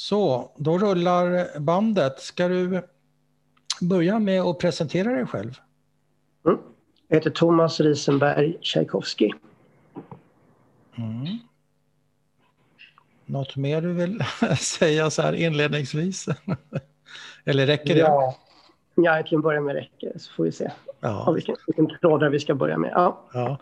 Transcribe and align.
Så, 0.00 0.50
då 0.56 0.78
rullar 0.78 1.58
bandet. 1.58 2.20
Ska 2.20 2.48
du 2.48 2.82
börja 3.80 4.18
med 4.18 4.40
att 4.42 4.58
presentera 4.58 5.14
dig 5.14 5.26
själv? 5.26 5.60
Mm. 6.46 6.58
Jag 7.08 7.16
heter 7.16 7.30
Thomas 7.30 7.80
Risenberg 7.80 8.58
Tchaikovsky. 8.60 9.30
Mm. 10.96 11.38
Något 13.26 13.56
mer 13.56 13.80
du 13.80 13.92
vill 13.92 14.24
säga 14.58 15.10
så 15.10 15.22
här 15.22 15.32
inledningsvis? 15.32 16.26
Eller 17.44 17.66
räcker 17.66 17.94
det? 17.94 18.00
Ja, 18.00 18.36
ja 18.94 19.16
jag 19.16 19.26
kan 19.26 19.40
börja 19.40 19.60
med 19.60 19.74
räcker 19.74 20.12
så 20.18 20.32
får 20.32 20.44
vi 20.44 20.52
se 20.52 20.70
ja. 21.00 21.32
vilken, 21.32 21.56
vilken 21.66 21.98
tråd 21.98 22.30
vi 22.30 22.40
ska 22.40 22.54
börja 22.54 22.78
med. 22.78 22.92
Ja. 22.94 23.24
ja. 23.32 23.58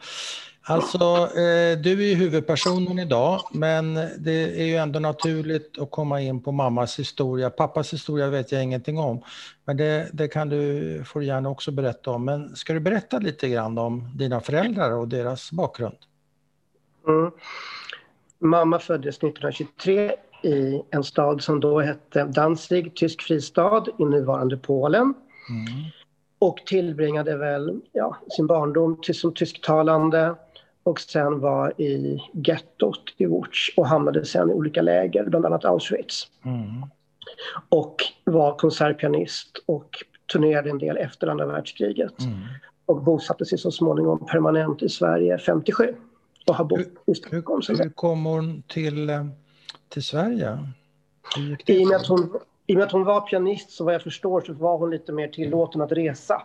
Alltså, 0.69 0.98
eh, 1.25 1.79
du 1.79 1.93
är 1.93 2.09
ju 2.09 2.14
huvudpersonen 2.14 2.98
idag, 2.98 3.41
men 3.53 3.95
det 4.18 4.61
är 4.62 4.64
ju 4.64 4.77
ändå 4.77 4.98
naturligt 4.98 5.79
att 5.79 5.91
komma 5.91 6.21
in 6.21 6.43
på 6.43 6.53
mammas 6.53 6.98
historia. 6.98 7.50
Pappas 7.50 7.93
historia 7.93 8.29
vet 8.29 8.53
jag 8.53 8.63
ingenting 8.63 8.99
om, 8.99 9.22
men 9.64 9.77
det, 9.77 10.08
det 10.13 10.29
kan 10.29 10.49
du, 10.49 11.04
får 11.04 11.21
du 11.21 11.27
gärna 11.27 11.49
också 11.49 11.71
berätta 11.71 12.11
om. 12.11 12.25
Men 12.25 12.57
ska 12.57 12.72
du 12.72 12.81
berätta 12.81 13.18
lite 13.18 13.49
grann 13.49 13.79
om 13.79 14.11
dina 14.14 14.41
föräldrar 14.41 14.93
och 14.93 15.08
deras 15.08 15.53
bakgrund? 15.53 15.96
Mm. 17.08 17.30
Mamma 18.39 18.79
föddes 18.79 19.16
1923 19.16 20.13
i 20.43 20.82
en 20.91 21.05
stad 21.05 21.43
som 21.43 21.61
då 21.61 21.80
hette 21.80 22.25
Danzig, 22.25 22.96
tysk 22.96 23.22
fristad 23.22 23.85
i 23.99 24.05
nuvarande 24.05 24.57
Polen. 24.57 25.03
Mm. 25.03 25.91
Och 26.39 26.58
tillbringade 26.66 27.36
väl 27.36 27.80
ja, 27.93 28.16
sin 28.30 28.46
barndom 28.46 29.03
som 29.03 29.35
tysktalande 29.35 30.35
och 30.82 31.00
sen 31.00 31.41
var 31.41 31.81
i 31.81 32.23
gettot 32.33 33.03
i 33.17 33.27
Łódź 33.27 33.75
och 33.77 33.86
hamnade 33.86 34.25
sen 34.25 34.50
i 34.50 34.53
olika 34.53 34.83
läger, 34.83 35.25
bland 35.25 35.47
annat 35.47 35.64
Auschwitz. 35.64 36.27
Mm. 36.45 36.86
Och 37.69 37.97
var 38.25 38.56
konsertpianist 38.56 39.64
och 39.67 40.05
turnerade 40.33 40.70
en 40.70 40.78
del 40.78 40.97
efter 40.97 41.27
andra 41.27 41.47
världskriget. 41.47 42.20
Mm. 42.20 42.39
Och 42.86 43.02
bosatte 43.02 43.44
sig 43.44 43.58
så 43.58 43.70
småningom 43.70 44.27
permanent 44.27 44.83
i 44.83 44.89
Sverige 44.89 45.39
57 45.39 45.94
och 46.47 46.55
har 46.55 46.64
bott 46.64 46.80
i 47.06 47.14
Stockholm. 47.14 47.62
Hur, 47.69 47.78
hur 47.78 47.91
kom 47.91 48.24
hon 48.24 48.62
till, 48.62 49.11
eh, 49.11 49.27
till 49.89 50.02
Sverige? 50.02 50.58
I 51.67 51.84
och, 51.84 51.89
med 51.89 51.97
att 51.97 52.06
hon, 52.06 52.39
I 52.70 52.74
och 52.74 52.77
med 52.77 52.86
att 52.86 52.92
hon 52.92 53.05
var 53.05 53.20
pianist 53.20 53.70
så 53.70 53.84
vad 53.84 53.94
jag 53.94 54.02
förstår 54.02 54.41
så 54.41 54.52
var 54.52 54.78
hon 54.78 54.91
lite 54.91 55.12
mer 55.12 55.28
tillåten 55.28 55.80
att 55.80 55.92
resa 55.92 56.42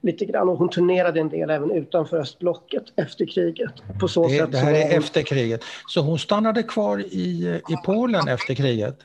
lite 0.00 0.24
grann. 0.24 0.48
Och 0.48 0.58
hon 0.58 0.68
turnerade 0.68 1.20
en 1.20 1.28
del 1.28 1.50
även 1.50 1.70
utanför 1.70 2.16
östblocket 2.16 2.82
efter 2.96 3.26
kriget. 3.26 3.72
På 4.00 4.08
så 4.08 4.28
det, 4.28 4.38
sätt 4.38 4.52
det 4.52 4.58
här 4.58 4.74
är 4.74 4.82
hon... 4.82 4.98
efter 4.98 5.22
kriget. 5.22 5.64
Så 5.86 6.00
hon 6.00 6.18
stannade 6.18 6.62
kvar 6.62 6.98
i, 6.98 7.60
i 7.68 7.76
Polen 7.84 8.28
efter 8.28 8.54
kriget? 8.54 8.98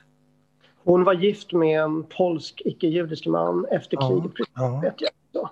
Hon 0.84 1.04
var 1.04 1.14
gift 1.14 1.54
med 1.54 1.82
en 1.82 2.04
polsk 2.04 2.62
icke-judisk 2.66 3.26
man 3.26 3.66
efter 3.72 3.98
kriget. 3.98 4.48
Ja, 4.56 4.80
vet 4.84 4.96
jag. 4.98 5.12
Så. 5.34 5.42
Eh, 5.42 5.50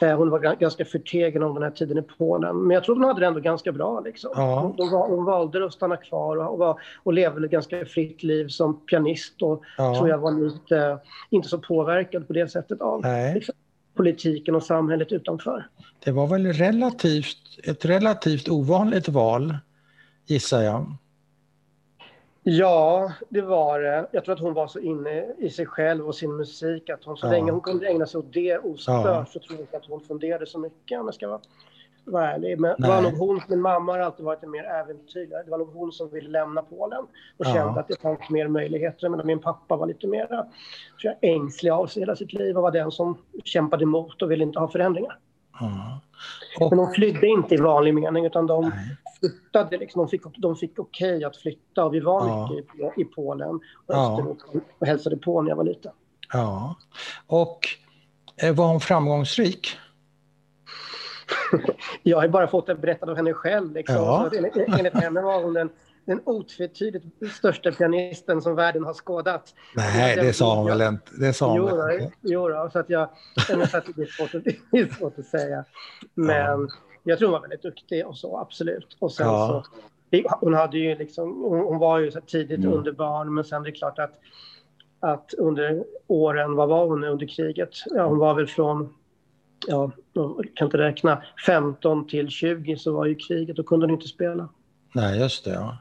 hon 0.00 0.30
var 0.30 0.56
ganska 0.56 0.84
förtegen 0.84 1.42
om 1.42 1.54
den 1.54 1.62
här 1.62 1.70
tiden 1.70 1.98
i 1.98 2.02
Polen. 2.02 2.56
Men 2.56 2.74
jag 2.74 2.84
tror 2.84 2.94
hon 2.94 3.04
hade 3.04 3.20
det 3.20 3.26
ändå 3.26 3.40
ganska 3.40 3.72
bra. 3.72 4.00
Liksom. 4.00 4.30
Ja. 4.34 4.74
Hon, 4.78 4.88
hon, 4.88 5.24
valde 5.24 5.66
att 5.66 5.72
stanna 5.72 5.96
kvar 5.96 6.36
och, 6.36 6.60
och, 6.60 6.78
och 7.02 7.12
levde 7.12 7.44
ett 7.44 7.52
ganska 7.52 7.86
fritt 7.86 8.22
liv 8.22 8.48
som 8.48 8.80
pianist. 8.86 9.42
Och 9.42 9.62
ja. 9.78 9.94
tror 9.96 10.08
jag 10.08 10.18
var 10.18 10.32
lite, 10.32 10.98
inte 11.30 11.48
så 11.48 11.58
påverkad 11.58 12.26
på 12.26 12.32
det 12.32 12.48
sättet 12.48 12.80
av 12.80 13.04
liksom, 13.34 13.54
politiken 13.96 14.54
och 14.54 14.62
samhället 14.62 15.12
utanför. 15.12 15.66
Det 16.04 16.12
var 16.12 16.26
väl 16.26 16.52
relativt, 16.52 17.38
ett 17.64 17.84
relativt 17.84 18.48
ovanligt 18.48 19.08
val, 19.08 19.56
gissar 20.26 20.62
jag. 20.62 20.96
Ja, 22.48 23.12
det 23.28 23.40
var 23.40 23.80
det. 23.80 24.06
Jag 24.10 24.24
tror 24.24 24.34
att 24.34 24.40
hon 24.40 24.54
var 24.54 24.66
så 24.66 24.78
inne 24.78 25.26
i 25.38 25.50
sig 25.50 25.66
själv 25.66 26.06
och 26.06 26.14
sin 26.14 26.36
musik 26.36 26.90
att 26.90 27.04
hon 27.04 27.16
så 27.16 27.26
ja. 27.26 27.30
länge 27.30 27.50
hon 27.50 27.60
kunde 27.60 27.86
ägna 27.86 28.06
sig 28.06 28.18
åt 28.18 28.32
det 28.32 28.58
ostört 28.58 29.04
ja. 29.04 29.26
så 29.28 29.38
tror 29.38 29.52
jag 29.52 29.60
inte 29.60 29.76
att 29.76 29.86
hon 29.86 30.00
funderade 30.00 30.46
så 30.46 30.58
mycket 30.58 31.00
om 31.00 31.06
jag 31.06 31.14
ska 31.14 31.28
vara, 31.28 31.40
vara 32.04 32.32
ärlig. 32.32 32.60
Men 32.60 32.74
det 32.78 32.88
var 32.88 33.02
nog 33.02 33.12
hon, 33.12 33.40
min 33.48 33.60
mamma 33.60 33.92
har 33.92 33.98
alltid 33.98 34.24
varit 34.24 34.42
en 34.42 34.50
mer 34.50 34.64
äventyrligare. 34.64 35.42
Det 35.42 35.50
var 35.50 35.58
nog 35.58 35.72
hon 35.72 35.92
som 35.92 36.10
ville 36.10 36.28
lämna 36.28 36.62
Polen 36.62 37.02
och 37.36 37.46
ja. 37.46 37.54
kände 37.54 37.80
att 37.80 37.88
det 37.88 38.00
fanns 38.00 38.30
mer 38.30 38.48
möjligheter. 38.48 39.08
Men 39.08 39.26
min 39.26 39.38
pappa 39.38 39.76
var 39.76 39.86
lite 39.86 40.06
mer 40.06 40.26
tror 40.26 40.46
jag, 41.02 41.16
ängslig 41.20 41.70
av 41.70 41.86
sig 41.86 42.02
hela 42.02 42.16
sitt 42.16 42.32
liv 42.32 42.56
och 42.56 42.62
var 42.62 42.70
den 42.70 42.90
som 42.90 43.18
kämpade 43.44 43.82
emot 43.82 44.22
och 44.22 44.30
ville 44.30 44.44
inte 44.44 44.58
ha 44.58 44.68
förändringar. 44.68 45.18
Och... 46.60 46.70
Men 46.70 46.78
de 46.78 46.92
flydde 46.92 47.26
inte 47.26 47.54
i 47.54 47.58
vanlig 47.58 47.94
mening 47.94 48.26
utan 48.26 48.46
de 48.46 48.68
Nej. 48.68 48.96
flyttade. 49.20 49.76
Liksom, 49.76 50.02
de 50.02 50.08
fick, 50.08 50.22
de 50.36 50.56
fick 50.56 50.78
okej 50.78 51.24
att 51.24 51.36
flytta 51.36 51.84
och 51.84 51.94
vi 51.94 52.00
var 52.00 52.28
ja. 52.28 52.50
mycket 52.50 52.98
i, 52.98 53.00
i 53.00 53.04
Polen 53.04 53.48
och 53.48 53.60
ja. 53.86 54.18
Österut 54.18 54.64
och 54.78 54.86
hälsade 54.86 55.16
på 55.16 55.42
när 55.42 55.48
jag 55.48 55.56
var 55.56 55.64
liten. 55.64 55.92
Ja. 56.32 56.76
Och 57.26 57.58
eh, 58.42 58.54
var 58.54 58.66
hon 58.66 58.80
framgångsrik? 58.80 59.68
jag 62.02 62.20
har 62.20 62.28
bara 62.28 62.48
fått 62.48 62.66
det 62.66 62.74
berättat 62.74 63.08
av 63.08 63.16
henne 63.16 63.32
själv. 63.32 63.72
Liksom. 63.72 63.96
Ja. 63.96 64.30
enligt, 64.36 64.56
enligt 64.56 64.94
henne 64.94 65.20
var 65.20 65.42
hon 65.42 65.52
den, 65.52 65.70
den 66.06 66.20
otvetydigt 66.24 67.04
största 67.32 67.72
pianisten 67.72 68.42
som 68.42 68.54
världen 68.54 68.84
har 68.84 68.94
skådat. 68.94 69.54
Nej, 69.74 70.16
det 70.16 70.32
sa 70.32 70.56
hon 70.56 70.66
väl 70.66 70.80
inte? 70.80 71.12
Det 71.20 71.32
sa 71.32 71.48
hon 71.48 71.56
jo, 71.56 71.76
väl 71.76 72.10
Jo, 72.20 72.48
då, 72.48 72.70
så 72.72 72.78
att 72.78 72.90
jag, 72.90 73.08
det, 73.48 73.52
är 73.52 74.16
svårt 74.16 74.34
att, 74.34 74.44
det 74.44 74.78
är 74.78 74.94
svårt 74.94 75.18
att 75.18 75.26
säga. 75.26 75.64
Men 76.14 76.60
ja. 76.60 76.68
jag 77.04 77.18
tror 77.18 77.28
hon 77.28 77.32
var 77.32 77.40
väldigt 77.40 77.62
duktig 77.62 78.06
och 78.06 78.18
så, 78.18 78.38
absolut. 78.38 78.96
Och 78.98 79.12
sen 79.12 79.26
ja. 79.26 79.64
så, 80.10 80.36
hon, 80.40 80.54
hade 80.54 80.78
ju 80.78 80.94
liksom, 80.94 81.42
hon, 81.42 81.78
var 81.78 81.98
ju 81.98 82.10
så 82.10 82.20
tidigt 82.20 82.58
mm. 82.58 82.72
under 82.72 82.92
barn, 82.92 83.34
men 83.34 83.44
sen 83.44 83.60
är 83.60 83.64
det 83.64 83.72
klart 83.72 83.98
att, 83.98 84.14
att 85.00 85.34
under 85.38 85.84
åren, 86.06 86.54
vad 86.54 86.68
var 86.68 86.86
hon 86.86 87.04
under 87.04 87.26
kriget? 87.26 87.70
Ja, 87.86 88.06
hon 88.06 88.18
var 88.18 88.34
väl 88.34 88.46
från 88.46 88.94
ja, 89.66 89.90
jag 90.12 90.44
kan 90.54 90.66
inte 90.66 90.78
räkna, 90.78 91.22
15 91.46 92.06
till 92.06 92.28
20 92.28 92.76
så 92.76 92.92
var 92.92 93.06
ju 93.06 93.14
kriget, 93.14 93.56
då 93.56 93.62
kunde 93.62 93.86
hon 93.86 93.94
inte 93.94 94.08
spela. 94.08 94.48
Nej, 94.94 95.20
just 95.20 95.44
det. 95.44 95.50
Ja. 95.50 95.78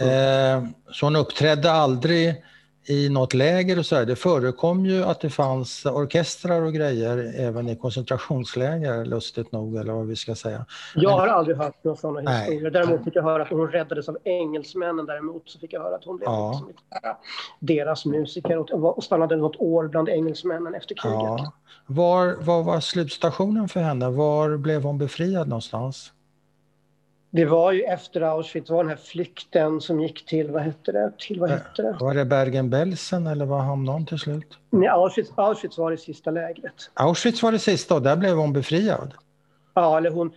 Eh, 0.00 0.64
så 0.92 1.06
hon 1.06 1.16
uppträdde 1.16 1.72
aldrig 1.72 2.44
i 2.86 3.08
något 3.08 3.34
läger 3.34 3.78
och 3.78 3.86
så 3.86 3.96
här. 3.96 4.06
Det 4.06 4.16
förekom 4.16 4.86
ju 4.86 5.04
att 5.04 5.20
det 5.20 5.30
fanns 5.30 5.86
orkestrar 5.86 6.62
och 6.62 6.72
grejer 6.72 7.32
även 7.36 7.68
i 7.68 7.76
koncentrationsläger, 7.76 9.04
lustigt 9.04 9.52
nog, 9.52 9.76
eller 9.76 9.92
vad 9.92 10.06
vi 10.06 10.16
ska 10.16 10.34
säga. 10.34 10.66
Jag 10.94 11.10
har 11.10 11.26
aldrig 11.26 11.56
hört 11.56 11.84
några 11.84 11.96
sådana 11.96 12.20
nej, 12.20 12.40
historier. 12.40 12.70
Däremot 12.70 13.04
fick 13.04 13.16
jag 13.16 13.22
höra 13.22 13.42
att 13.42 13.48
hon 13.48 13.68
räddades 13.68 14.08
av 14.08 14.18
engelsmännen 14.24 15.06
däremot, 15.06 15.50
så 15.50 15.58
fick 15.58 15.72
jag 15.72 15.82
höra 15.82 15.94
att 15.94 16.04
hon 16.04 16.16
blev 16.16 16.28
ja. 16.28 16.50
liksom 16.50 16.72
deras 17.60 18.04
musiker 18.04 18.74
och 18.74 19.04
stannade 19.04 19.36
något 19.36 19.56
år 19.56 19.88
bland 19.88 20.08
engelsmännen 20.08 20.74
efter 20.74 20.94
kriget. 20.94 21.18
Ja. 21.18 21.52
Var, 21.86 22.36
var 22.40 22.62
var 22.62 22.80
slutstationen 22.80 23.68
för 23.68 23.80
henne? 23.80 24.10
Var 24.10 24.56
blev 24.56 24.82
hon 24.82 24.98
befriad 24.98 25.48
någonstans? 25.48 26.12
Det 27.36 27.44
var 27.44 27.72
ju 27.72 27.82
efter 27.82 28.20
Auschwitz, 28.20 28.70
var 28.70 28.82
den 28.82 28.88
här 28.88 28.96
flykten 28.96 29.80
som 29.80 30.00
gick 30.00 30.26
till, 30.26 30.50
vad 30.50 30.62
hette 30.62 30.92
det? 30.92 31.12
Till, 31.18 31.40
vad 31.40 31.50
hette 31.50 31.82
det? 31.82 31.96
Var 32.00 32.14
det 32.14 32.24
Bergen-Belsen 32.24 33.26
eller 33.26 33.44
var 33.44 33.58
hamnade 33.60 33.98
hon 33.98 34.06
till 34.06 34.18
slut? 34.18 34.58
Nej, 34.70 34.88
Auschwitz, 34.88 35.32
Auschwitz 35.36 35.78
var 35.78 35.90
det 35.90 35.96
sista 35.96 36.30
lägret. 36.30 36.90
Auschwitz 36.94 37.42
var 37.42 37.52
det 37.52 37.58
sista 37.58 37.94
och 37.94 38.02
där 38.02 38.16
blev 38.16 38.36
hon 38.36 38.52
befriad? 38.52 39.14
Ja, 39.74 39.98
eller 39.98 40.10
hon 40.10 40.32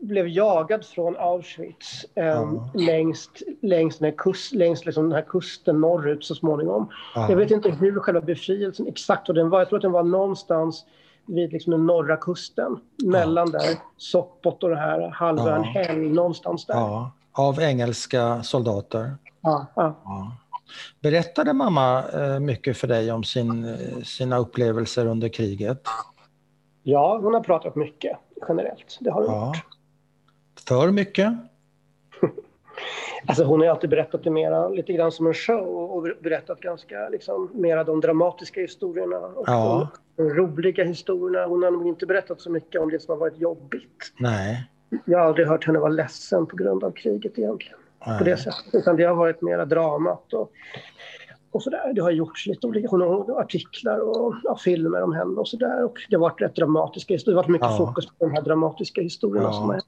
blev 0.00 0.28
jagad 0.28 0.84
från 0.84 1.16
Auschwitz 1.16 2.04
eh, 2.14 2.24
ja. 2.24 2.70
längs, 2.74 3.30
längs, 3.62 3.98
den 3.98 4.04
här, 4.04 4.16
kust, 4.16 4.52
längs 4.52 4.86
liksom 4.86 5.04
den 5.04 5.12
här 5.12 5.26
kusten 5.28 5.80
norrut 5.80 6.24
så 6.24 6.34
småningom. 6.34 6.88
Ja. 7.14 7.30
Jag 7.30 7.36
vet 7.36 7.50
inte 7.50 7.70
hur 7.70 8.00
själva 8.00 8.20
befrielsen 8.20 8.86
exakt 8.86 9.28
och 9.28 9.34
den 9.34 9.50
var. 9.50 9.58
Jag 9.58 9.68
tror 9.68 9.78
att 9.78 9.82
den 9.82 9.92
var 9.92 10.02
någonstans 10.02 10.84
vid 11.26 11.52
liksom 11.52 11.70
den 11.70 11.86
norra 11.86 12.16
kusten. 12.16 12.80
Mellan 13.04 13.50
ja. 13.52 13.58
där, 13.58 13.76
Sopot 13.96 14.62
och 14.62 14.70
det 14.70 14.76
här 14.76 15.08
halvön 15.08 15.62
ja. 15.62 15.70
Hell, 15.70 15.98
någonstans 15.98 16.66
där. 16.66 16.74
Ja. 16.74 17.12
Av 17.32 17.60
engelska 17.60 18.42
soldater? 18.42 19.16
Ja. 19.40 19.66
ja. 19.74 19.96
Berättade 21.00 21.52
mamma 21.52 22.04
eh, 22.08 22.40
mycket 22.40 22.76
för 22.76 22.88
dig 22.88 23.12
om 23.12 23.24
sin, 23.24 23.64
eh, 23.64 24.02
sina 24.02 24.38
upplevelser 24.38 25.06
under 25.06 25.28
kriget? 25.28 25.82
Ja, 26.82 27.18
hon 27.22 27.34
har 27.34 27.40
pratat 27.40 27.76
mycket 27.76 28.18
generellt. 28.48 28.98
Det 29.00 29.10
har 29.10 29.28
hon 29.28 29.46
gjort. 29.48 29.56
För 30.68 30.90
mycket? 30.90 31.32
Alltså 33.26 33.44
hon 33.44 33.60
har 33.60 33.66
alltid 33.66 33.90
berättat 33.90 34.24
det 34.24 34.30
mera, 34.30 34.68
lite 34.68 34.92
grann 34.92 35.12
som 35.12 35.26
en 35.26 35.34
show 35.34 35.66
och 35.68 36.08
berättat 36.22 36.60
ganska 36.60 37.08
liksom, 37.08 37.50
mera 37.54 37.84
de 37.84 38.00
dramatiska 38.00 38.60
historierna 38.60 39.16
och 39.16 39.44
ja. 39.46 39.88
de 40.16 40.22
roliga 40.22 40.84
historierna. 40.84 41.46
Hon 41.46 41.62
har 41.62 41.70
nog 41.70 41.88
inte 41.88 42.06
berättat 42.06 42.40
så 42.40 42.50
mycket 42.50 42.80
om 42.80 42.90
det 42.90 43.00
som 43.00 43.12
har 43.12 43.18
varit 43.18 43.38
jobbigt. 43.38 44.12
Nej. 44.18 44.70
Jag 45.04 45.18
har 45.18 45.26
aldrig 45.26 45.46
hört 45.46 45.66
henne 45.66 45.78
vara 45.78 45.90
ledsen 45.90 46.46
på 46.46 46.56
grund 46.56 46.84
av 46.84 46.90
kriget 46.90 47.38
egentligen. 47.38 47.78
Nej. 48.06 48.18
På 48.18 48.24
det 48.24 48.36
sättet. 48.36 48.74
Utan 48.74 48.96
det 48.96 49.04
har 49.04 49.14
varit 49.14 49.42
mera 49.42 49.64
dramat 49.64 50.32
och, 50.32 50.52
och 51.50 51.62
sådär. 51.62 51.92
Det 51.94 52.00
har 52.00 52.10
gjorts 52.10 52.46
lite 52.46 52.66
olika 52.66 52.88
hon 52.88 53.00
har 53.00 53.40
artiklar 53.40 53.98
och 53.98 54.34
ja, 54.42 54.56
filmer 54.56 55.02
om 55.02 55.12
henne 55.12 55.40
och 55.40 55.48
sådär. 55.48 55.84
Och 55.84 55.98
det 56.10 56.16
har 56.16 56.20
varit 56.20 56.40
rätt 56.40 56.56
dramatiska 56.56 57.14
historier. 57.14 57.34
Det 57.34 57.38
har 57.38 57.42
varit 57.42 57.52
mycket 57.52 57.70
ja. 57.70 57.86
fokus 57.86 58.06
på 58.06 58.24
de 58.24 58.34
här 58.34 58.42
dramatiska 58.42 59.00
historierna 59.00 59.52
som 59.52 59.68
har 59.68 59.80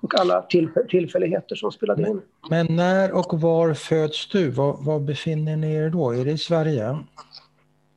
och 0.00 0.20
alla 0.20 0.42
till, 0.42 0.68
tillfälligheter 0.88 1.56
som 1.56 1.72
spelade 1.72 2.08
in. 2.08 2.22
Men 2.50 2.66
när 2.70 3.12
och 3.12 3.40
var 3.40 3.74
föds 3.74 4.28
du? 4.28 4.50
Var, 4.50 4.76
var 4.80 5.00
befinner 5.00 5.56
ni 5.56 5.74
er 5.74 5.90
då? 5.90 6.10
Är 6.10 6.24
det 6.24 6.30
i 6.30 6.38
Sverige? 6.38 6.98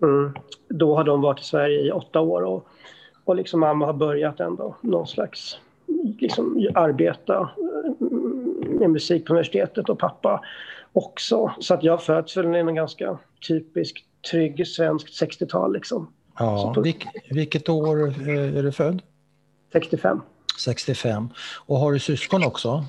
Mm. 0.02 0.34
Då 0.70 0.96
har 0.96 1.04
de 1.04 1.22
varit 1.22 1.40
i 1.40 1.44
Sverige 1.44 1.82
i 1.82 1.92
åtta 1.92 2.20
år 2.20 2.42
och, 2.42 2.68
och 3.26 3.36
liksom 3.36 3.60
mamma 3.60 3.86
har 3.86 3.94
börjat 3.94 4.40
ändå 4.40 4.76
någon 4.82 5.08
slags 5.08 5.60
liksom, 6.20 6.70
arbeta 6.76 7.50
mm, 8.02 8.78
med 8.80 8.90
musik 8.90 9.26
på 9.26 9.34
universitetet 9.34 9.90
och 9.90 10.00
pappa 10.00 10.42
också. 10.94 11.52
Så 11.60 11.74
att 11.74 11.84
jag 11.84 12.04
föds 12.04 12.38
väl 12.38 12.56
i 12.56 12.60
en 12.60 12.76
ganska 12.76 13.18
typisk 13.48 14.06
trygg 14.32 14.68
svensk 14.68 15.08
60-tal 15.08 15.74
liksom. 15.74 16.14
Ja, 16.40 16.76
Vilk, 16.84 17.08
vilket 17.30 17.70
år 17.70 17.98
är 18.30 18.64
du 18.64 18.72
född? 18.72 19.02
65. 19.74 20.22
65. 20.60 21.30
Och 21.66 21.80
har 21.80 21.92
du 21.92 22.00
syskon 22.00 22.44
också? 22.44 22.86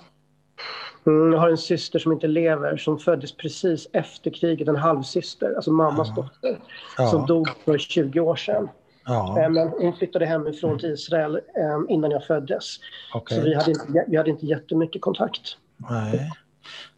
Mm, 1.07 1.33
jag 1.33 1.41
har 1.41 1.51
en 1.51 1.59
syster 1.59 1.99
som 1.99 2.13
inte 2.13 2.27
lever 2.27 2.77
som 2.77 2.99
föddes 2.99 3.37
precis 3.37 3.89
efter 3.93 4.31
kriget, 4.31 4.69
en 4.69 4.77
halvsyster, 4.77 5.55
alltså 5.57 5.71
mammas 5.71 6.09
ja. 6.17 6.23
dotter, 6.23 6.61
ja. 6.99 7.07
som 7.07 7.27
dog 7.27 7.49
för 7.65 7.79
20 7.79 8.21
år 8.21 8.37
sedan. 8.37 8.69
Ja. 9.05 9.43
Eh, 9.43 9.51
men 9.51 9.69
hon 9.69 9.97
flyttade 9.97 10.27
hemifrån 10.27 10.79
till 10.79 10.91
Israel 10.91 11.35
eh, 11.37 11.95
innan 11.95 12.11
jag 12.11 12.25
föddes. 12.25 12.77
Okay. 13.15 13.39
Så 13.39 13.45
vi 13.45 13.55
hade, 13.55 13.71
inte, 13.71 14.05
vi 14.09 14.17
hade 14.17 14.31
inte 14.31 14.47
jättemycket 14.47 15.03
kontakt. 15.03 15.57
Nej. 15.77 16.31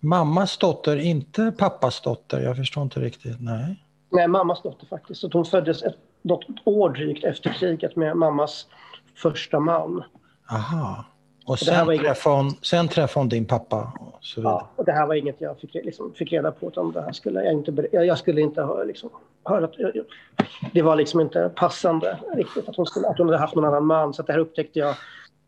Mammas 0.01 0.59
dotter, 0.59 0.97
inte 0.97 1.53
pappas 1.59 2.01
dotter? 2.01 2.41
Jag 2.41 2.57
förstår 2.57 2.83
inte 2.83 3.01
riktigt. 3.01 3.37
Nej, 3.41 3.85
Nej 4.11 4.29
mammas 4.29 4.63
dotter 4.63 4.87
faktiskt. 4.87 5.21
Så 5.21 5.31
hon 5.33 5.45
föddes 5.45 5.83
ett, 5.83 5.95
ett 6.25 6.57
år 6.65 6.91
drygt 6.91 7.25
efter 7.25 7.53
kriget 7.53 7.97
med 7.97 8.17
mammas 8.17 8.67
första 9.15 9.61
man. 9.61 10.05
Aha. 10.51 11.05
Och 11.47 11.59
sen, 11.59 11.89
och 11.89 11.95
träffade 11.95 12.37
hon, 12.37 12.51
sen 12.63 12.89
träffade 12.89 13.21
hon 13.21 13.29
din 13.29 13.47
pappa? 13.47 13.93
Och 14.01 14.19
så 14.21 14.41
vidare. 14.41 14.55
Ja, 14.55 14.69
och 14.77 14.85
det 14.85 14.93
här 14.93 15.07
var 15.07 15.15
inget 15.15 15.41
jag 15.41 15.59
fick, 15.61 15.75
liksom, 15.75 16.13
fick 16.15 16.33
reda 16.33 16.53
på. 16.53 16.67
Utan 16.69 16.93
det 16.93 17.03
här 17.03 17.13
skulle 17.13 17.45
jag, 17.45 17.53
inte, 17.53 17.89
jag, 17.93 18.07
jag 18.07 18.19
skulle 18.19 18.41
inte 18.41 18.63
ha 18.63 18.83
liksom, 18.83 19.11
hört. 19.45 19.77
Det 20.73 20.83
var 20.83 20.97
liksom 20.97 21.21
inte 21.21 21.51
passande 21.57 22.19
riktigt 22.35 22.69
att 22.69 22.77
hon, 22.77 22.87
skulle, 22.87 23.09
att 23.09 23.19
hon 23.19 23.27
hade 23.27 23.39
haft 23.39 23.55
någon 23.55 23.65
annan 23.65 23.87
man. 23.87 24.15
Så 24.15 24.23
det 24.23 24.33
här 24.33 24.41
upptäckte 24.41 24.79
jag 24.79 24.95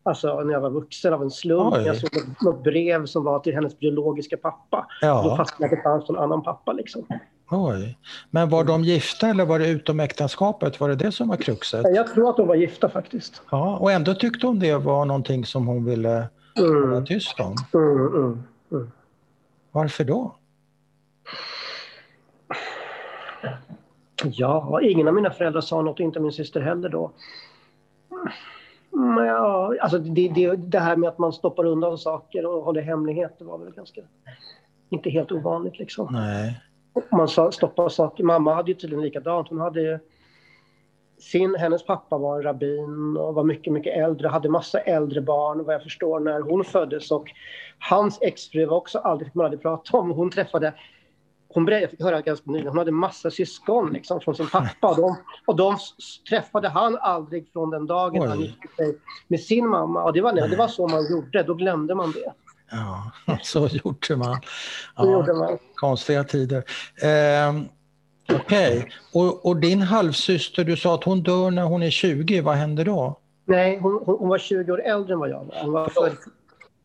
alltså, 0.03 0.41
när 0.41 0.53
jag 0.53 0.61
var 0.61 0.69
vuxen 0.69 1.13
av 1.13 1.21
en 1.21 1.31
slump. 1.31 1.73
Oj. 1.73 1.83
Jag 1.85 1.97
såg 1.97 2.09
något 2.41 2.63
brev 2.63 3.05
som 3.05 3.23
var 3.23 3.39
till 3.39 3.53
hennes 3.53 3.79
biologiska 3.79 4.37
pappa. 4.37 4.87
Ja. 5.01 5.21
Då 5.23 5.35
fastnade 5.35 5.73
att 5.73 5.77
det 5.77 5.83
fanns 5.83 6.09
någon 6.09 6.23
annan 6.23 6.43
pappa. 6.43 6.73
Liksom. 6.73 7.07
Oj. 7.51 7.97
Men 8.29 8.49
var 8.49 8.63
de 8.63 8.83
gifta 8.83 9.27
eller 9.27 9.45
var 9.45 9.59
det 9.59 9.67
utom 9.67 9.99
äktenskapet? 9.99 10.79
Var 10.79 10.89
det 10.89 10.95
det 10.95 11.11
som 11.11 11.27
var 11.27 11.37
kruxet? 11.37 11.85
Jag 11.95 12.13
tror 12.13 12.29
att 12.29 12.37
de 12.37 12.47
var 12.47 12.55
gifta 12.55 12.89
faktiskt. 12.89 13.41
Ja, 13.51 13.77
och 13.77 13.91
ändå 13.91 14.13
tyckte 14.13 14.47
hon 14.47 14.59
det 14.59 14.75
var 14.75 15.05
någonting 15.05 15.45
som 15.45 15.67
hon 15.67 15.85
ville 15.85 16.27
mm. 16.57 16.89
hålla 16.89 17.05
tyst 17.05 17.39
om. 17.39 17.55
Mm, 17.73 18.07
mm, 18.07 18.43
mm. 18.71 18.91
Varför 19.71 20.03
då? 20.03 20.35
Ja, 24.23 24.81
ingen 24.81 25.07
av 25.07 25.13
mina 25.13 25.31
föräldrar 25.31 25.61
sa 25.61 25.81
något, 25.81 25.99
inte 25.99 26.19
min 26.19 26.31
syster 26.31 26.61
heller 26.61 26.89
då. 26.89 27.11
Men 28.91 29.25
ja, 29.25 29.75
alltså 29.81 29.97
det, 29.97 30.27
det, 30.27 30.55
det 30.55 30.79
här 30.79 30.95
med 30.95 31.09
att 31.09 31.17
man 31.17 31.33
stoppar 31.33 31.65
undan 31.65 31.97
saker 31.97 32.45
och 32.45 32.63
håller 32.63 32.81
hemligheter 32.81 33.45
var 33.45 33.57
väl 33.57 33.73
ganska, 33.73 34.01
inte 34.89 35.09
helt 35.09 35.31
ovanligt 35.31 35.79
liksom. 35.79 36.07
Nej 36.11 36.61
man 37.11 37.51
stoppar 37.51 37.89
saker. 37.89 38.23
Mamma 38.23 38.53
hade 38.53 38.71
ju 38.71 38.77
tydligen 38.77 39.03
likadant. 39.03 39.49
Hon 39.49 39.59
hade 39.59 39.99
sin, 41.21 41.55
hennes 41.55 41.85
pappa 41.85 42.17
var 42.17 42.37
en 42.37 42.43
rabbin 42.43 43.17
och 43.17 43.33
var 43.33 43.43
mycket, 43.43 43.73
mycket 43.73 43.97
äldre, 43.97 44.27
hade 44.27 44.49
massa 44.49 44.79
äldre 44.79 45.21
barn 45.21 45.63
vad 45.63 45.75
jag 45.75 45.83
förstår 45.83 46.19
när 46.19 46.41
hon 46.41 46.63
föddes 46.63 47.11
och 47.11 47.31
hans 47.79 48.21
exfru 48.21 48.65
var 48.65 48.77
också 48.77 48.99
aldrig, 48.99 49.27
fick 49.27 49.35
man 49.35 49.45
aldrig 49.45 49.61
prata 49.61 49.97
om. 49.97 50.11
Hon 50.11 50.29
träffade, 50.29 50.73
hon 51.47 51.67
jag 51.67 51.89
fick 51.89 52.01
höra 52.01 52.21
ganska 52.21 52.51
nyligen, 52.51 52.67
hon 52.67 52.77
hade 52.77 52.91
massa 52.91 53.31
syskon 53.31 53.93
liksom 53.93 54.21
från 54.21 54.35
sin 54.35 54.47
pappa 54.47 54.89
och 54.89 54.97
de, 54.97 55.15
och 55.45 55.55
de 55.55 55.77
träffade 56.29 56.69
han 56.69 56.97
aldrig 56.97 57.51
från 57.51 57.69
den 57.69 57.85
dagen 57.85 58.21
Oj. 58.21 58.27
han 58.27 58.39
gifte 58.39 58.67
sig 58.75 58.97
med 59.27 59.39
sin 59.39 59.67
mamma 59.67 60.03
och 60.03 60.13
det 60.13 60.21
var, 60.21 60.33
det 60.33 60.57
var 60.57 60.67
så 60.67 60.87
man 60.87 61.11
gjorde, 61.11 61.43
då 61.43 61.53
glömde 61.53 61.95
man 61.95 62.11
det. 62.11 62.33
Ja, 62.71 63.11
så 63.43 63.67
gjorde 63.67 64.15
man. 64.15 64.41
Ja, 64.95 65.03
så 65.03 65.11
gjorde 65.11 65.33
man. 65.33 65.57
Konstiga 65.75 66.23
tider. 66.23 66.63
Eh, 67.01 67.63
Okej, 68.35 68.77
okay. 68.77 68.91
och, 69.13 69.45
och, 69.45 69.57
din 69.57 69.81
halvsyster, 69.81 70.63
du 70.63 70.77
sa 70.77 70.95
att 70.95 71.03
hon 71.03 71.23
dör 71.23 71.51
när 71.51 71.63
hon 71.63 71.83
är 71.83 71.89
20, 71.89 72.41
vad 72.41 72.55
händer 72.55 72.85
då? 72.85 73.19
Nej, 73.45 73.79
hon, 73.79 74.03
hon 74.05 74.29
var 74.29 74.37
20 74.37 74.71
år 74.71 74.81
äldre 74.81 75.13
än 75.13 75.19
vad 75.19 75.29
jag 75.29 75.45
var. 75.45 75.61
Hon, 75.61 75.71
var 75.71 75.89
för, 75.89 76.11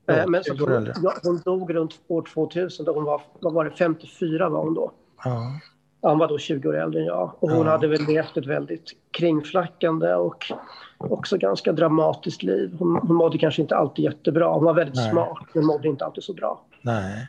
ja, 0.06 0.14
eh, 0.14 0.26
men 0.26 0.44
så 0.44 0.54
hon, 0.54 0.92
ja, 1.02 1.14
hon 1.22 1.40
dog 1.44 1.74
runt 1.74 1.94
år 2.08 2.22
2000, 2.34 2.84
då 2.84 2.92
hon 2.92 3.04
var, 3.04 3.22
vad 3.40 3.52
var 3.52 3.64
det, 3.64 3.70
54 3.70 4.48
var 4.48 4.62
hon 4.62 4.74
då. 4.74 4.92
Ja. 5.24 5.60
Han 6.02 6.18
var 6.18 6.28
då 6.28 6.38
20 6.38 6.68
år 6.68 6.76
äldre 6.76 7.00
än 7.00 7.06
jag 7.06 7.32
och 7.38 7.50
hon 7.50 7.66
hade 7.66 7.88
väl 7.88 8.06
levt 8.06 8.36
ett 8.36 8.46
väldigt 8.46 8.92
kringflackande 9.10 10.14
och 10.14 10.52
också 10.98 11.36
ganska 11.36 11.72
dramatiskt 11.72 12.42
liv. 12.42 12.76
Hon, 12.78 12.96
hon 12.96 13.16
mådde 13.16 13.38
kanske 13.38 13.62
inte 13.62 13.76
alltid 13.76 14.04
jättebra. 14.04 14.52
Hon 14.52 14.64
var 14.64 14.74
väldigt 14.74 14.96
Nej. 14.96 15.10
smart, 15.10 15.38
men 15.52 15.66
mådde 15.66 15.88
inte 15.88 16.04
alltid 16.04 16.24
så 16.24 16.32
bra. 16.32 16.60
Nej. 16.82 17.28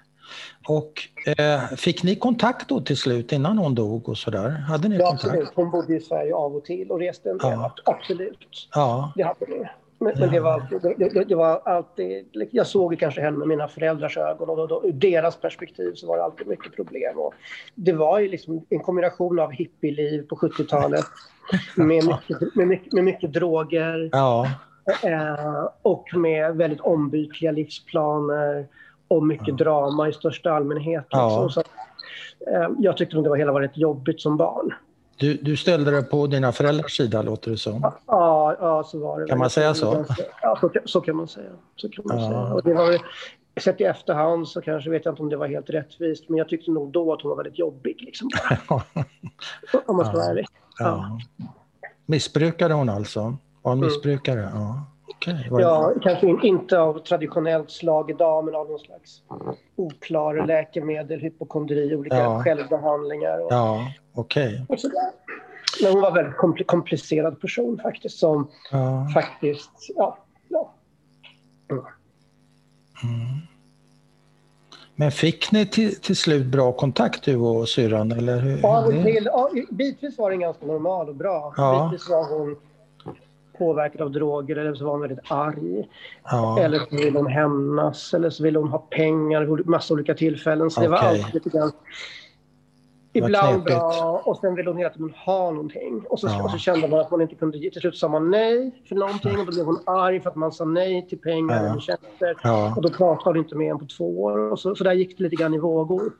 Och 0.68 0.94
eh, 1.38 1.62
fick 1.78 2.04
ni 2.04 2.16
kontakt 2.16 2.70
då 2.70 2.82
till 2.82 2.98
slut 2.98 3.32
innan 3.32 3.58
hon 3.58 3.76
dog 3.76 4.10
och 4.10 4.18
sådär? 4.18 4.50
Hade 4.50 4.88
ni 4.88 4.98
ja, 4.98 5.08
kontakt? 5.08 5.26
absolut. 5.26 5.50
Hon 5.56 5.72
bodde 5.72 5.96
i 5.96 6.00
Sverige 6.00 6.36
av 6.36 6.56
och 6.56 6.66
till 6.66 6.92
och 6.92 7.00
reste 7.00 7.30
en 7.30 7.38
del. 7.38 7.52
Ja. 7.52 7.76
Absolut. 7.86 8.70
Ja. 8.74 9.12
Det 9.16 9.24
hade 9.24 9.46
vi. 9.46 9.66
Men, 10.00 10.14
ja. 10.14 10.20
men, 10.20 10.32
det, 10.32 10.40
var 10.40 10.52
alltid, 10.52 10.82
det, 10.82 11.24
det, 11.24 11.36
var 11.36 11.62
alltid... 11.66 12.28
Jag 12.52 12.68
såg 12.68 13.00
kanske 13.00 13.22
henne 13.22 13.38
med 13.38 13.48
mina 13.48 13.68
föräldrars 13.68 14.18
ögon 14.18 14.50
och 14.50 14.58
då, 14.58 14.68
då, 14.68 14.86
ur 14.86 14.92
deras 14.92 15.36
perspektiv 15.38 15.94
så 15.96 16.08
var 16.08 16.18
det 16.18 16.24
alltid 16.24 16.48
mycket 16.48 16.76
problem. 16.76 17.18
Och 17.18 17.34
det 17.76 17.94
var 17.94 18.20
ju 18.20 18.28
liksom 18.28 18.66
en 18.70 18.80
kombination 18.80 19.40
av 19.40 19.52
hippieliv 19.52 20.28
på 20.28 20.36
70-talet 20.36 21.06
med 21.76 21.88
mycket, 21.88 22.56
med, 22.56 22.68
mycket, 22.68 22.94
med 22.94 23.04
mycket 23.04 23.34
droger 23.34 24.10
ja. 24.12 24.48
eh, 25.04 25.70
och 25.82 26.06
med 26.14 26.56
väldigt 26.56 26.82
ombytliga 26.82 27.52
livsplaner 27.52 28.68
och 29.08 29.26
mycket 29.26 29.48
ja. 29.48 29.56
drama 29.56 30.10
i 30.10 30.14
största 30.14 30.52
allmänhet. 30.52 31.06
Liksom. 31.12 31.50
Så, 31.50 31.60
eh, 31.60 32.70
jag 32.80 32.98
tyckte 32.98 33.16
nog 33.16 33.26
det 33.26 33.30
var 33.30 33.38
hela 33.38 33.52
var 33.52 33.62
rätt 33.62 33.78
jobbigt 33.78 34.22
som 34.22 34.38
barn. 34.38 34.74
Du, 35.20 35.34
du 35.34 35.58
ställde 35.58 35.92
dig 35.92 36.04
på 36.04 36.28
dina 36.28 36.52
föräldrars 36.52 36.98
sida, 36.98 37.22
låter 37.22 37.52
det 37.52 37.58
som. 37.58 37.92
Ja, 38.08 38.56
ja 38.60 38.84
så 38.84 39.00
var 39.00 39.20
det. 39.20 39.28
Kan 39.28 39.38
man 39.38 39.50
säga 39.50 39.74
så? 39.74 40.06
Ja, 40.42 40.58
så, 40.62 40.72
så 40.86 41.02
kan 41.02 41.16
man 41.16 41.28
säga. 41.28 41.50
Så 41.76 41.90
kan 41.90 42.04
man 42.08 42.20
ja. 42.20 42.28
säga. 42.30 42.54
Och 42.54 42.64
det 42.64 42.74
var, 42.74 42.98
sett 43.60 43.82
i 43.82 43.84
efterhand 43.84 44.48
så 44.48 44.62
kanske 44.62 44.90
vet 44.90 45.06
jag 45.06 45.12
inte 45.12 45.22
om 45.22 45.30
det 45.30 45.38
var 45.38 45.48
helt 45.48 45.70
rättvist, 45.70 46.30
men 46.30 46.38
jag 46.38 46.50
tyckte 46.50 46.72
nog 46.72 46.92
då 46.92 47.14
att 47.14 47.22
hon 47.22 47.30
var 47.30 47.38
väldigt 47.38 47.60
jobbig. 47.60 48.02
Liksom. 48.02 48.30
om 49.86 49.98
man 49.98 50.06
ska 50.06 50.16
vara 50.18 50.26
ärlig. 50.26 50.48
Ja. 50.80 51.20
Missbrukade 52.06 52.74
hon 52.74 52.90
alltså? 52.90 53.20
Var 53.20 53.72
hon 53.72 53.78
mm. 53.78 53.86
missbrukare? 53.86 54.40
Mm. 54.42 54.54
Ja. 54.54 54.86
Okay, 55.18 55.44
ja, 55.50 55.94
kanske 56.02 56.48
inte 56.48 56.80
av 56.80 57.00
traditionellt 57.00 57.72
slag 57.72 58.10
idag, 58.10 58.46
men 58.46 58.56
av 58.56 58.70
någon 58.70 58.80
slags 58.80 59.22
oklara 59.76 60.46
läkemedel, 60.46 61.20
hypokondri, 61.20 61.96
olika 61.96 62.18
ja. 62.18 62.44
självbehandlingar. 62.44 63.46
Och, 63.46 63.52
ja, 63.52 63.92
okej. 64.14 64.66
Okay. 64.68 64.92
Men 65.82 65.92
hon 65.92 66.02
var 66.02 66.08
en 66.08 66.14
väldigt 66.14 66.68
komplicerad 66.68 67.42
person 67.42 67.80
faktiskt, 67.84 68.18
som 68.18 68.48
ja. 68.72 69.08
faktiskt, 69.14 69.72
ja. 69.96 70.18
ja. 70.48 70.74
Mm. 71.72 71.84
Mm. 73.04 73.48
Men 75.00 75.12
fick 75.12 75.52
ni 75.52 75.66
till, 75.66 75.96
till 75.96 76.16
slut 76.16 76.46
bra 76.46 76.72
kontakt 76.72 77.24
du 77.24 77.36
och 77.36 77.70
syrran? 77.70 78.12
Eller 78.12 78.40
hur? 78.40 78.60
Ja, 78.62 78.92
ja, 79.24 79.50
bitvis 79.72 80.18
var 80.18 80.30
den 80.30 80.40
ganska 80.40 80.66
normal 80.66 81.10
och 81.10 81.16
bra. 81.16 81.54
Ja. 81.58 81.90
Bitvis 81.92 82.10
var 82.10 82.38
hon 82.38 82.56
påverkad 83.58 84.02
av 84.02 84.12
droger 84.12 84.56
eller 84.56 84.76
så 84.76 84.86
var 84.86 84.92
hon 84.92 85.02
väldigt 85.02 85.32
arg. 85.32 85.88
Ja. 86.24 86.60
Eller 86.60 86.80
så 86.80 86.96
ville 86.96 87.20
hon 87.20 87.28
hämnas 87.28 88.14
eller 88.14 88.30
så 88.30 88.44
ville 88.44 88.60
hon 88.60 88.70
ha 88.70 88.78
pengar 88.78 89.42
vid 89.42 89.68
massa 89.68 89.94
olika 89.94 90.14
tillfällen. 90.14 90.72
Så 90.72 90.82
okay. 90.82 90.84
det 90.84 90.92
var 90.92 90.98
alltid 90.98 91.34
lite 91.34 91.50
grann 91.50 91.72
Ibland 93.14 93.64
bra 93.64 94.22
och 94.26 94.38
sen 94.38 94.56
ville 94.56 94.70
hon 94.70 94.78
hela 94.78 94.90
tiden 94.90 95.14
ha 95.26 95.52
någonting. 95.52 96.04
Och 96.10 96.20
så, 96.20 96.28
ja. 96.28 96.44
och 96.44 96.52
så 96.52 96.58
kände 96.58 96.88
man 96.88 97.00
att 97.00 97.12
man 97.12 97.22
inte 97.22 97.36
kunde 97.36 97.58
ge. 97.58 97.72
Till 97.72 97.82
slut 97.82 97.98
sa 97.98 98.08
man 98.08 98.32
nej 98.32 98.84
för 98.90 98.96
någonting 98.96 99.40
och 99.40 99.46
då 99.46 99.52
blev 99.52 99.66
hon 99.66 99.80
arg 99.86 100.22
för 100.22 100.30
att 100.30 100.36
man 100.36 100.52
sa 100.52 100.66
nej 100.66 101.08
till 101.08 101.20
pengar 101.20 101.66
ja. 101.66 101.76
och 101.76 101.82
tjänster. 101.82 102.36
Ja. 102.44 102.74
Och 102.76 102.82
då 102.82 102.90
pratade 102.90 103.30
hon 103.30 103.38
inte 103.38 103.56
med 103.56 103.72
en 103.72 103.80
på 103.80 103.86
två 103.86 104.24
år. 104.24 104.52
Och 104.52 104.60
så, 104.60 104.76
så 104.76 104.84
där 104.84 104.94
gick 104.94 105.18
det 105.18 105.24
lite 105.24 105.36
grann 105.36 105.54
i 105.54 105.58
vågor. 105.58 106.12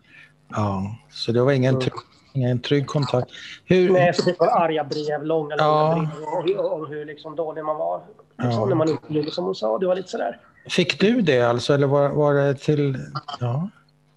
Ja, 0.50 0.96
så 1.10 1.32
det 1.32 1.42
var 1.42 1.52
ingen 1.52 1.76
mm. 1.76 1.90
Ingen 2.34 2.60
trygg 2.60 2.88
kontakt. 2.88 3.32
Hur... 3.66 3.90
Nej, 3.90 4.14
så 4.14 4.30
det 4.30 4.40
var 4.40 4.48
arga 4.48 4.84
brev, 4.84 5.24
långa, 5.24 5.56
ja. 5.58 6.10
brev 6.44 6.60
om 6.60 6.86
hur 6.86 7.06
liksom 7.06 7.36
dålig 7.36 7.66
man 7.66 7.78
var. 7.78 8.02
Liksom. 8.44 8.70
När 8.70 8.76
man 8.76 8.90
inte 8.90 9.14
gjorde 9.14 9.32
som 9.32 9.46
hon 9.46 9.56
sa. 9.56 9.78
Det 9.78 9.88
var 9.88 9.96
lite 9.96 10.10
sådär. 10.10 10.40
Fick 10.70 11.00
du 11.00 11.22
det 11.22 11.42
alltså, 11.42 11.74
eller 11.74 11.88
var, 11.88 12.10
var 12.10 12.34
det 12.34 12.54
till... 12.54 12.98
Ja. 13.40 13.70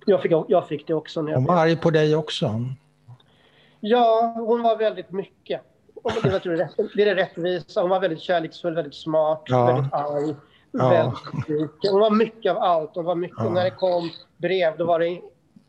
Jag 0.07 0.23
fick, 0.23 0.33
jag 0.49 0.69
fick 0.69 0.87
det 0.87 0.95
också. 0.95 1.23
När 1.23 1.33
jag 1.33 1.39
hon 1.39 1.47
var 1.47 1.57
arg 1.57 1.77
på 1.77 1.91
dig 1.91 2.17
också? 2.17 2.65
Ja, 3.81 4.35
hon 4.37 4.63
var 4.63 4.77
väldigt 4.77 5.11
mycket. 5.11 5.61
Det, 5.95 6.01
var, 6.03 6.97
det 6.97 7.03
är 7.03 7.15
det 7.15 7.15
rättvisa. 7.15 7.81
Hon 7.81 7.91
var 7.91 8.01
väldigt 8.01 8.21
kärleksfull, 8.21 8.75
väldigt 8.75 8.95
smart, 8.95 9.43
ja. 9.47 9.67
väldigt 9.67 9.93
arg. 9.93 10.35
Ja. 10.73 11.15
Hon 11.91 12.01
var 12.01 12.11
mycket 12.11 12.51
av 12.51 12.59
allt. 12.59 12.91
Hon 12.95 13.05
var 13.05 13.15
mycket, 13.15 13.39
ja. 13.39 13.51
När 13.51 13.65
det 13.65 13.71
kom 13.71 14.11
brev 14.37 14.77
då 14.79 14.85
var 14.85 14.99
det 14.99 15.21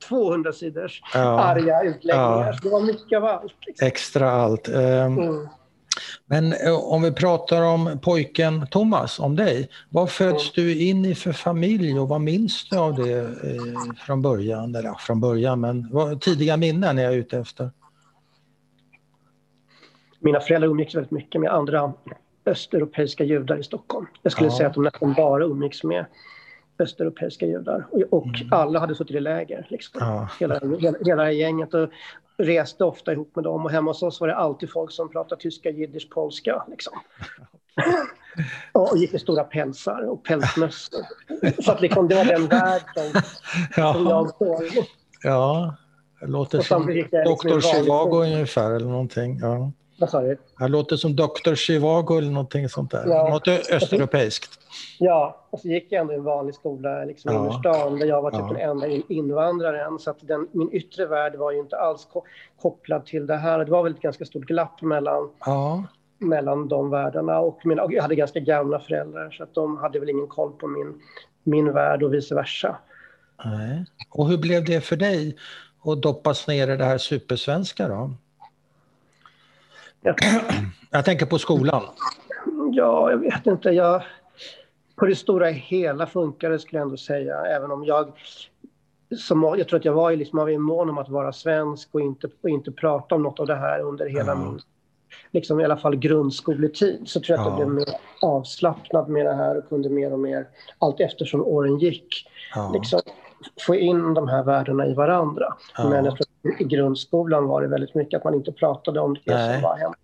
200 0.09 0.53
sidors 0.53 1.01
ja. 1.13 1.39
arga 1.39 1.83
utläggningar. 1.83 2.47
Ja. 2.53 2.59
Det 2.63 2.69
var 2.69 2.81
mycket 2.81 3.17
av 3.17 3.25
allt. 3.25 3.55
Liksom. 3.67 3.88
Extra 3.88 4.31
allt. 4.31 4.69
Um, 4.69 4.75
mm. 4.77 5.47
Men 6.25 6.53
eh, 6.53 6.91
om 6.93 7.01
vi 7.01 7.12
pratar 7.12 7.62
om 7.62 8.00
pojken 8.01 8.67
Thomas, 8.67 9.19
om 9.19 9.36
dig. 9.36 9.69
Vad 9.89 10.10
föds 10.10 10.57
mm. 10.57 10.67
du 10.67 10.81
in 10.81 11.05
i 11.05 11.15
för 11.15 11.31
familj 11.31 12.00
och 12.00 12.10
vad 12.10 12.21
minns 12.21 12.69
du 12.69 12.77
av 12.77 12.95
det 12.95 13.19
eh, 13.19 13.93
från 14.05 14.21
början? 14.21 14.75
Eller 14.75 14.93
från 14.93 15.21
början, 15.21 15.60
men 15.60 15.89
vad, 15.91 16.21
tidiga 16.21 16.57
minnen 16.57 17.00
är 17.00 17.03
jag 17.03 17.15
ute 17.15 17.38
efter. 17.38 17.71
Mina 20.19 20.39
föräldrar 20.39 20.69
umgicks 20.69 20.95
väldigt 20.95 21.12
mycket 21.12 21.41
med 21.41 21.51
andra 21.51 21.93
östeuropeiska 22.45 23.24
judar 23.24 23.57
i 23.57 23.63
Stockholm. 23.63 24.07
Jag 24.21 24.31
skulle 24.31 24.50
ja. 24.50 24.57
säga 24.57 24.69
att 24.69 24.74
de 24.74 24.83
nästan 24.83 25.13
bara 25.13 25.43
umgicks 25.43 25.83
med 25.83 26.05
östeuropeiska 26.79 27.45
judar. 27.45 27.88
Och, 27.91 28.01
och 28.10 28.25
mm. 28.25 28.48
alla 28.51 28.79
hade 28.79 28.95
suttit 28.95 29.15
i 29.15 29.19
läger, 29.19 29.67
liksom. 29.69 30.00
ja. 30.00 30.29
hela, 30.39 30.60
hela, 30.79 30.98
hela 31.05 31.31
gänget. 31.31 31.74
Och 31.74 31.89
reste 32.38 32.83
ofta 32.83 33.11
ihop 33.11 33.35
med 33.35 33.43
dem 33.43 33.65
och 33.65 33.71
hemma 33.71 33.89
hos 33.89 34.03
oss 34.03 34.21
var 34.21 34.27
det 34.27 34.35
alltid 34.35 34.71
folk 34.71 34.91
som 34.91 35.09
pratade 35.09 35.41
tyska, 35.41 35.69
jiddisch, 35.69 36.09
polska. 36.09 36.63
Liksom. 36.69 36.93
och 38.71 38.97
gick 38.97 39.11
med 39.11 39.21
stora 39.21 39.43
pälsar 39.43 40.09
och 40.09 40.23
pälsmössor. 40.23 41.01
Så 41.63 41.71
att 41.71 41.81
liksom, 41.81 42.07
det 42.07 42.15
var 42.15 42.25
den 42.25 42.47
värld 42.47 42.81
som, 42.95 43.21
ja. 43.75 43.93
som 43.93 44.07
jag 44.07 44.29
såg. 44.29 44.85
Ja, 45.23 45.75
det 46.19 46.27
låter 46.27 46.61
som 46.61 46.85
Dr. 46.85 47.59
Chivago 47.59 48.23
ungefär 48.23 48.71
eller 48.71 48.89
någonting. 48.89 49.39
Ja. 49.41 49.71
Vad 50.01 50.10
sa 50.10 50.22
du? 50.22 50.38
Det 50.60 50.67
låter 50.67 50.96
som 50.96 51.15
Dr. 51.15 51.55
Chivago 51.55 52.17
eller 52.17 52.31
någonting 52.31 52.70
sånt 52.70 52.91
där. 52.91 53.03
Ja. 53.08 53.29
Något 53.29 53.48
östeuropeiskt. 53.48 54.60
Ja, 55.00 55.48
och 55.50 55.60
så 55.60 55.67
gick 55.67 55.88
jag 55.89 56.01
ändå 56.01 56.13
i 56.13 56.15
en 56.15 56.24
vanlig 56.24 56.55
skola 56.55 57.05
liksom 57.05 57.34
ja. 57.34 57.50
i 57.50 57.60
stan 57.60 58.00
där 58.00 58.05
jag 58.05 58.22
var 58.22 58.31
typ 58.31 58.39
ja. 58.39 58.48
den 58.48 58.70
enda 58.70 58.88
invandraren. 59.08 60.00
Så 60.00 60.10
att 60.10 60.17
den, 60.22 60.48
min 60.51 60.70
yttre 60.72 61.05
värld 61.05 61.36
var 61.36 61.51
ju 61.51 61.60
inte 61.60 61.77
alls 61.77 62.08
kopplad 62.62 63.05
till 63.05 63.27
det 63.27 63.38
här. 63.38 63.65
Det 63.65 63.72
var 63.72 63.84
väl 63.84 63.91
ett 63.91 64.01
ganska 64.01 64.25
stort 64.25 64.43
glapp 64.43 64.81
mellan, 64.81 65.29
ja. 65.46 65.84
mellan 66.17 66.67
de 66.67 66.89
världarna. 66.89 67.39
Och, 67.39 67.65
mina, 67.65 67.84
och 67.84 67.93
jag 67.93 68.01
hade 68.01 68.15
ganska 68.15 68.39
gamla 68.39 68.79
föräldrar 68.79 69.31
så 69.31 69.43
att 69.43 69.53
de 69.53 69.77
hade 69.77 70.00
väl 70.00 70.10
ingen 70.10 70.27
koll 70.27 70.51
på 70.51 70.67
min, 70.67 71.01
min 71.43 71.74
värld 71.74 72.03
och 72.03 72.13
vice 72.13 72.36
versa. 72.36 72.77
Nej. 73.46 73.86
Och 74.10 74.27
hur 74.27 74.38
blev 74.38 74.65
det 74.65 74.81
för 74.81 74.96
dig 74.96 75.38
att 75.84 76.01
doppas 76.01 76.48
ner 76.48 76.67
i 76.67 76.77
det 76.77 76.86
här 76.86 76.98
supersvenska 76.98 77.88
då? 77.88 78.12
Jag, 80.01 80.15
jag 80.89 81.05
tänker 81.05 81.25
på 81.25 81.38
skolan. 81.38 81.84
Ja, 82.72 83.12
jag 83.12 83.17
vet 83.17 83.48
inte. 83.48 83.70
Jag, 83.70 84.03
på 84.96 85.05
det 85.05 85.15
stora 85.15 85.48
hela 85.48 86.08
funkar 86.08 86.50
det 86.50 86.60
skulle 86.60 86.79
jag 86.79 86.86
ändå 86.86 86.98
säga. 86.98 87.46
Även 87.46 87.72
om 87.72 87.86
jag, 87.86 88.12
som, 89.17 89.55
jag 89.58 89.67
tror 89.67 89.79
att 89.79 89.86
jag 89.86 89.93
var, 89.93 90.15
liksom, 90.15 90.39
var 90.39 90.58
mån 90.58 90.89
om 90.89 90.98
att 90.98 91.10
vara 91.10 91.34
svensk 91.34 91.89
och 91.91 92.01
inte, 92.01 92.29
och 92.43 92.50
inte 92.50 92.72
prata 92.72 93.15
om 93.15 93.24
något 93.24 93.39
av 93.39 93.48
det 93.48 93.55
här 93.55 93.79
under 93.81 94.10
hela 94.10 94.31
ja. 94.31 94.36
min 94.36 94.60
liksom 95.31 95.60
i 95.60 95.65
alla 95.65 95.77
fall 95.77 95.96
grundskoletid 95.96 97.01
så 97.05 97.20
tror 97.20 97.38
jag 97.38 97.48
att 97.48 97.53
ja. 97.53 97.60
jag 97.60 97.70
blev 97.70 97.88
mer 97.88 97.96
avslappnad 98.22 99.10
med 99.10 99.25
det 99.25 99.34
här 99.34 99.58
och 99.58 99.70
kunde 99.70 99.89
mer 99.89 100.13
och 100.13 100.20
mer 100.20 100.48
allt 100.79 101.00
eftersom 101.00 101.41
åren 101.41 101.79
gick 101.79 102.27
ja. 102.55 102.72
liksom, 102.74 103.01
få 103.65 103.75
in 103.75 104.13
de 104.13 104.27
här 104.27 104.43
värdena 104.43 104.88
i 104.88 104.93
varandra. 104.93 105.53
Ja. 105.77 105.89
Men 105.89 106.05
jag 106.05 106.15
tror 106.15 106.25
i 106.60 106.63
grundskolan 106.63 107.48
var 107.48 107.62
det 107.62 107.67
väldigt 107.67 107.95
mycket 107.95 108.17
att 108.17 108.24
man 108.24 108.33
inte 108.33 108.51
pratade 108.51 109.00
om 109.00 109.13
det 109.13 109.36
Nej. 109.36 109.53
som 109.53 109.63
var 109.63 109.77
hemma. 109.77 109.95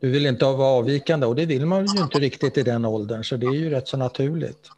Du 0.00 0.10
vill 0.10 0.26
inte 0.26 0.44
vara 0.44 0.68
avvikande 0.68 1.26
och 1.26 1.36
det 1.36 1.46
vill 1.46 1.66
man 1.66 1.86
ju 1.86 2.02
inte 2.02 2.18
riktigt 2.18 2.58
i 2.58 2.62
den 2.62 2.84
åldern 2.84 3.24
så 3.24 3.36
det 3.36 3.46
är 3.46 3.54
ju 3.54 3.70
rätt 3.70 3.88
så 3.88 3.96
naturligt. 3.96 4.70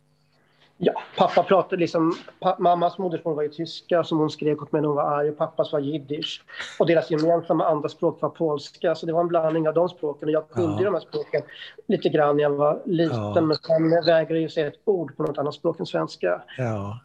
Ja, 0.76 0.93
pappa 1.16 1.43
pratade 1.43 1.81
liksom, 1.81 2.14
pa, 2.40 2.57
mammas 2.59 2.99
modersmål 2.99 3.35
var 3.35 3.43
ju 3.43 3.49
tyska 3.49 4.04
som 4.04 4.19
hon 4.19 4.31
skrek 4.31 4.62
åt 4.62 4.73
mig 4.73 4.83
när 4.83 4.88
hon 4.88 4.97
var 4.97 5.19
arg 5.19 5.31
och 5.31 5.38
pappas 5.38 5.73
var 5.73 5.81
jiddisch. 5.81 6.45
Och 6.78 6.87
deras 6.87 7.11
gemensamma 7.11 7.66
andra 7.66 7.88
språk 7.88 8.23
var 8.23 8.28
polska 8.28 8.95
så 8.95 9.07
det 9.07 9.12
var 9.12 9.21
en 9.21 9.28
blandning 9.28 9.69
av 9.69 9.75
de 9.75 9.88
språken 9.88 10.28
och 10.28 10.33
jag 10.33 10.50
kunde 10.50 10.83
ja. 10.83 10.85
de 10.85 10.95
här 10.95 11.00
språken 11.00 11.43
lite 11.87 12.09
grann 12.09 12.37
när 12.37 12.43
jag 12.43 12.50
var 12.50 12.83
liten 12.85 13.16
ja. 13.16 13.40
men 13.40 13.57
sen 13.57 13.90
vägrade 13.90 14.40
jag 14.40 14.52
säga 14.52 14.66
ett 14.66 14.81
ord 14.85 15.16
på 15.16 15.23
något 15.23 15.38
annat 15.38 15.54
språk 15.54 15.81
än 15.81 15.87
svenska. 15.87 16.43
Ja. 16.59 17.00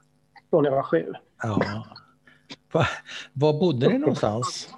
Från 0.49 0.65
jag 0.65 0.71
var 0.71 0.83
sju. 0.83 1.13
Ja. 1.43 1.83
Va, 2.71 2.85
var 3.33 3.53
bodde 3.53 3.87
ni 3.87 3.97
någonstans? 3.97 4.69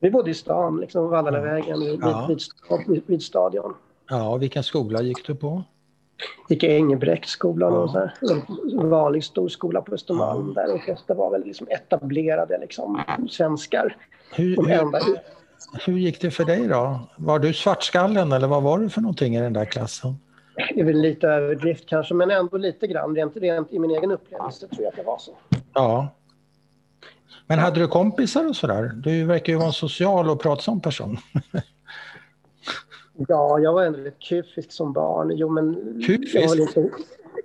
Vi 0.00 0.10
bodde 0.10 0.30
i 0.30 0.34
stan, 0.34 0.80
liksom 0.80 1.10
Vallalavägen 1.10 1.80
vid, 1.80 2.00
ja. 2.02 2.26
vid, 2.28 2.40
vid, 2.88 3.02
vid 3.06 3.22
stadion. 3.22 3.74
Ja, 4.08 4.36
vilken 4.36 4.62
skola 4.62 5.02
gick 5.02 5.26
du 5.26 5.34
på? 5.34 5.64
gick 6.48 6.64
i 6.64 6.66
Engelbrektsskolan, 6.66 7.90
ja. 7.94 8.10
en 8.80 8.90
vanlig 8.90 9.24
stor 9.24 9.48
skola 9.48 9.82
på 9.82 9.94
Östermalm 9.94 10.52
ja. 10.56 10.62
där 10.62 10.72
de 10.72 10.80
flesta 10.80 11.14
var 11.14 11.30
väl 11.30 11.44
liksom 11.44 11.66
etablerade 11.70 12.58
liksom, 12.58 13.02
svenskar. 13.30 13.96
Hur, 14.34 14.56
hur, 14.56 15.18
hur, 15.86 15.98
gick 15.98 16.20
det 16.20 16.30
för 16.30 16.44
dig 16.44 16.68
då? 16.68 17.00
Var 17.16 17.38
du 17.38 17.52
svartskallen 17.52 18.32
eller 18.32 18.48
vad 18.48 18.62
var 18.62 18.78
du 18.78 18.88
för 18.88 19.00
någonting 19.00 19.36
i 19.36 19.40
den 19.40 19.52
där 19.52 19.64
klassen? 19.64 20.14
Det 20.74 20.80
är 20.80 20.84
väl 20.84 21.00
lite 21.00 21.28
överdrift 21.28 21.88
kanske, 21.88 22.14
men 22.14 22.30
ändå 22.30 22.56
lite 22.56 22.86
grann. 22.86 23.16
Rent, 23.16 23.36
rent 23.36 23.72
i 23.72 23.78
min 23.78 23.90
egen 23.90 24.10
upplevelse 24.10 24.68
tror 24.68 24.82
jag 24.82 24.88
att 24.88 24.96
det 24.96 25.02
var 25.02 25.18
så. 25.18 25.32
Ja. 25.74 26.08
Men 27.46 27.58
hade 27.58 27.80
du 27.80 27.88
kompisar 27.88 28.48
och 28.48 28.56
sådär? 28.56 28.92
Du 28.96 29.24
verkar 29.24 29.52
ju 29.52 29.56
vara 29.56 29.66
en 29.66 29.72
social 29.72 30.30
och 30.30 30.40
pratsam 30.40 30.80
person. 30.80 31.16
Ja, 33.28 33.58
jag 33.58 33.72
var 33.72 33.84
ändå 33.84 33.98
lite 33.98 34.16
kufisk 34.20 34.72
som 34.72 34.92
barn. 34.92 35.32
Jo, 35.36 35.48
men 35.48 35.74
kufisk? 36.06 36.34
Jag 36.34 36.56
lite, 36.56 36.90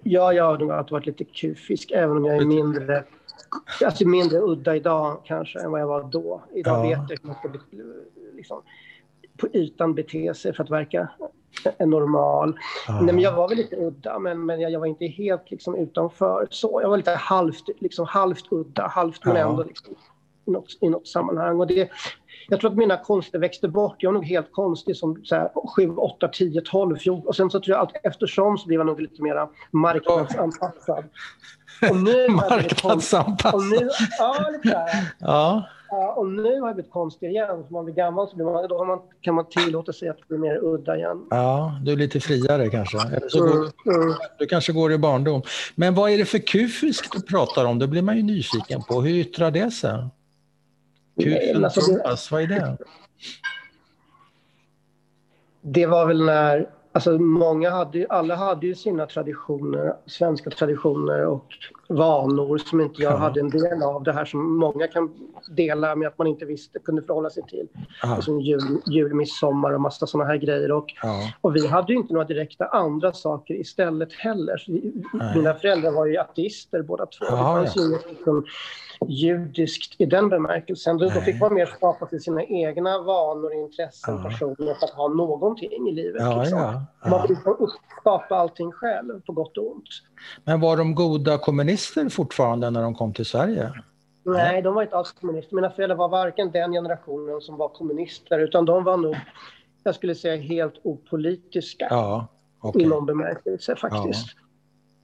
ja, 0.04 0.34
jag 0.34 0.44
har 0.44 0.58
nog 0.58 0.72
alltid 0.72 0.92
varit 0.92 1.06
lite 1.06 1.24
kufisk, 1.24 1.92
även 1.92 2.18
om 2.18 2.26
jag 2.26 2.38
är 2.38 2.46
mindre, 2.46 3.04
alltså 3.86 4.08
mindre 4.08 4.40
udda 4.40 4.76
idag 4.76 5.22
kanske 5.26 5.60
än 5.60 5.72
vad 5.72 5.82
jag 5.82 5.88
var 5.88 6.04
då. 6.04 6.42
Idag 6.54 6.78
ja. 6.78 6.82
vet 6.82 7.10
jag 7.10 7.18
hur 7.22 7.28
man 7.28 7.36
ska 7.36 7.50
liksom, 8.36 8.62
på 9.38 9.48
ytan 9.54 9.94
bete 9.94 10.34
sig 10.34 10.54
för 10.54 10.64
att 10.64 10.70
verka 10.70 11.10
normal. 11.80 12.60
Ja. 12.88 12.94
Nej, 13.02 13.14
men 13.14 13.20
jag 13.20 13.34
var 13.34 13.48
väl 13.48 13.58
lite 13.58 13.76
udda, 13.76 14.20
men, 14.20 14.46
men 14.46 14.62
jag, 14.62 14.72
jag 14.72 14.80
var 14.80 14.88
inte 14.88 15.06
helt 15.06 15.52
liksom, 15.52 15.76
utanför. 15.76 16.48
Så 16.50 16.80
jag 16.84 16.90
var 16.90 16.98
lite 16.98 17.12
halvt, 17.12 17.70
liksom, 17.80 18.06
halvt 18.06 18.46
udda, 18.52 18.88
halvt 18.88 19.26
men 19.26 19.36
ändå 19.38 19.64
liksom, 19.64 19.96
i, 20.46 20.52
något, 20.52 20.78
i 20.82 20.90
något 20.90 21.08
sammanhang. 21.08 21.60
Och 21.60 21.68
det, 21.68 21.92
jag 22.48 22.60
tror 22.60 22.72
att 22.72 22.78
mina 22.78 22.98
konster 22.98 23.40
växte 23.40 23.68
bort. 23.68 23.96
Jag 24.00 24.10
var 24.10 24.14
nog 24.14 24.26
helt 24.26 24.52
konstig 24.52 24.98
som 24.98 25.22
så 25.24 25.36
här, 25.36 25.50
7, 25.76 25.90
8, 25.90 26.28
10, 26.28 26.62
12, 26.62 26.98
14. 26.98 27.28
Och 27.28 27.36
sen 27.36 27.50
så 27.50 27.60
tror 27.60 27.78
jag 27.78 27.88
att 27.88 28.06
eftersom 28.06 28.58
så 28.58 28.68
blev 28.68 28.80
jag 28.80 28.88
nog 28.88 29.02
lite 29.02 29.24
mer 29.24 29.48
marknadsanpassad. 29.72 31.04
Och 31.90 31.96
nu 31.96 32.28
marknadsanpassad? 32.30 33.54
Och 33.54 33.64
nu, 33.64 33.90
ja, 34.20 34.50
lite 34.52 34.70
där. 34.70 34.88
Ja. 35.20 35.64
Ja, 35.94 36.14
och 36.14 36.28
nu 36.28 36.60
har 36.60 36.68
jag 36.68 36.76
blivit 36.76 36.92
konstig 36.92 37.30
igen. 37.30 37.64
Som 37.68 37.74
man 37.74 37.86
blir 37.86 37.96
gammal 37.96 38.30
så 38.30 38.36
blir 38.36 38.46
man, 38.46 38.68
då 38.68 38.86
man, 38.86 39.00
kan 39.22 39.36
man 39.36 39.46
tillåta 39.50 39.94
sig 39.94 40.10
att 40.10 40.28
bli 40.28 40.38
mer 40.38 40.60
udda 40.64 40.98
igen. 40.98 41.28
Ja, 41.30 41.80
du 41.84 41.92
är 41.92 41.96
lite 41.96 42.20
friare 42.20 42.70
kanske. 42.70 42.98
så 43.30 43.44
mm, 43.46 43.58
går, 43.58 43.72
mm. 43.96 44.14
Du 44.40 44.46
kanske 44.46 44.74
går 44.74 44.92
i 44.92 44.98
barndom. 44.98 45.42
Men 45.76 45.96
vad 45.96 46.12
är 46.12 46.18
det 46.18 46.26
för 46.26 46.40
kufiskt 46.40 47.12
du 47.12 47.22
pratar 47.22 47.66
om? 47.66 47.80
Det 47.80 47.88
blir 47.88 48.02
man 48.02 48.18
ju 48.18 48.24
nyfiken 48.24 48.82
på. 48.84 49.02
Hur 49.02 49.16
yttrar 49.16 49.52
det 49.52 49.72
sig? 49.72 50.10
Kufen 51.20 51.66
alltså, 51.66 52.36
vad 52.36 52.44
är 52.44 52.48
det? 52.48 52.78
Det 55.62 55.86
var 55.86 56.06
väl 56.06 56.26
när, 56.26 56.70
alltså 56.92 57.18
många 57.18 57.70
hade, 57.70 58.08
alla 58.10 58.36
hade 58.36 58.68
ju 58.68 58.76
sina 58.76 59.06
traditioner, 59.06 59.96
svenska 60.06 60.50
traditioner 60.50 61.26
och 61.26 61.46
vanor 61.96 62.58
som 62.58 62.82
inte 62.82 63.02
jag 63.02 63.14
ja. 63.14 63.18
hade 63.18 63.40
en 63.40 63.50
del 63.50 63.84
av. 63.84 64.04
Det 64.04 64.14
här 64.14 64.26
som 64.26 64.58
många 64.58 64.88
kan 64.88 65.10
dela 65.50 65.96
med 65.96 66.08
att 66.08 66.18
man 66.18 66.28
inte 66.28 66.46
visste, 66.46 66.80
kunde 66.80 67.02
förhålla 67.02 67.30
sig 67.30 67.44
till. 67.44 67.68
Som 68.22 68.42
jul, 68.42 68.82
jul, 68.86 69.14
midsommar 69.14 69.74
och 69.74 69.82
massa 69.82 70.08
sådana 70.08 70.30
här 70.30 70.38
grejer. 70.38 70.72
Och, 70.72 70.86
ja. 71.04 71.32
och 71.42 71.56
vi 71.56 71.68
hade 71.68 71.94
ju 71.94 72.00
inte 72.00 72.14
några 72.14 72.28
direkta 72.28 72.66
andra 72.66 73.14
saker 73.14 73.54
istället 73.54 74.14
heller. 74.14 74.64
Mina 75.36 75.54
föräldrar 75.54 75.92
var 75.92 76.06
ju 76.06 76.18
ateister 76.18 76.82
båda 76.82 77.06
två. 77.06 77.26
Det 77.26 77.38
fanns 77.38 77.76
ja. 77.76 77.84
ju 77.84 78.44
judiskt 79.08 80.02
i 80.02 80.06
den 80.06 80.30
bemärkelsen. 80.30 80.98
Då, 80.98 81.10
då 81.10 81.22
fick 81.22 81.40
man 81.42 81.54
mer 81.54 81.66
skapa 81.66 82.08
sig 82.08 82.20
sina 82.20 82.44
egna 82.44 83.02
vanor, 83.02 83.54
intressen, 83.54 84.24
personer 84.24 84.74
för 84.74 84.86
att 84.86 84.94
ha 84.94 85.08
någonting 85.08 85.88
i 85.88 85.92
livet. 85.92 86.38
Liksom. 86.40 86.86
Man 87.10 87.28
fick 87.28 87.38
skapa 88.00 88.36
allting 88.36 88.72
själv, 88.72 89.22
på 89.22 89.34
gott 89.34 89.58
och 89.58 89.72
ont. 89.72 89.90
Men 90.44 90.60
var 90.60 90.78
de 90.78 90.96
goda 90.96 91.38
kommunister 91.38 92.10
fortfarande 92.10 92.70
när 92.70 92.82
de 92.82 92.96
kom 92.96 93.14
till 93.14 93.26
Sverige? 93.26 93.72
Nej, 94.24 94.62
de 94.62 94.76
var 94.76 94.82
inte 94.82 94.96
alls 94.96 95.12
kommunister. 95.12 95.56
Mina 95.56 95.70
föräldrar 95.70 95.96
var 95.96 96.10
varken 96.10 96.52
den 96.52 96.72
generationen 96.72 97.42
som 97.42 97.58
var 97.58 97.70
kommunister, 97.70 98.40
utan 98.40 98.66
de 98.66 98.84
var 98.84 98.98
nog, 98.98 99.16
jag 99.84 99.96
skulle 99.96 100.16
säga, 100.16 100.42
helt 100.42 100.74
opolitiska. 100.84 101.88
Ja, 101.90 102.28
okay. 102.62 102.82
I 102.82 102.86
någon 102.86 103.06
bemärkelse 103.06 103.76
faktiskt. 103.76 104.28
Ja. 104.36 104.42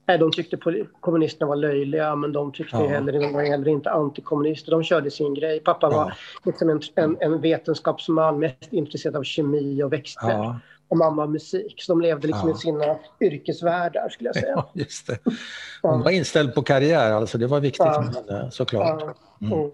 Nej, 0.06 0.18
de 0.18 0.30
tyckte 0.30 0.58
kommunisterna 1.00 1.48
var 1.48 1.56
löjliga, 1.56 2.16
men 2.16 2.32
de 2.32 2.52
tyckte 2.52 2.76
ja. 2.76 2.86
heller, 2.86 3.12
de 3.12 3.32
var 3.32 3.42
heller 3.42 3.68
inte 3.68 3.90
antikommunister. 3.90 4.70
De 4.70 4.82
körde 4.82 5.10
sin 5.10 5.34
grej. 5.34 5.60
Pappa 5.60 5.88
ja. 5.90 5.96
var 5.96 6.14
liksom 6.44 6.70
en, 6.70 6.80
en, 6.94 7.16
en 7.20 7.40
vetenskapsman, 7.40 8.38
mest 8.38 8.72
intresserad 8.72 9.16
av 9.16 9.22
kemi 9.22 9.82
och 9.82 9.92
växter. 9.92 10.30
Ja. 10.30 10.60
Och 10.88 10.96
mamma 10.96 11.26
musik. 11.26 11.74
Så 11.82 11.92
de 11.92 12.00
levde 12.00 12.26
liksom 12.26 12.48
ja. 12.48 12.54
i 12.54 12.58
sina 12.58 12.98
yrkesvärldar 13.20 14.08
skulle 14.08 14.28
jag 14.28 14.36
säga. 14.36 14.52
Ja, 14.56 14.70
just 14.72 15.06
det. 15.06 15.18
Hon 15.82 16.02
var 16.02 16.10
inställd 16.10 16.54
på 16.54 16.62
karriär, 16.62 17.12
alltså 17.12 17.38
det 17.38 17.46
var 17.46 17.60
viktigt 17.60 17.86
ja. 17.86 18.02
för 18.02 18.32
henne 18.32 18.50
såklart. 18.50 19.02
Mm. 19.40 19.52
mm. 19.52 19.70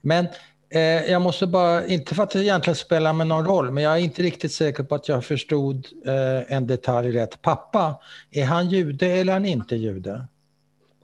Men 0.00 0.26
eh, 0.70 1.10
jag 1.12 1.22
måste 1.22 1.46
bara, 1.46 1.86
inte 1.86 2.14
för 2.14 2.22
att 2.22 2.30
det 2.30 2.44
egentligen 2.44 2.76
spelar 2.76 3.12
med 3.12 3.26
någon 3.26 3.46
roll, 3.46 3.70
men 3.70 3.84
jag 3.84 3.92
är 3.92 3.98
inte 3.98 4.22
riktigt 4.22 4.52
säker 4.52 4.82
på 4.82 4.94
att 4.94 5.08
jag 5.08 5.24
förstod 5.24 5.86
eh, 6.06 6.56
en 6.56 6.66
detalj 6.66 7.12
rätt. 7.12 7.42
Pappa, 7.42 7.94
är 8.30 8.44
han 8.44 8.68
jude 8.68 9.06
eller 9.06 9.32
är 9.32 9.34
han 9.34 9.44
inte 9.44 9.76
jude? 9.76 10.26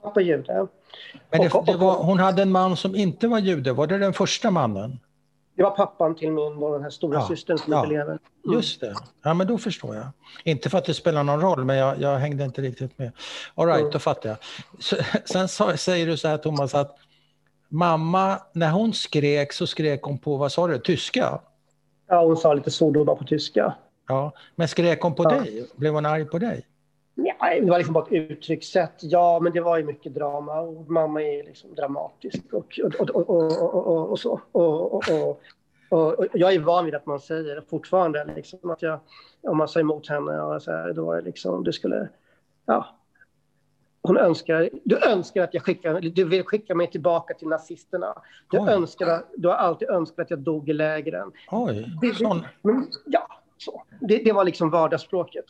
Pappa 0.03 0.21
är 0.21 0.25
jude. 0.25 0.67
Men 1.31 1.41
det, 1.41 1.63
det 1.67 1.77
var, 1.77 2.03
hon 2.03 2.19
hade 2.19 2.43
en 2.43 2.51
man 2.51 2.77
som 2.77 2.97
inte 2.97 3.29
var 3.29 3.39
jude, 3.39 3.73
var 3.73 3.87
det 3.87 3.99
den 3.99 4.13
första 4.13 4.51
mannen? 4.51 4.99
Det 5.57 5.63
var 5.63 5.71
pappan 5.71 6.15
till 6.15 6.31
min 6.31 6.61
den 6.61 6.83
här 6.83 6.91
stora 6.91 7.19
ja, 7.19 7.29
systern 7.29 7.59
som 7.59 7.73
ja, 7.73 7.79
inte 7.79 7.95
lever. 7.95 8.19
Mm. 8.45 8.57
Just 8.57 8.81
det. 8.81 8.95
Ja, 9.23 9.35
men 9.35 9.47
då 9.47 9.59
förstår 9.59 9.95
jag. 9.97 10.07
Inte 10.45 10.71
för 10.71 10.79
att 10.79 10.85
det 10.85 10.95
spelar 10.95 11.23
någon 11.23 11.41
roll, 11.41 11.65
men 11.65 11.77
jag, 11.77 12.01
jag 12.01 12.19
hängde 12.19 12.45
inte 12.45 12.63
riktigt 12.63 12.99
med. 12.99 13.13
All 13.55 13.67
right, 13.67 13.81
mm. 13.81 13.93
då 13.93 13.99
fattar 13.99 14.29
jag. 14.29 14.39
Så, 14.79 14.97
sen 15.25 15.49
så, 15.49 15.77
säger 15.77 16.07
du 16.07 16.17
så 16.17 16.29
här, 16.29 16.39
Thomas, 16.39 16.75
att 16.75 16.97
mamma, 17.69 18.41
när 18.53 18.71
hon 18.71 18.93
skrek 18.93 19.53
så 19.53 19.67
skrek 19.67 20.03
hon 20.03 20.19
på, 20.19 20.37
vad 20.37 20.53
sa 20.53 20.67
du, 20.67 20.79
tyska? 20.79 21.41
Ja, 22.09 22.25
hon 22.25 22.37
sa 22.37 22.55
lite 22.55 22.71
svordomar 22.71 23.15
på 23.15 23.25
tyska. 23.25 23.75
Ja, 24.09 24.33
men 24.55 24.69
skrek 24.69 25.03
hon 25.03 25.15
på 25.15 25.25
ja. 25.25 25.29
dig? 25.29 25.67
Blev 25.77 25.95
hon 25.95 26.07
arg 26.07 26.25
på 26.25 26.39
dig? 26.39 26.67
Ja, 27.39 27.61
det 27.61 27.71
var 27.71 27.79
liksom 27.79 27.95
bara 27.95 28.05
ett 28.05 28.13
uttryckssätt. 28.13 28.95
Ja, 29.01 29.41
men 29.43 29.53
det 29.53 29.61
var 29.61 29.79
ju 29.79 29.85
mycket 29.85 30.15
drama 30.15 30.61
och 30.61 30.91
mamma 30.91 31.23
är 31.23 31.45
liksom 31.45 31.75
dramatisk 31.75 32.43
och, 32.53 32.81
och, 32.99 33.11
och, 33.11 33.31
och, 33.75 34.11
och 34.11 34.19
så. 34.19 34.41
Och, 34.53 34.95
och, 34.95 35.41
jag 36.33 36.55
är 36.55 36.59
van 36.59 36.85
vid 36.85 36.95
att 36.95 37.07
man 37.07 37.21
säger 37.21 37.65
fortfarande 37.71 38.25
liksom 38.37 38.71
att 38.71 38.83
jag, 38.83 39.01
om 39.43 39.57
man 39.57 39.69
sa 39.69 39.81
emot 39.81 40.09
henne, 40.09 40.41
och 40.41 40.63
så 40.63 40.71
här, 40.71 40.93
då 40.93 41.05
var 41.05 41.17
det 41.17 41.23
liksom, 41.23 41.65
du 41.65 41.73
skulle, 41.73 42.09
ja. 42.67 42.87
Hon 44.03 44.17
önskar, 44.17 44.71
du 44.85 44.99
önskar 45.07 45.43
att 45.43 45.55
jag 45.55 45.63
skickar, 45.63 46.01
du 46.01 46.25
vill 46.25 46.45
skicka 46.45 46.75
mig 46.75 46.91
tillbaka 46.91 47.35
till 47.35 47.49
nazisterna. 47.49 48.15
Du, 48.51 48.59
önskar, 48.59 49.25
du 49.37 49.49
har 49.49 49.55
alltid 49.55 49.89
önskat 49.89 50.19
att 50.25 50.31
jag 50.31 50.39
dog 50.39 50.69
i 50.69 50.73
lägren. 50.73 51.33
Oj, 51.51 51.99
det, 52.01 52.19
det, 52.19 52.43
men, 52.63 52.87
ja, 53.07 53.27
så. 53.59 53.83
Det, 54.01 54.17
det 54.25 54.33
var 54.33 54.45
liksom 54.45 54.71
vardagsspråket. 54.71 55.45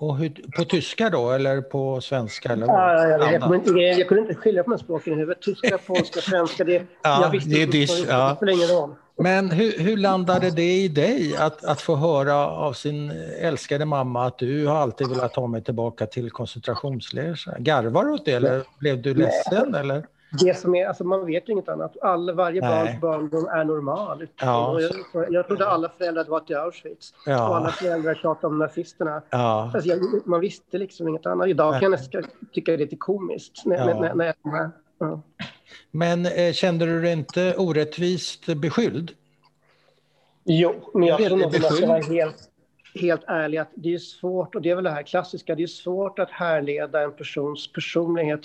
Och 0.00 0.16
hur, 0.16 0.28
på 0.56 0.64
tyska 0.64 1.10
då, 1.10 1.30
eller 1.30 1.60
på 1.60 2.00
svenska? 2.00 2.52
Eller 2.52 2.66
ja, 2.66 3.08
jag, 3.08 3.32
jag, 3.32 3.42
kunde, 3.42 3.82
jag, 3.82 4.08
kunde 4.08 4.22
inte 4.22 4.34
skilja 4.34 4.64
på 4.64 4.70
de 4.70 4.78
språken 4.78 5.12
i 5.12 5.16
huvudet. 5.16 5.42
Tyska, 5.42 5.78
polska, 5.86 6.20
svenska. 6.20 6.64
Det, 6.64 6.82
ja, 7.02 7.22
jag 7.22 7.30
visste 7.30 7.50
det 7.50 7.62
är 7.62 7.66
dish, 7.66 8.06
ja. 8.08 8.36
det 8.40 8.52
ingen 8.52 8.68
roll. 8.68 8.94
Men 9.20 9.50
hur, 9.50 9.78
hur, 9.78 9.96
landade 9.96 10.50
det 10.50 10.72
i 10.72 10.88
dig 10.88 11.36
att, 11.38 11.64
att 11.64 11.80
få 11.80 11.96
höra 11.96 12.34
av 12.48 12.72
sin 12.72 13.10
älskade 13.40 13.84
mamma 13.84 14.26
att 14.26 14.38
du 14.38 14.66
har 14.66 14.76
alltid 14.76 15.08
velat 15.08 15.32
ta 15.32 15.46
mig 15.46 15.64
tillbaka 15.64 16.06
till 16.06 16.30
koncentrationsläger? 16.30 17.58
Garvar 17.58 18.04
du 18.04 18.12
åt 18.12 18.24
det 18.24 18.32
eller 18.32 18.62
blev 18.78 19.02
du 19.02 19.14
ledsen? 19.14 19.68
Nej. 19.68 19.80
Eller? 19.80 20.06
Det 20.30 20.58
som 20.58 20.74
är, 20.74 20.86
alltså 20.86 21.04
man 21.04 21.26
vet 21.26 21.48
ju 21.48 21.52
inget 21.52 21.68
annat. 21.68 21.96
All, 22.02 22.34
varje 22.34 22.60
Nej. 22.60 22.70
barns 22.70 23.00
barndom 23.00 23.46
är 23.46 23.64
normal. 23.64 24.26
Ja. 24.40 24.80
Jag, 25.12 25.32
jag 25.32 25.46
trodde 25.46 25.68
alla 25.68 25.88
föräldrar 25.98 26.20
hade 26.20 26.30
varit 26.30 26.50
i 26.50 26.54
Auschwitz. 26.54 27.14
Ja. 27.26 27.48
Och 27.48 27.56
alla 27.56 27.70
föräldrar 27.70 28.14
tjatade 28.14 28.46
om 28.46 28.58
nazisterna. 28.58 29.22
Ja. 29.30 29.70
Alltså 29.74 29.88
jag, 29.88 29.98
man 30.24 30.40
visste 30.40 30.78
liksom 30.78 31.08
inget 31.08 31.26
annat. 31.26 31.48
Idag 31.48 31.72
kan 31.72 31.82
jag 31.82 31.90
nästan 31.90 32.24
tycka 32.52 32.72
det 32.72 32.76
är 32.76 32.78
lite 32.78 32.96
komiskt. 32.96 33.66
När, 33.66 33.76
ja. 33.76 34.00
när, 34.00 34.14
när, 34.14 34.34
ja. 34.98 35.20
Men 35.90 36.26
eh, 36.26 36.52
kände 36.52 36.86
du 36.86 37.02
dig 37.02 37.12
inte 37.12 37.54
orättvist 37.56 38.46
beskylld? 38.46 39.10
Jo, 40.44 40.90
men 40.94 41.08
jag 41.08 41.18
tror 41.18 41.36
nog 41.36 41.54
att 41.54 41.62
man 41.62 41.70
ska 41.70 41.86
vara 41.86 42.02
helt, 42.02 42.50
helt 42.94 43.24
ärlig 43.26 43.58
att 43.58 43.70
det 43.74 43.94
är 43.94 43.98
svårt, 43.98 44.54
och 44.54 44.62
det 44.62 44.70
är 44.70 44.74
väl 44.74 44.84
det 44.84 44.90
här 44.90 45.02
klassiska, 45.02 45.54
det 45.54 45.62
är 45.62 45.66
svårt 45.66 46.18
att 46.18 46.30
härleda 46.30 47.02
en 47.02 47.12
persons 47.12 47.72
personlighet 47.72 48.40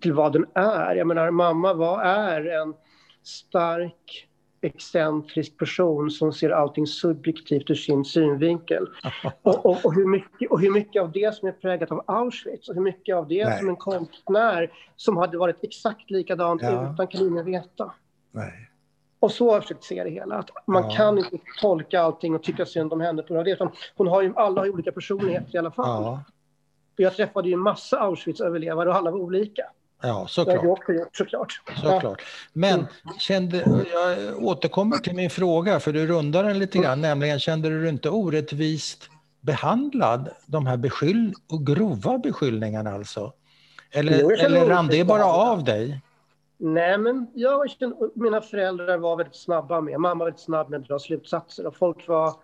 till 0.00 0.12
vad 0.12 0.32
den 0.32 0.46
är. 0.54 0.94
Jag 0.94 1.06
menar, 1.06 1.30
mamma 1.30 1.74
vad 1.74 2.06
är 2.06 2.46
en 2.46 2.74
stark, 3.22 4.28
excentrisk 4.60 5.58
person 5.58 6.10
som 6.10 6.32
ser 6.32 6.50
allting 6.50 6.86
subjektivt 6.86 7.70
ur 7.70 7.74
sin 7.74 8.04
synvinkel. 8.04 8.86
Och, 9.42 9.66
och, 9.66 9.84
och, 9.84 9.94
hur 9.94 10.06
mycket, 10.06 10.50
och 10.50 10.60
hur 10.60 10.70
mycket 10.70 11.02
av 11.02 11.12
det 11.12 11.34
som 11.34 11.48
är 11.48 11.52
präglat 11.52 11.90
av 11.90 12.04
Auschwitz 12.06 12.68
och 12.68 12.74
hur 12.74 12.82
mycket 12.82 13.16
av 13.16 13.28
det 13.28 13.44
Nej. 13.44 13.58
som 13.58 13.68
en 13.68 13.76
konstnär 13.76 14.72
som 14.96 15.16
hade 15.16 15.38
varit 15.38 15.56
exakt 15.62 16.10
likadant 16.10 16.62
ja. 16.62 16.92
utan 16.92 17.06
kan 17.06 17.26
ingen 17.26 17.44
veta. 17.44 17.92
Nej. 18.30 18.70
Och 19.20 19.32
så 19.32 19.46
har 19.46 19.54
jag 19.54 19.62
försökt 19.62 19.84
se 19.84 20.04
det 20.04 20.10
hela. 20.10 20.34
Att 20.34 20.50
man 20.66 20.82
ja. 20.82 20.90
kan 20.90 21.18
inte 21.18 21.38
tolka 21.60 22.00
allting 22.00 22.34
och 22.34 22.42
tycka 22.42 22.66
synd 22.66 22.92
om 22.92 23.00
henne 23.00 23.22
på 23.22 23.42
det. 23.42 23.58
Hon 23.96 24.06
har 24.06 24.22
ju, 24.22 24.32
alla 24.36 24.60
har 24.60 24.66
ju 24.66 24.72
olika 24.72 24.92
personligheter 24.92 25.54
i 25.54 25.58
alla 25.58 25.70
fall. 25.70 26.02
Ja. 26.02 26.24
Jag 26.96 27.16
träffade 27.16 27.48
ju 27.48 27.54
en 27.54 27.60
massa 27.60 27.98
Auschwitz-överlevare 27.98 28.88
och 28.88 28.94
alla 28.94 29.10
var 29.10 29.18
olika. 29.18 29.62
Ja, 30.06 30.26
såklart. 30.28 30.62
Det 30.86 30.92
har 30.92 30.98
gjort, 30.98 31.16
såklart. 31.16 31.60
såklart. 31.76 32.22
Men 32.52 32.86
kände, 33.18 33.84
jag 33.92 34.44
återkommer 34.44 34.96
till 34.96 35.14
min 35.14 35.30
fråga, 35.30 35.80
för 35.80 35.92
du 35.92 36.06
rundar 36.06 36.44
den 36.44 36.58
lite 36.58 36.78
grann, 36.78 37.00
nämligen 37.00 37.38
kände 37.38 37.68
du 37.68 37.80
dig 37.80 37.88
inte 37.88 38.10
orättvist 38.10 39.10
behandlad, 39.40 40.30
de 40.46 40.66
här 40.66 40.76
beskyll 40.76 41.32
och 41.50 41.66
grova 41.66 42.18
beskyllningarna 42.18 42.90
alltså? 42.90 43.32
Eller, 43.90 44.20
jo, 44.20 44.30
eller 44.30 44.66
rann 44.66 44.86
det 44.86 45.04
bara 45.04 45.24
av 45.24 45.64
dig? 45.64 46.00
Nej, 46.58 46.98
men 46.98 47.26
jag 47.34 47.70
kände, 47.70 47.96
mina 48.14 48.40
föräldrar 48.40 48.98
var 48.98 49.16
väldigt 49.16 49.36
snabba 49.36 49.80
med, 49.80 50.00
mamma 50.00 50.18
var 50.18 50.26
väldigt 50.26 50.42
snabb 50.42 50.70
med 50.70 50.80
att 50.80 50.88
dra 50.88 50.98
slutsatser 50.98 51.66
och 51.66 51.76
folk 51.76 52.08
var 52.08 52.34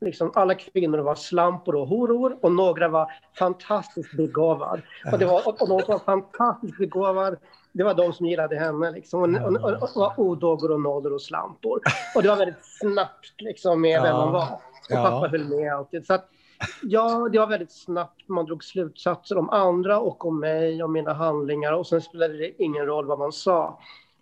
liksom 0.00 0.32
alla 0.34 0.54
kvinnor 0.54 0.98
var 0.98 1.14
slampor 1.14 1.74
och 1.74 1.88
horor 1.88 2.38
och 2.42 2.52
några 2.52 2.88
var 2.88 3.12
fantastiskt 3.38 4.16
begåvade. 4.16 4.82
Och, 5.12 5.18
det 5.18 5.26
var, 5.26 5.48
och, 5.48 5.62
och 5.62 5.68
de 5.68 5.80
som 5.80 5.92
var 5.92 5.98
fantastiskt 5.98 6.78
begåvade, 6.78 7.36
det 7.72 7.84
var 7.84 7.94
de 7.94 8.12
som 8.12 8.26
gillade 8.26 8.56
henne. 8.56 8.90
Liksom. 8.90 9.22
Och, 9.22 9.42
och, 9.42 9.72
och, 9.72 9.82
och 9.82 9.90
var 9.94 10.20
odågor 10.20 10.70
och 10.70 10.80
nollor 10.80 11.12
och 11.12 11.22
slampor. 11.22 11.80
Och 12.14 12.22
det 12.22 12.28
var 12.28 12.36
väldigt 12.36 12.64
snabbt 12.80 13.40
liksom, 13.40 13.80
med 13.80 13.98
ja. 13.98 14.02
vem 14.02 14.16
man 14.16 14.32
var. 14.32 14.48
Och 14.52 14.96
ja. 14.96 15.02
pappa 15.02 15.28
höll 15.28 15.44
med 15.44 15.74
alltid. 15.74 16.06
Så 16.06 16.14
att, 16.14 16.28
ja, 16.82 17.28
det 17.32 17.38
var 17.38 17.46
väldigt 17.46 17.72
snabbt. 17.72 18.28
Man 18.28 18.44
drog 18.44 18.64
slutsatser 18.64 19.38
om 19.38 19.50
andra 19.50 20.00
och 20.00 20.26
om 20.26 20.40
mig 20.40 20.82
och 20.82 20.90
mina 20.90 21.12
handlingar. 21.12 21.72
Och 21.72 21.86
sen 21.86 22.00
spelade 22.00 22.38
det 22.38 22.62
ingen 22.62 22.86
roll 22.86 23.06
vad 23.06 23.18
man 23.18 23.32
sa. 23.32 23.78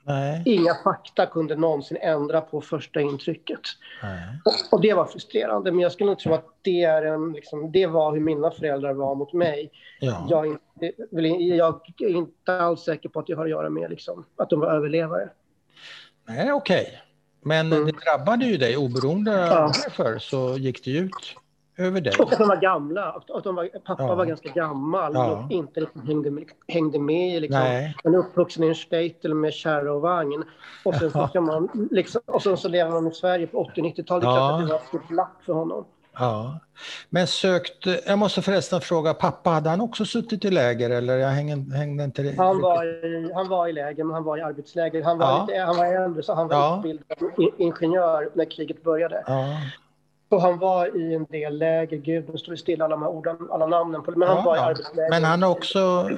Nej. 0.08 0.42
Inga 0.44 0.74
fakta 0.74 1.26
kunde 1.26 1.56
någonsin 1.56 1.96
ändra 2.00 2.40
på 2.40 2.60
första 2.60 3.00
intrycket. 3.00 3.60
Och, 4.44 4.72
och, 4.72 4.82
det 4.82 4.94
var 4.94 5.04
frustrerande, 5.04 5.72
men 5.72 5.80
jag 5.80 5.92
skulle 5.92 6.10
nog 6.10 6.18
tro 6.18 6.34
att 6.34 6.46
det, 6.62 6.82
är 6.82 7.02
en, 7.02 7.32
liksom, 7.32 7.72
det 7.72 7.86
var 7.86 8.12
hur 8.12 8.20
mina 8.20 8.50
föräldrar 8.50 8.92
var 8.92 9.14
mot 9.14 9.32
mig. 9.32 9.70
Ja. 10.00 10.26
Jag, 10.30 10.46
är 10.46 10.50
inte, 10.50 10.92
jag 11.56 11.80
är 11.98 12.08
inte 12.08 12.60
alls 12.60 12.80
säker 12.80 13.08
på 13.08 13.20
att 13.20 13.26
det 13.26 13.32
har 13.32 13.44
att 13.44 13.50
göra 13.50 13.70
med 13.70 13.90
liksom, 13.90 14.24
att 14.36 14.50
de 14.50 14.60
var 14.60 14.68
överlevare. 14.68 15.28
Nej, 16.28 16.52
okej. 16.52 16.82
Okay. 16.82 16.98
Men 17.42 17.72
mm. 17.72 17.86
det 17.86 17.92
drabbade 17.92 18.44
ju 18.44 18.56
dig 18.56 18.76
oberoende 18.76 19.30
ja. 19.30 19.72
varför 19.84 20.18
så 20.18 20.56
gick 20.58 20.84
det 20.84 20.90
ut 20.90 21.36
över 21.78 22.00
dig. 22.00 22.12
Och 22.18 22.32
att 22.32 22.38
de 22.38 22.48
var 22.48 22.56
gamla. 22.56 23.22
Att 23.28 23.44
de 23.44 23.54
var, 23.54 23.68
pappa 23.84 24.02
ja. 24.02 24.14
var 24.14 24.24
ganska 24.24 24.48
gammal 24.48 25.14
ja. 25.14 25.30
och 25.30 25.52
inte 25.52 25.80
liksom 25.80 26.06
hängde, 26.06 26.30
med, 26.30 26.44
hängde 26.68 26.98
med. 26.98 27.42
Liksom. 27.42 27.92
Han 28.04 28.14
är 28.14 28.18
uppvuxen 28.18 28.64
i 28.64 28.68
en 28.68 28.74
statel 28.74 29.34
med 29.34 29.52
kärra 29.52 29.92
och 29.92 30.00
vagn. 30.00 30.44
Och 30.84 30.94
sen, 30.94 31.10
ja. 31.14 31.30
så, 31.32 31.40
man, 31.40 31.88
liksom, 31.90 32.20
och 32.26 32.42
sen 32.42 32.56
så 32.56 32.68
lever 32.68 32.90
han 32.90 33.06
i 33.06 33.14
Sverige 33.14 33.46
på 33.46 33.64
80-90-talet. 33.64 34.06
Det 34.06 34.14
är 34.14 34.20
klart 34.20 34.52
att 34.52 34.60
det 34.60 34.72
var 34.72 34.80
ett 34.80 34.86
stort 34.86 35.10
lapp 35.10 35.42
för 35.46 35.52
honom. 35.52 35.84
Ja. 36.18 36.58
Men 37.10 37.26
sökte, 37.26 38.00
jag 38.06 38.18
måste 38.18 38.42
förresten 38.42 38.80
fråga, 38.80 39.14
pappa, 39.14 39.50
hade 39.50 39.70
han 39.70 39.80
också 39.80 40.04
suttit 40.04 40.44
i 40.44 40.50
läger 40.50 40.90
eller 40.90 41.16
jag 41.16 41.28
hängde, 41.28 41.76
hängde 41.76 42.04
inte 42.04 42.22
det? 42.22 42.34
Han 42.36 42.60
var, 42.60 42.84
i, 42.84 43.32
han 43.34 43.48
var 43.48 43.68
i 43.68 43.72
läger, 43.72 44.04
men 44.04 44.14
han 44.14 44.24
var 44.24 44.38
i 44.38 44.42
arbetsläger. 44.42 45.02
Han 45.02 45.18
var, 45.18 45.26
ja. 45.26 45.46
lite, 45.48 45.60
han 45.60 45.76
var 45.76 45.86
äldre, 45.86 46.22
så 46.22 46.34
han 46.34 46.48
var 46.48 46.56
ja. 46.56 46.76
utbildad 46.76 47.52
ingenjör 47.58 48.30
när 48.34 48.50
kriget 48.50 48.82
började. 48.82 49.24
Ja. 49.26 49.46
Så 50.28 50.38
han 50.38 50.58
var 50.58 50.96
i 50.96 51.14
en 51.14 51.24
del 51.24 51.58
läger, 51.58 51.96
gud 51.96 52.28
nu 52.32 52.38
står 52.38 52.52
det 52.52 52.58
stilla 52.58 52.84
alla 52.84 52.96
de 52.96 53.02
här 53.02 53.10
orden, 53.10 53.36
alla 53.50 53.66
namnen 53.66 54.02
på 54.02 54.10
men 54.10 54.28
han 54.28 54.36
ja, 54.36 54.42
var 54.42 54.56
i 54.56 54.58
arbetsläger. 54.58 55.10
Men 55.10 55.24
han 55.24 55.42
har 55.42 55.50
också 55.50 56.10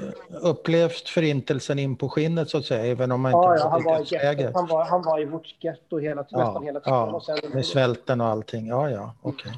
upplevt 0.43 1.09
förintelsen 1.09 1.79
in 1.79 1.97
på 1.97 2.09
skinnet 2.09 2.51
så 2.51 2.59
att 2.59 2.65
säga, 2.65 2.87
även 2.87 3.13
om 3.13 3.25
han 3.25 3.33
ja, 3.33 3.53
inte 3.53 3.65
ja, 3.65 3.69
han, 3.69 3.85
var 3.85 4.41
i 4.41 4.53
han, 4.55 4.67
var, 4.67 4.85
han 4.85 5.03
var 5.03 5.21
i 5.21 5.25
vårt 5.25 5.55
getto 5.61 5.99
hela, 5.99 6.25
ja, 6.29 6.39
nästan 6.45 6.63
hela 6.63 6.81
tiden. 6.81 6.99
Ja, 6.99 7.07
och 7.07 7.25
sen, 7.25 7.39
med 7.53 7.67
svälten 7.67 8.21
och 8.21 8.27
allting, 8.27 8.67
ja 8.67 8.91
ja, 8.91 9.15
okej. 9.23 9.51
Okay. 9.51 9.53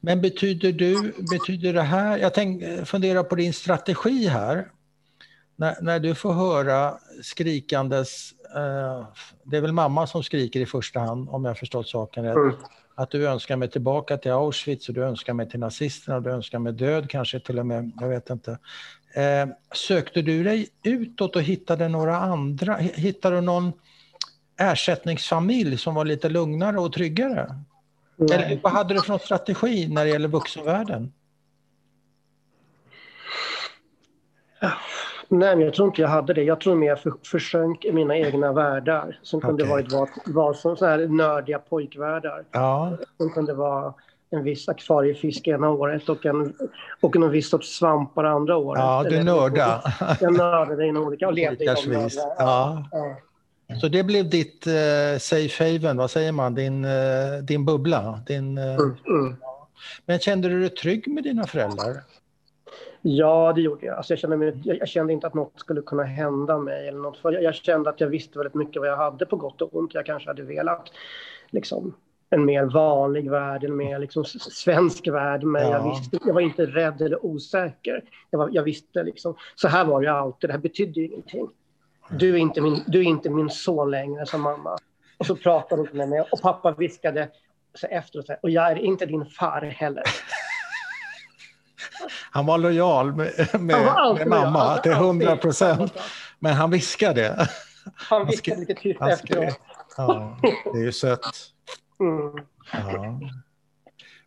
Men 0.00 0.20
betyder 0.20 0.72
du, 0.72 1.12
betyder 1.30 1.72
det 1.72 1.82
här, 1.82 2.18
jag 2.18 2.34
tänk, 2.34 2.62
funderar 2.86 3.22
på 3.22 3.34
din 3.34 3.52
strategi 3.52 4.26
här, 4.26 4.68
när, 5.56 5.76
när 5.80 6.00
du 6.00 6.14
får 6.14 6.32
höra 6.32 6.94
skrikandes, 7.22 8.32
eh, 8.56 9.06
det 9.42 9.56
är 9.56 9.60
väl 9.60 9.72
mamma 9.72 10.06
som 10.06 10.22
skriker 10.22 10.60
i 10.60 10.66
första 10.66 11.00
hand 11.00 11.28
om 11.28 11.44
jag 11.44 11.58
förstått 11.58 11.88
saken 11.88 12.24
rätt, 12.24 12.36
mm 12.36 12.54
att 12.94 13.10
du 13.10 13.28
önskar 13.28 13.56
mig 13.56 13.70
tillbaka 13.70 14.16
till 14.16 14.32
Auschwitz 14.32 14.88
och 14.88 14.94
du 14.94 15.04
önskar 15.04 15.34
mig 15.34 15.48
till 15.48 15.60
nazisterna 15.60 16.16
och 16.16 16.22
du 16.22 16.30
önskar 16.30 16.58
mig 16.58 16.72
död 16.72 17.10
kanske 17.10 17.40
till 17.40 17.58
och 17.58 17.66
med, 17.66 17.92
jag 18.00 18.08
vet 18.08 18.30
inte. 18.30 18.58
Eh, 19.14 19.46
sökte 19.74 20.22
du 20.22 20.44
dig 20.44 20.68
utåt 20.82 21.36
och 21.36 21.42
hittade 21.42 21.88
några 21.88 22.16
andra, 22.16 22.76
hittade 22.76 23.36
du 23.36 23.40
någon 23.40 23.72
ersättningsfamilj 24.56 25.78
som 25.78 25.94
var 25.94 26.04
lite 26.04 26.28
lugnare 26.28 26.80
och 26.80 26.92
tryggare? 26.92 27.54
Eller, 28.18 28.60
vad 28.62 28.72
hade 28.72 28.94
du 28.94 29.02
för 29.02 29.18
strategi 29.18 29.88
när 29.88 30.04
det 30.04 30.10
gäller 30.10 30.28
vuxenvärlden? 30.28 31.12
Nej, 35.28 35.56
men 35.56 35.64
jag 35.64 35.74
tror 35.74 35.88
inte 35.88 36.00
jag 36.00 36.08
hade 36.08 36.34
det. 36.34 36.42
Jag 36.42 36.60
tror 36.60 36.74
mer 36.74 36.88
jag 36.88 37.00
för, 37.00 37.12
försjönk 37.26 37.84
i 37.84 37.92
mina 37.92 38.16
egna 38.16 38.52
världar 38.52 39.18
som 39.22 39.40
kunde 39.40 39.62
okay. 39.62 39.70
varit 39.70 39.92
vad, 39.92 40.08
vad 40.26 40.56
som 40.56 40.76
så 40.76 40.86
här 40.86 40.98
nördiga 40.98 41.58
pojkvärldar. 41.58 42.44
Ja. 42.52 42.96
Som 43.16 43.30
kunde 43.30 43.54
vara 43.54 43.94
en 44.30 44.44
viss 44.44 44.68
akvariefisk 44.68 45.48
ena 45.48 45.70
året 45.70 46.08
och 46.08 46.26
en, 46.26 46.54
och 47.00 47.16
en 47.16 47.30
viss 47.30 47.50
sorts 47.50 47.78
svampar 47.78 48.24
andra 48.24 48.56
året. 48.56 48.80
Ja, 48.80 49.04
du 49.10 49.22
nörda. 49.22 49.82
Jag 50.20 50.32
nördade 50.32 50.86
inom 50.86 51.06
olika 51.06 51.26
och 51.26 51.32
levde 51.32 51.64
i 51.64 51.66
dem. 51.66 52.08
Ja. 52.38 52.88
ja. 52.92 53.16
Så 53.80 53.88
det 53.88 54.02
blev 54.02 54.30
ditt 54.30 54.66
uh, 54.66 55.18
safe 55.18 55.64
haven, 55.64 55.96
vad 55.96 56.10
säger 56.10 56.32
man, 56.32 56.54
din, 56.54 56.84
uh, 56.84 57.42
din 57.42 57.64
bubbla? 57.64 58.22
Din, 58.26 58.58
uh... 58.58 58.64
Mm, 58.64 58.96
mm. 59.06 59.36
Men 60.06 60.18
kände 60.18 60.48
du 60.48 60.60
dig 60.60 60.70
trygg 60.70 61.08
med 61.08 61.24
dina 61.24 61.46
föräldrar? 61.46 62.02
Ja, 63.02 63.52
det 63.54 63.60
gjorde 63.60 63.86
jag. 63.86 63.96
Alltså 63.96 64.12
jag, 64.12 64.18
kände 64.18 64.36
mig, 64.36 64.54
jag, 64.64 64.88
kände 64.88 65.12
inte 65.12 65.26
att 65.26 65.34
något 65.34 65.60
skulle 65.60 65.82
kunna 65.82 66.02
hända 66.02 66.58
mig. 66.58 66.88
Eller 66.88 66.98
något. 66.98 67.18
För 67.18 67.32
jag, 67.32 67.42
jag, 67.42 67.54
kände 67.54 67.90
att 67.90 68.00
jag 68.00 68.08
visste 68.08 68.38
väldigt 68.38 68.54
mycket 68.54 68.80
vad 68.82 68.88
jag 68.88 68.96
hade 68.96 69.26
på 69.26 69.36
gott 69.36 69.62
och 69.62 69.76
ont. 69.76 69.94
Jag 69.94 70.06
kanske 70.06 70.30
hade 70.30 70.42
velat 70.42 70.92
liksom, 71.50 71.94
en 72.30 72.44
mer 72.44 72.64
vanlig 72.64 73.30
värld, 73.30 73.64
en 73.64 73.76
mer 73.76 73.98
liksom, 73.98 74.24
svensk 74.24 75.08
värld. 75.08 75.42
Men 75.42 75.62
ja. 75.62 75.70
jag, 75.70 75.90
visste, 75.90 76.18
jag 76.26 76.34
var 76.34 76.40
inte 76.40 76.66
rädd 76.66 77.02
eller 77.02 77.26
osäker. 77.26 78.04
Jag, 78.30 78.38
var, 78.38 78.48
jag 78.52 78.62
visste 78.62 79.02
liksom, 79.02 79.34
så 79.54 79.68
här 79.68 79.84
var 79.84 80.02
det 80.02 80.12
alltid. 80.12 80.50
Det 80.50 80.52
här 80.52 80.60
betydde 80.60 81.00
ju 81.00 81.06
ingenting. 81.06 81.48
Du 82.10 82.34
är 82.34 82.38
inte 82.38 82.60
min, 82.60 82.82
du 82.86 82.98
är 82.98 83.04
inte 83.04 83.30
min 83.30 83.50
son 83.50 83.90
längre, 83.90 84.26
sa 84.26 84.38
mamma. 84.38 84.76
Och 85.18 85.26
så 85.26 85.36
pratade 85.36 85.82
hon 85.82 85.98
med 85.98 86.08
mig 86.08 86.20
och 86.20 86.42
pappa 86.42 86.72
viskade 86.72 87.28
så 87.74 87.86
efteråt, 87.86 88.26
och 88.42 88.50
jag 88.50 88.70
är 88.70 88.76
inte 88.76 89.06
din 89.06 89.26
far 89.26 89.60
heller. 89.60 90.02
Han 92.30 92.46
var 92.46 92.58
lojal 92.58 93.14
med, 93.14 93.32
med, 93.60 93.84
med 94.14 94.28
mamma 94.28 94.78
till 94.78 94.92
hundra 94.92 95.36
procent. 95.36 95.92
Men 96.38 96.52
han 96.52 96.70
viskade. 96.70 97.48
Han 97.94 98.26
viskade 98.26 98.60
lite 98.60 98.74
tyst 98.74 99.02
efteråt. 99.02 99.60
Ja, 99.96 100.38
det 100.72 100.78
är 100.78 100.84
ju 100.84 100.92
sött. 100.92 101.52
Mm. 102.00 102.44
Ja. 102.72 103.20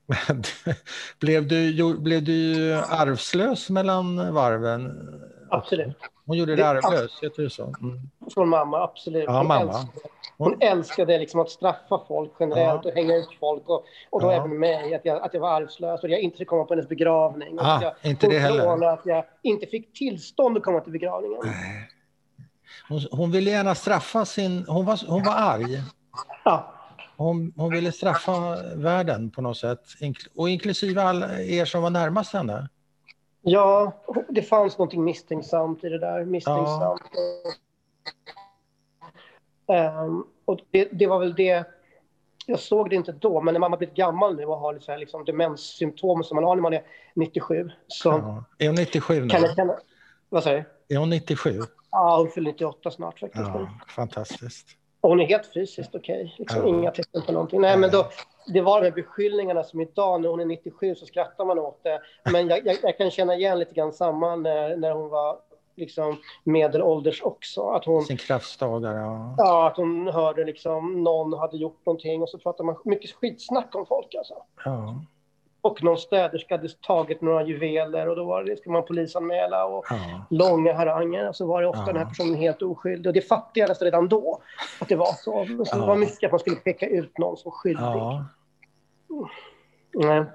Men, 0.06 0.44
blev, 1.20 1.48
du, 1.48 1.98
blev 2.00 2.24
du 2.24 2.74
arvslös 2.74 3.70
mellan 3.70 4.34
varven? 4.34 5.10
Absolut. 5.50 5.98
Hon 6.26 6.38
gjorde 6.38 6.56
det 6.56 6.68
arvlös, 6.68 7.20
heter 7.22 7.44
det 7.44 7.50
så? 7.50 7.64
Mm. 7.64 8.00
Från 8.34 8.50
mamma, 8.50 8.84
absolut. 8.84 9.24
Ja, 9.28 9.38
hon, 9.38 9.48
mamma. 9.48 9.72
Älskade, 9.72 10.10
hon 10.38 10.62
älskade 10.62 11.18
liksom 11.18 11.40
att 11.40 11.50
straffa 11.50 12.02
folk 12.08 12.32
generellt 12.40 12.82
ja. 12.84 12.90
och 12.90 12.96
hänga 12.96 13.16
ut 13.16 13.30
folk 13.40 13.70
och, 13.70 13.84
och 14.10 14.22
då 14.22 14.28
ja. 14.28 14.34
även 14.34 14.60
mig, 14.60 14.96
att 14.96 15.06
jag, 15.06 15.22
att 15.22 15.34
jag 15.34 15.42
var 15.42 15.50
arvslös 15.50 16.04
och 16.04 16.10
jag 16.10 16.20
inte 16.20 16.38
fick 16.38 16.48
komma 16.48 16.66
på 16.66 16.74
hennes 16.74 16.90
begravning. 16.90 17.58
Ah, 17.60 17.82
jag, 17.82 18.12
inte 18.12 18.28
det 18.28 18.40
heller. 18.40 18.94
Att 18.94 19.06
jag 19.06 19.26
inte 19.42 19.66
fick 19.66 19.94
tillstånd 19.94 20.58
att 20.58 20.64
komma 20.64 20.80
till 20.80 20.92
begravningen. 20.92 21.38
Hon, 22.90 23.02
hon 23.12 23.32
ville 23.32 23.52
gärna 23.52 23.76
straffa 23.76 24.26
sin... 24.26 24.66
Hon 24.68 24.86
var, 24.86 25.00
hon 25.08 25.24
var 25.24 25.34
arg. 25.34 25.82
Ja. 26.46 26.72
Hon, 27.18 27.54
hon 27.56 27.72
ville 27.72 27.92
straffa 27.92 28.32
världen 28.76 29.32
på 29.32 29.42
något 29.42 29.58
sätt, 29.58 29.84
och 30.36 30.50
inklusive 30.50 31.02
alla 31.02 31.42
er 31.42 31.66
som 31.66 31.82
var 31.82 31.90
närmast 31.90 32.34
henne. 32.34 32.70
Ja, 33.48 33.92
det 34.30 34.42
fanns 34.42 34.78
något 34.78 34.94
misstänksamt 34.94 35.84
i 35.84 35.90
det 35.90 36.00
där. 36.00 36.26
Misstänksamt. 36.26 37.02
Ja. 39.66 40.04
Um, 40.06 40.28
och 40.46 40.60
det, 40.72 40.90
det, 40.92 41.08
var 41.08 41.20
väl 41.20 41.36
det... 41.36 41.66
Jag 42.46 42.60
såg 42.60 42.90
det 42.90 42.96
inte 42.96 43.12
då, 43.12 43.42
men 43.42 43.54
när 43.54 43.60
man 43.60 43.72
har 43.72 43.78
blivit 43.78 43.96
gammal 43.96 44.36
nu 44.36 44.46
och 44.46 44.58
har 44.58 44.74
lite 44.74 44.98
liksom 44.98 45.26
demenssymptom 45.26 46.24
som 46.24 46.36
man 46.36 46.44
har 46.44 46.56
när 46.56 46.62
man 46.62 46.74
är 46.74 46.84
97. 47.14 47.72
Så 47.88 48.10
ja. 48.10 48.44
Är 48.58 48.68
hon 48.68 48.76
97 48.76 49.22
nu? 49.22 49.30
Kan 49.30 49.42
jag, 49.42 49.56
kan, 49.56 49.72
vad 50.30 50.44
säger 50.44 50.66
du? 50.88 50.96
Är 50.96 51.00
hon 51.00 51.10
97? 51.10 51.60
Ja, 51.92 52.18
hon 52.18 52.30
fyller 52.30 52.52
98 52.52 52.92
snart 52.92 53.20
faktiskt. 53.20 53.46
Ja, 53.46 53.70
fantastiskt. 53.88 54.68
Och 55.06 55.10
hon 55.10 55.20
är 55.20 55.26
helt 55.26 55.54
fysiskt 55.54 55.96
okej. 55.96 56.24
Okay. 56.24 56.32
Liksom. 56.38 56.68
Inga 56.68 56.92
tecken 56.92 57.22
på 57.22 57.32
någonting. 57.32 57.62
Nej, 57.62 57.78
men 57.78 57.92
då, 57.92 58.10
det 58.54 58.62
var 58.62 58.82
de 58.82 58.86
här 58.86 58.96
beskyllningarna 58.96 59.64
som 59.64 59.82
idag, 59.82 60.22
när 60.22 60.30
hon 60.30 60.40
är 60.40 60.46
97, 60.46 60.96
så 60.96 61.06
skrattar 61.06 61.46
man 61.46 61.60
åt 61.60 61.84
det. 61.84 62.02
Men 62.32 62.48
jag, 62.48 62.66
jag, 62.66 62.78
jag 62.82 62.98
kan 62.98 63.12
känna 63.12 63.36
igen 63.36 63.60
lite 63.60 63.74
grann 63.74 63.94
samma 63.94 64.36
när, 64.36 64.78
när 64.78 64.92
hon 64.92 65.10
var 65.10 65.38
liksom 65.76 66.18
medelålders 66.44 67.22
också. 67.22 67.62
Att 67.62 67.86
hon, 67.86 68.04
Sin 68.04 68.18
kraftdagar, 68.18 68.96
ja. 68.96 69.36
Ja, 69.38 69.68
att 69.68 69.78
hon 69.78 70.08
hörde 70.08 70.46
liksom 70.46 71.04
någon 71.04 71.34
hade 71.34 71.58
gjort 71.58 71.86
någonting 71.86 72.22
och 72.22 72.30
så 72.30 72.38
pratade 72.38 72.68
man 72.68 72.76
mycket 72.86 73.12
skitsnack 73.12 73.76
om 73.76 73.86
folk 73.86 74.16
alltså. 74.16 74.34
Ja. 74.66 75.02
Och 75.66 75.84
någon 75.84 75.98
städerska 75.98 76.58
hade 76.58 76.70
tagit 76.70 77.22
några 77.22 77.44
juveler 77.44 78.10
och 78.10 78.16
då 78.16 78.24
var 78.24 78.44
det, 78.44 78.58
ska 78.58 78.72
man 78.72 78.86
polisanmäla 78.86 79.66
och 79.66 79.86
ja. 79.90 80.26
långa 80.30 80.74
haranger. 80.74 81.30
Och 81.30 81.36
så 81.36 81.48
var 81.48 81.62
det 81.62 81.68
ofta 81.68 81.82
ja. 81.82 81.88
den 81.88 81.98
här 81.98 82.06
personen 82.06 82.36
helt 82.36 82.62
oskyldig. 82.62 83.08
Och 83.10 83.14
det 83.14 83.22
fattade 83.22 83.60
jag 83.60 83.70
nästan 83.70 83.86
redan 83.86 84.08
då, 84.08 84.42
att 84.80 84.88
det 84.88 84.96
var 84.96 85.06
så. 85.14 85.46
så 85.46 85.66
ja. 85.72 85.78
Det 85.78 85.88
var 85.88 85.96
mycket 85.96 86.24
att 86.24 86.32
man 86.32 86.40
skulle 86.40 86.56
peka 86.56 86.88
ut 86.88 87.18
någon 87.18 87.38
som 87.38 87.52
skyldig. 87.52 87.84
Ja. 87.84 88.26
Mm. 90.04 90.26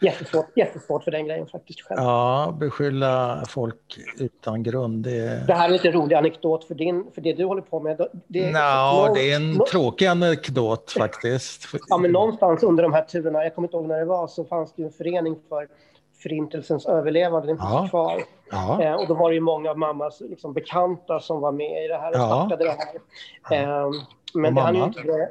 Jättesvårt, 0.00 0.56
jättesvårt 0.56 1.04
för 1.04 1.10
den 1.10 1.26
grejen 1.26 1.46
faktiskt. 1.46 1.80
Själv. 1.80 2.00
Ja, 2.00 2.56
beskylla 2.60 3.44
folk 3.48 3.98
utan 4.18 4.62
grund. 4.62 5.04
Det, 5.04 5.46
det 5.46 5.54
här 5.54 5.64
är 5.64 5.66
en 5.66 5.72
lite 5.72 5.90
rolig 5.90 6.16
anekdot 6.16 6.64
för, 6.64 6.74
din, 6.74 7.04
för 7.14 7.20
det 7.20 7.32
du 7.32 7.44
håller 7.44 7.62
på 7.62 7.80
med. 7.80 8.06
Det, 8.26 8.52
no, 8.52 8.52
någon, 8.52 9.14
det 9.14 9.32
är 9.32 9.36
en 9.36 9.52
no, 9.52 9.66
tråkig 9.66 10.06
anekdot 10.06 10.92
faktiskt. 10.92 11.68
Ja, 11.88 11.98
men 11.98 12.12
någonstans 12.12 12.62
under 12.62 12.82
de 12.82 12.92
här 12.92 13.02
turerna, 13.02 13.42
jag 13.42 13.54
kommer 13.54 13.68
inte 13.68 13.76
ihåg 13.76 13.86
när 13.86 13.98
det 13.98 14.04
var, 14.04 14.26
så 14.26 14.44
fanns 14.44 14.72
det 14.76 14.82
en 14.82 14.92
förening 14.92 15.36
för 15.48 15.68
Förintelsens 16.22 16.86
överlevande, 16.86 17.46
den 17.46 17.56
finns 17.56 17.70
ja. 17.70 17.88
kvar. 17.90 18.22
Ja. 18.50 18.82
Eh, 18.82 18.94
och 18.94 19.08
då 19.08 19.14
var 19.14 19.30
det 19.30 19.34
ju 19.34 19.40
många 19.40 19.70
av 19.70 19.78
mammas 19.78 20.20
liksom, 20.20 20.52
bekanta 20.52 21.20
som 21.20 21.40
var 21.40 21.52
med 21.52 21.84
i 21.84 21.88
det 21.88 21.96
här 21.96 22.10
och 22.10 22.16
ja. 22.16 22.26
startade 22.26 22.64
det 22.64 22.76
här. 23.50 23.82
Eh, 23.82 23.90
men 24.34 24.54
det 24.54 24.60
hann 24.60 24.74
ju 24.74 24.84
inte 24.84 25.28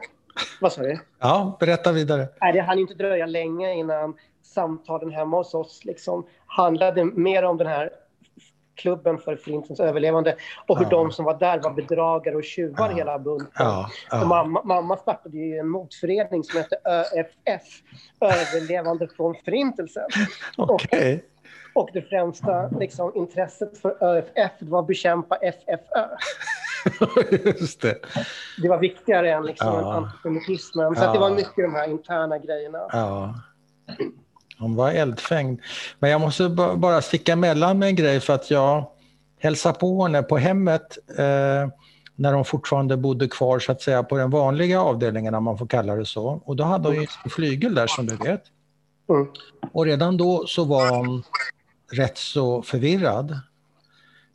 vad 0.62 0.74
sa 0.74 0.82
du? 0.82 1.00
Ja, 1.20 1.58
berätta 1.60 1.92
vidare. 1.92 2.28
Nej, 2.42 2.54
det 2.54 2.62
hann 2.62 2.80
inte 2.80 2.94
dröja 2.94 3.26
länge 3.26 3.74
innan 3.74 4.16
samtalen 4.44 5.12
hemma 5.12 5.38
hos 5.38 5.54
oss 5.54 5.86
liksom 5.86 6.28
handlade 6.46 7.06
mer 7.06 7.44
om 7.44 7.58
den 7.58 7.68
här 7.68 7.90
klubben 8.76 9.18
för 9.18 9.36
Förintelsens 9.36 9.80
överlevande 9.80 10.36
och 10.68 10.78
hur 10.78 10.86
ja. 10.86 10.90
de 10.90 11.12
som 11.12 11.26
var 11.26 11.40
där 11.40 11.60
var 11.60 11.72
bedragare 11.72 12.36
och 12.36 12.44
tjuvar 12.44 12.90
ja. 12.90 12.96
hela 12.96 13.20
bunten. 13.20 13.48
Ja. 13.58 13.90
Ja. 14.12 14.26
Mamma, 14.26 14.62
mamma 14.64 14.98
startade 14.98 15.38
ju 15.38 15.58
en 15.58 15.70
motförening 15.70 16.44
som 16.44 16.60
hette 16.60 16.78
ÖFF, 16.86 17.64
Överlevande 18.22 19.08
från 19.08 19.36
Förintelsen. 19.46 20.08
okay. 20.58 21.20
och, 21.74 21.84
och 21.84 21.90
det 21.94 22.02
främsta 22.02 22.68
liksom, 22.68 23.12
intresset 23.16 23.78
för 23.78 24.04
ÖFF 24.04 24.52
var 24.60 24.80
att 24.80 24.88
bekämpa 24.88 25.36
FFÖ. 25.36 26.08
Just 27.60 27.82
det. 27.82 28.00
det 28.62 28.70
var 28.70 28.80
viktigare 28.80 29.32
än 29.32 29.46
liksom 29.46 29.68
ja. 29.68 29.94
antisemitismen. 29.94 30.96
Så 30.96 31.04
ja. 31.04 31.14
det 31.14 31.20
var 31.20 31.30
mycket 31.30 31.56
de 31.56 31.74
här 31.74 31.90
interna 31.90 32.38
grejerna. 32.38 32.78
Ja. 32.92 33.36
Hon 34.60 34.76
var 34.76 34.92
eldfängd. 34.92 35.62
Men 36.00 36.10
jag 36.10 36.22
måste 36.22 36.50
bara 36.78 37.02
sticka 37.02 37.34
emellan 37.34 37.80
med 37.80 37.88
en 37.88 37.96
grej 37.96 38.20
för 38.20 38.34
att 38.34 38.52
jag 38.52 38.88
hälsade 39.40 39.80
på 39.80 40.04
henne 40.04 40.24
på 40.24 40.38
hemmet 40.38 40.98
eh, 41.18 41.70
när 42.16 42.34
hon 42.34 42.46
fortfarande 42.46 42.98
bodde 42.98 43.28
kvar 43.28 43.60
så 43.60 43.72
att 43.72 43.82
säga 43.82 44.04
på 44.04 44.18
den 44.18 44.30
vanliga 44.30 44.82
avdelningen 44.82 45.36
om 45.36 45.44
man 45.44 45.58
får 45.58 45.68
kalla 45.68 45.96
det 45.96 46.06
så. 46.06 46.42
Och 46.46 46.56
då 46.56 46.64
hade 46.64 46.88
hon 46.88 46.96
ju 46.96 47.08
en 47.24 47.30
flygel 47.30 47.76
där 47.76 47.88
som 47.88 48.06
du 48.06 48.16
vet. 48.16 48.44
Mm. 49.10 49.28
Och 49.72 49.86
redan 49.86 50.18
då 50.18 50.48
så 50.48 50.64
var 50.64 50.90
hon 50.90 51.24
rätt 51.92 52.18
så 52.18 52.62
förvirrad. 52.62 53.40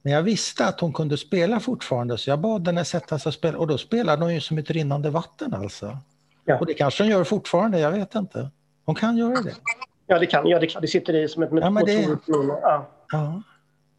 Men 0.09 0.15
jag 0.15 0.23
visste 0.23 0.67
att 0.67 0.81
hon 0.81 0.93
kunde 0.93 1.17
spela 1.17 1.61
fortfarande 1.61 2.19
så 2.19 2.31
jag 2.31 2.39
bad 2.39 2.67
henne 2.67 2.85
sätta 2.85 3.19
sig 3.19 3.31
och 3.31 3.35
spela 3.35 3.59
och 3.59 3.67
då 3.67 3.79
spelade 3.79 4.25
hon 4.25 4.35
ju 4.35 4.41
som 4.41 4.59
ett 4.59 4.71
rinnande 4.71 5.11
vatten 5.11 5.55
alltså. 5.55 5.99
Ja. 6.45 6.59
Och 6.59 6.67
det 6.67 6.75
kanske 6.75 7.03
hon 7.03 7.11
gör 7.11 7.25
fortfarande, 7.25 7.81
jag 7.81 7.91
vet 7.91 8.15
inte. 8.15 8.51
Hon 8.85 8.95
kan 8.95 9.17
göra 9.17 9.43
det. 9.43 9.55
Ja, 10.07 10.19
det 10.19 10.27
kan 10.27 10.47
ja, 10.47 10.59
det, 10.59 10.67
kan. 10.67 10.83
det 10.83 10.89
sitter 10.89 11.15
i 11.15 11.29
som 11.29 11.43
ett 11.43 11.51
ja, 11.53 11.71
det, 11.87 12.19
ja. 12.27 12.89
ja, 13.13 13.43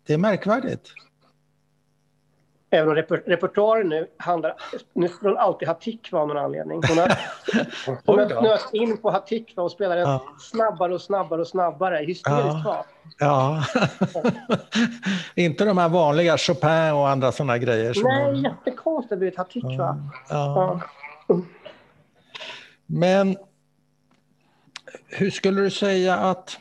det 0.07 0.13
är 0.13 0.17
märkvärdigt. 0.17 0.93
Även 2.71 2.89
om 2.89 2.95
reper, 2.95 3.23
repertoaren 3.25 3.89
nu 3.89 4.07
handlar... 4.17 4.55
Nu 4.93 5.07
skulle 5.07 5.29
hon 5.29 5.37
alltid 5.37 5.67
ha 5.67 5.75
Tikva 5.75 6.19
av 6.19 6.27
någon 6.27 6.37
anledning. 6.37 6.81
Hon 6.87 6.97
har, 6.97 7.19
hon 8.05 8.19
har 8.19 8.39
knöt 8.39 8.69
in 8.73 8.97
på 8.97 9.11
Hatikva 9.11 9.63
och 9.63 9.71
spelar 9.71 9.95
den 9.95 10.09
ja. 10.09 10.23
snabbare 10.39 10.93
och 10.93 11.01
snabbare 11.01 11.41
och 11.41 11.47
snabbare. 11.47 11.97
Hysteriskt 12.05 12.65
ja. 12.65 12.85
ja. 13.19 13.63
Inte 15.43 15.65
de 15.65 15.77
här 15.77 15.89
vanliga 15.89 16.37
Chopin 16.37 16.93
och 16.93 17.09
andra 17.09 17.31
sådana 17.31 17.57
grejer. 17.57 17.93
Som 17.93 18.03
Nej, 18.03 18.25
hon... 18.25 18.41
jättekonstigt 18.41 19.11
att 19.11 19.19
blivit 19.19 19.37
Hatikva. 19.37 20.11
Ja. 20.29 20.81
Ja. 21.27 21.41
Men 22.85 23.37
hur 25.07 25.31
skulle 25.31 25.61
du 25.61 25.69
säga 25.69 26.15
att... 26.15 26.57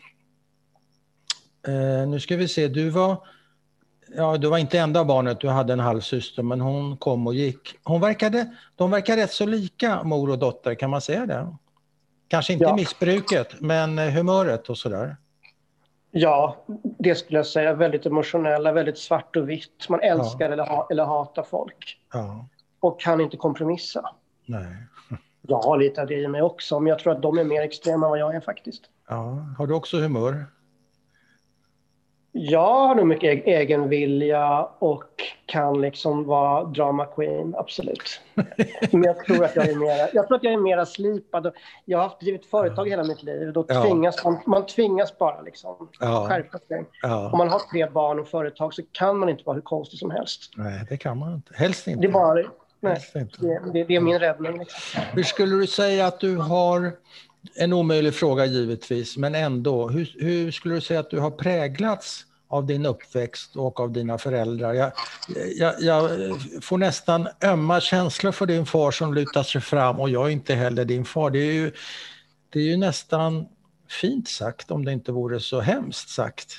Eh, 1.66 2.08
nu 2.08 2.20
ska 2.20 2.36
vi 2.36 2.48
se, 2.48 2.68
du 2.68 2.90
var 2.90 3.26
ja, 4.16 4.36
du 4.36 4.48
var 4.48 4.58
inte 4.58 4.78
enda 4.78 5.04
barnet, 5.04 5.40
du 5.40 5.48
hade 5.48 5.72
en 5.72 5.80
halvsyster, 5.80 6.42
men 6.42 6.60
hon 6.60 6.96
kom 6.96 7.26
och 7.26 7.34
gick. 7.34 7.78
Hon 7.84 8.00
verkade, 8.00 8.54
de 8.76 8.90
verkar 8.90 9.16
rätt 9.16 9.32
så 9.32 9.46
lika, 9.46 10.02
mor 10.02 10.30
och 10.30 10.38
dotter, 10.38 10.74
kan 10.74 10.90
man 10.90 11.00
säga 11.00 11.26
det? 11.26 11.56
Kanske 12.28 12.52
inte 12.52 12.64
ja. 12.64 12.76
missbruket, 12.76 13.60
men 13.60 13.98
humöret 13.98 14.68
och 14.68 14.78
sådär. 14.78 15.16
Ja, 16.10 16.56
det 16.98 17.14
skulle 17.14 17.38
jag 17.38 17.46
säga. 17.46 17.74
Väldigt 17.74 18.06
emotionella, 18.06 18.72
väldigt 18.72 18.98
svart 18.98 19.36
och 19.36 19.50
vitt. 19.50 19.88
Man 19.88 20.00
älskar 20.00 20.46
ja. 20.46 20.52
eller, 20.52 20.66
ha, 20.66 20.88
eller 20.90 21.04
hatar 21.04 21.42
folk. 21.42 21.98
Ja. 22.12 22.48
Och 22.80 23.00
kan 23.00 23.20
inte 23.20 23.36
kompromissa. 23.36 24.10
Nej. 24.46 24.76
Jag 25.42 25.62
har 25.62 25.78
lite 25.78 26.00
av 26.00 26.06
det 26.06 26.14
i 26.14 26.28
mig 26.28 26.42
också, 26.42 26.80
men 26.80 26.90
jag 26.90 26.98
tror 26.98 27.12
att 27.12 27.22
de 27.22 27.38
är 27.38 27.44
mer 27.44 27.62
extrema 27.62 28.06
än 28.06 28.10
vad 28.10 28.18
jag 28.18 28.34
är 28.34 28.40
faktiskt. 28.40 28.82
Ja. 29.08 29.46
Har 29.58 29.66
du 29.66 29.74
också 29.74 29.96
humör? 29.96 30.46
Jag 32.40 32.88
har 32.88 32.94
nog 32.94 33.06
mycket 33.06 33.46
egen 33.46 33.88
vilja 33.88 34.68
och 34.78 35.04
kan 35.46 35.80
liksom 35.80 36.24
vara 36.24 36.64
drama 36.64 37.06
queen, 37.06 37.54
absolut. 37.58 38.20
Men 38.90 39.02
jag 39.02 39.24
tror 39.24 39.44
att 39.44 39.56
jag 39.56 39.68
är 39.68 39.76
mera, 39.76 40.08
jag 40.12 40.28
tror 40.28 40.36
att 40.36 40.44
jag 40.44 40.52
är 40.52 40.56
mera 40.58 40.86
slipad. 40.86 41.52
Jag 41.84 41.98
har 41.98 42.02
haft 42.02 42.20
drivit 42.20 42.46
företag 42.46 42.88
hela 42.88 43.04
mitt 43.04 43.22
liv. 43.22 43.52
Då 43.52 43.62
tvingas 43.62 44.20
ja. 44.24 44.30
man, 44.30 44.40
man 44.46 44.66
tvingas 44.66 45.18
bara 45.18 45.42
liksom 45.42 45.88
ja. 46.00 46.26
skärpa 46.28 46.58
sig. 46.58 46.84
Ja. 47.02 47.30
Om 47.32 47.38
man 47.38 47.48
har 47.48 47.58
tre 47.72 47.86
barn 47.86 48.20
och 48.20 48.28
företag 48.28 48.74
så 48.74 48.82
kan 48.92 49.18
man 49.18 49.28
inte 49.28 49.42
vara 49.44 49.54
hur 49.54 49.62
konstig 49.62 49.98
som 49.98 50.10
helst. 50.10 50.52
Nej, 50.56 50.86
det 50.88 50.96
kan 50.96 51.18
man 51.18 51.34
inte. 51.34 51.54
Helst 51.54 51.86
inte. 51.86 52.00
Det 52.00 52.06
är, 52.06 52.12
bara, 52.12 52.34
nej, 52.80 53.00
det, 53.12 53.60
det, 53.72 53.84
det 53.84 53.96
är 53.96 54.00
min 54.00 54.18
räddning. 54.18 54.58
Liksom. 54.58 55.02
Hur 55.12 55.22
skulle 55.22 55.56
du 55.56 55.66
säga 55.66 56.06
att 56.06 56.20
du 56.20 56.36
har 56.36 56.92
en 57.54 57.72
omöjlig 57.72 58.14
fråga 58.14 58.46
givetvis, 58.46 59.16
men 59.16 59.34
ändå. 59.34 59.88
Hur, 59.88 60.14
hur, 60.18 60.50
skulle 60.50 60.74
du 60.74 60.80
säga 60.80 61.00
att 61.00 61.10
du 61.10 61.20
har 61.20 61.30
präglats 61.30 62.24
av 62.48 62.66
din 62.66 62.86
uppväxt 62.86 63.56
och 63.56 63.80
av 63.80 63.92
dina 63.92 64.18
föräldrar? 64.18 64.74
Jag, 64.74 64.92
jag, 65.56 65.74
jag, 65.80 66.10
får 66.62 66.78
nästan 66.78 67.28
ömma 67.44 67.80
känslor 67.80 68.32
för 68.32 68.46
din 68.46 68.66
far 68.66 68.90
som 68.90 69.14
lutar 69.14 69.42
sig 69.42 69.60
fram 69.60 70.00
och 70.00 70.10
jag 70.10 70.26
är 70.26 70.30
inte 70.30 70.54
heller 70.54 70.84
din 70.84 71.04
far. 71.04 71.30
Det 71.30 71.38
är 71.38 71.52
ju, 71.52 71.72
det 72.50 72.58
är 72.58 72.64
ju 72.64 72.76
nästan 72.76 73.48
fint 74.00 74.28
sagt 74.28 74.70
om 74.70 74.84
det 74.84 74.92
inte 74.92 75.12
vore 75.12 75.40
så 75.40 75.60
hemskt 75.60 76.08
sagt. 76.08 76.52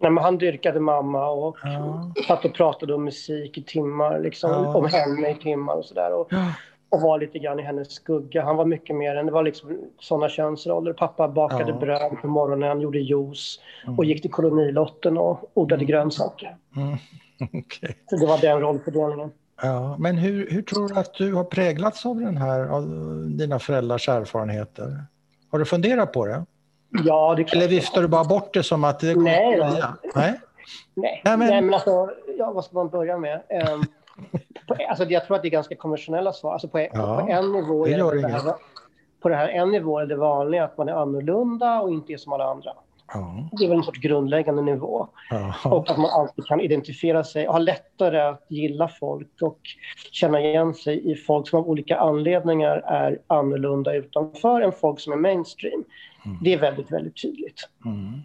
Nej, 0.00 0.10
men 0.10 0.24
han 0.24 0.38
dyrkade 0.38 0.80
mamma 0.80 1.30
och 1.30 1.56
ja. 1.62 2.12
satt 2.26 2.44
och 2.44 2.54
pratade 2.54 2.94
om 2.94 3.04
musik 3.04 3.58
i 3.58 3.62
timmar, 3.62 4.20
liksom, 4.20 4.50
ja. 4.50 4.74
om 4.74 4.86
henne 4.86 5.30
i 5.30 5.34
timmar 5.34 5.74
och 5.74 5.84
sådär. 5.84 6.10
Ja 6.30 6.52
och 6.90 7.00
var 7.00 7.18
lite 7.18 7.38
grann 7.38 7.60
i 7.60 7.62
hennes 7.62 7.92
skugga. 7.92 8.44
Han 8.44 8.56
var 8.56 8.64
mycket 8.64 8.96
mer 8.96 9.16
än, 9.16 9.26
det 9.26 9.32
var 9.32 9.42
liksom 9.42 9.78
sådana 10.00 10.28
könsroller. 10.28 10.92
Pappa 10.92 11.28
bakade 11.28 11.70
ja. 11.70 11.78
bröd 11.78 12.12
på 12.22 12.28
morgonen, 12.28 12.80
gjorde 12.80 12.98
juice 12.98 13.60
mm. 13.84 13.98
och 13.98 14.04
gick 14.04 14.22
till 14.22 14.30
kolonilotten 14.30 15.18
och 15.18 15.50
odlade 15.54 15.82
mm. 15.82 15.86
grönsaker. 15.86 16.56
Mm. 16.76 16.96
Okay. 17.40 17.94
Så 18.10 18.16
det 18.16 18.26
var 18.26 18.38
den 18.38 18.60
rollfördelningen. 18.60 19.30
Ja, 19.62 19.96
men 19.98 20.18
hur, 20.18 20.50
hur 20.50 20.62
tror 20.62 20.88
du 20.88 20.94
att 20.94 21.14
du 21.14 21.34
har 21.34 21.44
präglats 21.44 22.06
av 22.06 22.20
den 22.20 22.36
här, 22.36 22.68
av 22.68 22.84
dina 23.36 23.58
föräldrars 23.58 24.08
erfarenheter? 24.08 25.04
Har 25.50 25.58
du 25.58 25.64
funderat 25.64 26.12
på 26.12 26.26
det? 26.26 26.44
Ja, 27.04 27.34
det 27.34 27.52
Eller 27.52 27.68
viftar 27.68 28.02
du 28.02 28.08
bara 28.08 28.24
bort 28.24 28.54
det 28.54 28.62
som 28.62 28.84
att 28.84 29.00
det 29.00 29.14
Nej, 29.14 29.58
Nej? 29.58 29.82
Nej. 30.14 30.40
Nej, 30.94 31.20
men... 31.24 31.38
Nej, 31.38 31.62
men 31.62 31.74
alltså, 31.74 32.10
ja, 32.38 32.52
vad 32.52 32.64
ska 32.64 32.74
man 32.74 32.88
börja 32.88 33.18
med? 33.18 33.42
Um, 33.72 33.84
på, 34.68 34.76
alltså 34.88 35.04
jag 35.04 35.26
tror 35.26 35.36
att 35.36 35.42
det 35.42 35.48
är 35.48 35.50
ganska 35.50 35.76
konventionella 35.76 36.32
svar. 36.32 36.52
Alltså 36.52 36.68
på, 36.68 36.80
ja, 36.80 37.20
på 37.20 37.32
en 37.32 37.52
nivå 37.52 37.84
det 37.84 37.92
är 37.92 38.14
det, 38.14 38.22
det 38.22 38.28
här, 38.28 38.54
på 39.20 39.28
det 39.28 39.36
här 39.36 39.48
en 39.48 39.70
nivå 39.70 39.98
är 39.98 40.06
det 40.06 40.16
vanliga 40.16 40.64
att 40.64 40.78
man 40.78 40.88
är 40.88 40.92
annorlunda 40.92 41.80
och 41.80 41.90
inte 41.90 42.12
är 42.12 42.16
som 42.16 42.32
alla 42.32 42.44
andra. 42.44 42.70
Ja. 43.12 43.48
Det 43.52 43.64
är 43.64 43.68
väl 43.68 43.78
en 43.78 43.84
sorts 43.84 44.00
grundläggande 44.00 44.62
nivå. 44.62 45.08
Ja. 45.30 45.54
Och 45.70 45.90
att 45.90 45.98
man 45.98 46.10
alltid 46.10 46.46
kan 46.46 46.60
identifiera 46.60 47.24
sig 47.24 47.48
och 47.48 47.54
ha 47.54 47.60
lättare 47.60 48.20
att 48.20 48.46
gilla 48.48 48.88
folk 48.88 49.42
och 49.42 49.58
känna 50.12 50.40
igen 50.40 50.74
sig 50.74 51.12
i 51.12 51.14
folk 51.14 51.48
som 51.48 51.58
av 51.58 51.68
olika 51.68 51.96
anledningar 51.96 52.76
är 52.76 53.18
annorlunda 53.26 53.94
utanför 53.94 54.60
än 54.60 54.72
folk 54.72 55.00
som 55.00 55.12
är 55.12 55.16
mainstream. 55.16 55.84
Mm. 56.24 56.38
Det 56.42 56.52
är 56.52 56.58
väldigt, 56.58 56.92
väldigt 56.92 57.22
tydligt. 57.22 57.68
Mm 57.84 58.22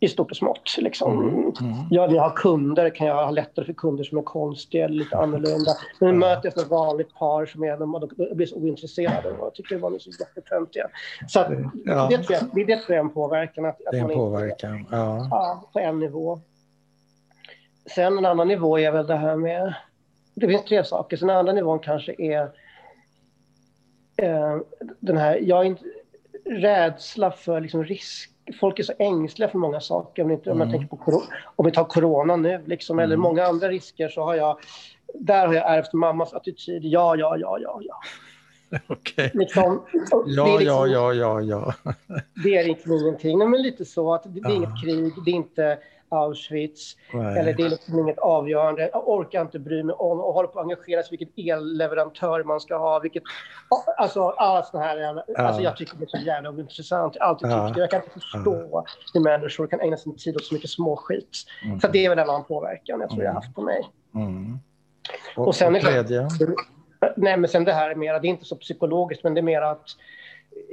i 0.00 0.08
stort 0.08 0.30
och 0.30 0.36
smått. 0.36 0.76
Liksom. 0.78 1.18
Mm. 1.18 1.34
Mm. 1.38 1.52
Ja, 1.90 2.10
jag 2.10 2.22
har 2.22 2.30
kunder 2.36 2.90
kan 2.90 3.06
jag 3.06 3.14
ha 3.14 3.30
lättare 3.30 3.66
för 3.66 3.72
kunder 3.72 4.04
som 4.04 4.18
är 4.18 4.22
konstiga 4.22 4.84
eller 4.84 4.94
lite 4.94 5.16
annorlunda. 5.16 5.76
Men 5.98 6.08
mm. 6.08 6.20
möter 6.20 6.52
jag 6.54 6.64
ett 6.64 6.70
vanligt 6.70 7.14
par 7.14 7.46
som 7.46 7.64
är 7.64 7.76
de, 7.76 8.08
de 8.18 8.34
blir 8.34 8.46
så 8.46 8.56
ointresserade 8.56 9.30
och 9.30 9.54
tycker 9.54 9.78
de 9.78 9.94
är 9.94 9.98
så 9.98 10.10
jättetöntiga. 10.10 10.88
Så 11.28 11.40
att, 11.40 11.52
ja. 11.84 12.08
det, 12.10 12.18
tror 12.18 12.38
jag, 12.38 12.50
det, 12.54 12.64
det 12.64 12.76
tror 12.76 12.96
jag 12.96 12.96
är 12.96 13.08
en 13.08 13.10
påverkan. 13.10 13.64
Att, 13.64 13.86
att 13.86 13.92
det 13.92 13.98
är 13.98 14.02
en 14.02 14.08
påverkan, 14.08 14.78
inte, 14.78 14.96
ja. 14.96 15.28
ja. 15.30 15.70
På 15.72 15.78
en 15.78 15.98
nivå. 15.98 16.40
Sen 17.94 18.18
en 18.18 18.24
annan 18.24 18.48
nivå 18.48 18.78
är 18.78 18.90
väl 18.90 19.06
det 19.06 19.16
här 19.16 19.36
med... 19.36 19.74
Det 20.34 20.48
finns 20.48 20.64
tre 20.64 20.84
saker. 20.84 21.16
Sen 21.16 21.28
den 21.28 21.36
andra 21.36 21.52
nivån 21.52 21.78
kanske 21.78 22.14
är 22.18 22.42
eh, 24.16 24.58
den 25.00 25.16
här... 25.16 25.38
Jag 25.42 25.60
är 25.60 25.64
inte, 25.64 25.84
rädsla 26.44 27.30
för 27.30 27.60
liksom 27.60 27.84
risk 27.84 28.30
folk 28.60 28.78
är 28.78 28.82
så 28.82 28.92
ängsliga 28.98 29.48
för 29.48 29.58
många 29.58 29.80
saker. 29.80 30.24
Om, 30.24 30.30
inte, 30.30 30.50
mm. 30.50 30.52
om, 30.52 30.68
man 30.68 30.78
tänker 30.78 30.96
på, 30.96 31.22
om 31.56 31.66
vi 31.66 31.72
tar 31.72 31.84
corona 31.84 32.36
nu, 32.36 32.62
liksom, 32.66 32.98
mm. 32.98 33.04
eller 33.04 33.16
många 33.16 33.44
andra 33.44 33.68
risker, 33.68 34.08
så 34.08 34.22
har 34.22 34.34
jag... 34.34 34.58
Där 35.14 35.46
har 35.46 35.54
jag 35.54 35.76
ärvt 35.76 35.92
mammas 35.92 36.34
attityd. 36.34 36.84
Ja, 36.84 37.16
ja, 37.16 37.36
ja, 37.36 37.58
ja, 37.58 37.80
ja. 37.82 38.00
Okej. 38.86 39.26
Okay. 39.26 39.30
Liksom, 39.34 39.82
ja, 40.26 40.58
liksom, 40.58 40.66
ja, 40.66 40.86
ja, 40.86 41.12
ja, 41.12 41.40
ja. 41.40 41.74
det 42.42 42.56
är 42.56 42.64
liksom 42.64 42.92
ingenting. 42.92 43.38
Men 43.38 43.62
lite 43.62 43.84
så 43.84 44.14
att 44.14 44.22
det, 44.22 44.40
det 44.40 44.48
är 44.48 44.54
inget 44.54 44.82
krig, 44.82 45.12
det 45.24 45.30
är 45.30 45.34
inte 45.34 45.78
Auschwitz. 46.10 46.96
Nej. 47.12 47.38
Eller 47.38 47.52
det 47.52 47.62
är 47.62 47.68
liksom 47.68 47.98
inget 47.98 48.18
avgörande. 48.18 48.90
Jag 48.92 49.08
orkar 49.08 49.42
inte 49.42 49.58
bry 49.58 49.82
mig 49.82 49.94
om 49.94 50.20
och 50.20 50.34
håller 50.34 50.48
på 50.48 50.58
att 50.58 50.64
engagera 50.64 51.02
sig 51.02 51.16
vilket 51.18 51.38
elleverantör 51.48 52.44
man 52.44 52.60
ska 52.60 52.76
ha. 52.76 52.98
Vilket, 52.98 53.22
alltså 53.96 54.28
alla 54.28 54.62
sådana 54.62 54.86
här... 54.86 55.24
Ja. 55.26 55.42
Alltså 55.42 55.62
jag 55.62 55.76
tycker 55.76 55.96
det 55.96 56.04
är 56.04 56.18
så 56.18 56.26
jävla 56.26 56.50
ointressant. 56.50 57.16
Jag 57.18 57.28
alltid 57.28 57.50
ja. 57.50 57.74
Jag 57.76 57.90
kan 57.90 58.00
inte 58.00 58.10
förstå 58.10 58.68
ja. 58.72 58.84
hur 59.14 59.20
människor 59.20 59.66
kan 59.66 59.80
ägna 59.80 59.96
sin 59.96 60.16
tid 60.16 60.36
åt 60.36 60.44
så 60.44 60.54
mycket 60.54 60.70
småskit. 60.70 61.28
Mm. 61.64 61.80
Så 61.80 61.88
det 61.88 62.04
är 62.04 62.08
väl 62.08 62.18
en 62.18 62.30
annan 62.30 62.44
påverkan 62.44 63.00
jag 63.00 63.08
tror 63.08 63.20
mm. 63.20 63.24
jag 63.24 63.30
har 63.30 63.40
haft 63.40 63.54
på 63.54 63.62
mig. 63.62 63.88
Mm. 64.14 64.58
Och, 65.36 65.46
och 65.46 65.54
sen 65.54 65.74
och 65.74 65.80
tredje? 65.80 66.28
Nej, 67.16 67.36
men 67.36 67.48
sen 67.48 67.64
det 67.64 67.72
här 67.72 67.90
är 67.90 67.94
mera, 67.94 68.18
det 68.18 68.28
är 68.28 68.30
inte 68.30 68.44
så 68.44 68.56
psykologiskt, 68.56 69.24
men 69.24 69.34
det 69.34 69.40
är 69.40 69.42
mer 69.42 69.62
att 69.62 69.86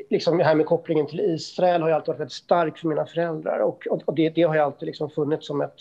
liksom 0.09 0.37
det 0.37 0.43
här 0.43 0.55
med 0.55 0.65
kopplingen 0.65 1.07
till 1.07 1.19
Israel 1.19 1.81
har 1.81 1.89
ju 1.89 1.95
alltid 1.95 2.07
varit 2.07 2.19
väldigt 2.19 2.33
stark 2.33 2.77
för 2.77 2.87
mina 2.87 3.05
föräldrar 3.05 3.59
och, 3.59 3.87
och, 4.05 4.15
det, 4.15 4.29
det, 4.29 4.43
har 4.43 4.55
ju 4.55 4.61
alltid 4.61 4.85
liksom 4.85 5.09
funnits 5.09 5.47
som 5.47 5.61
ett 5.61 5.75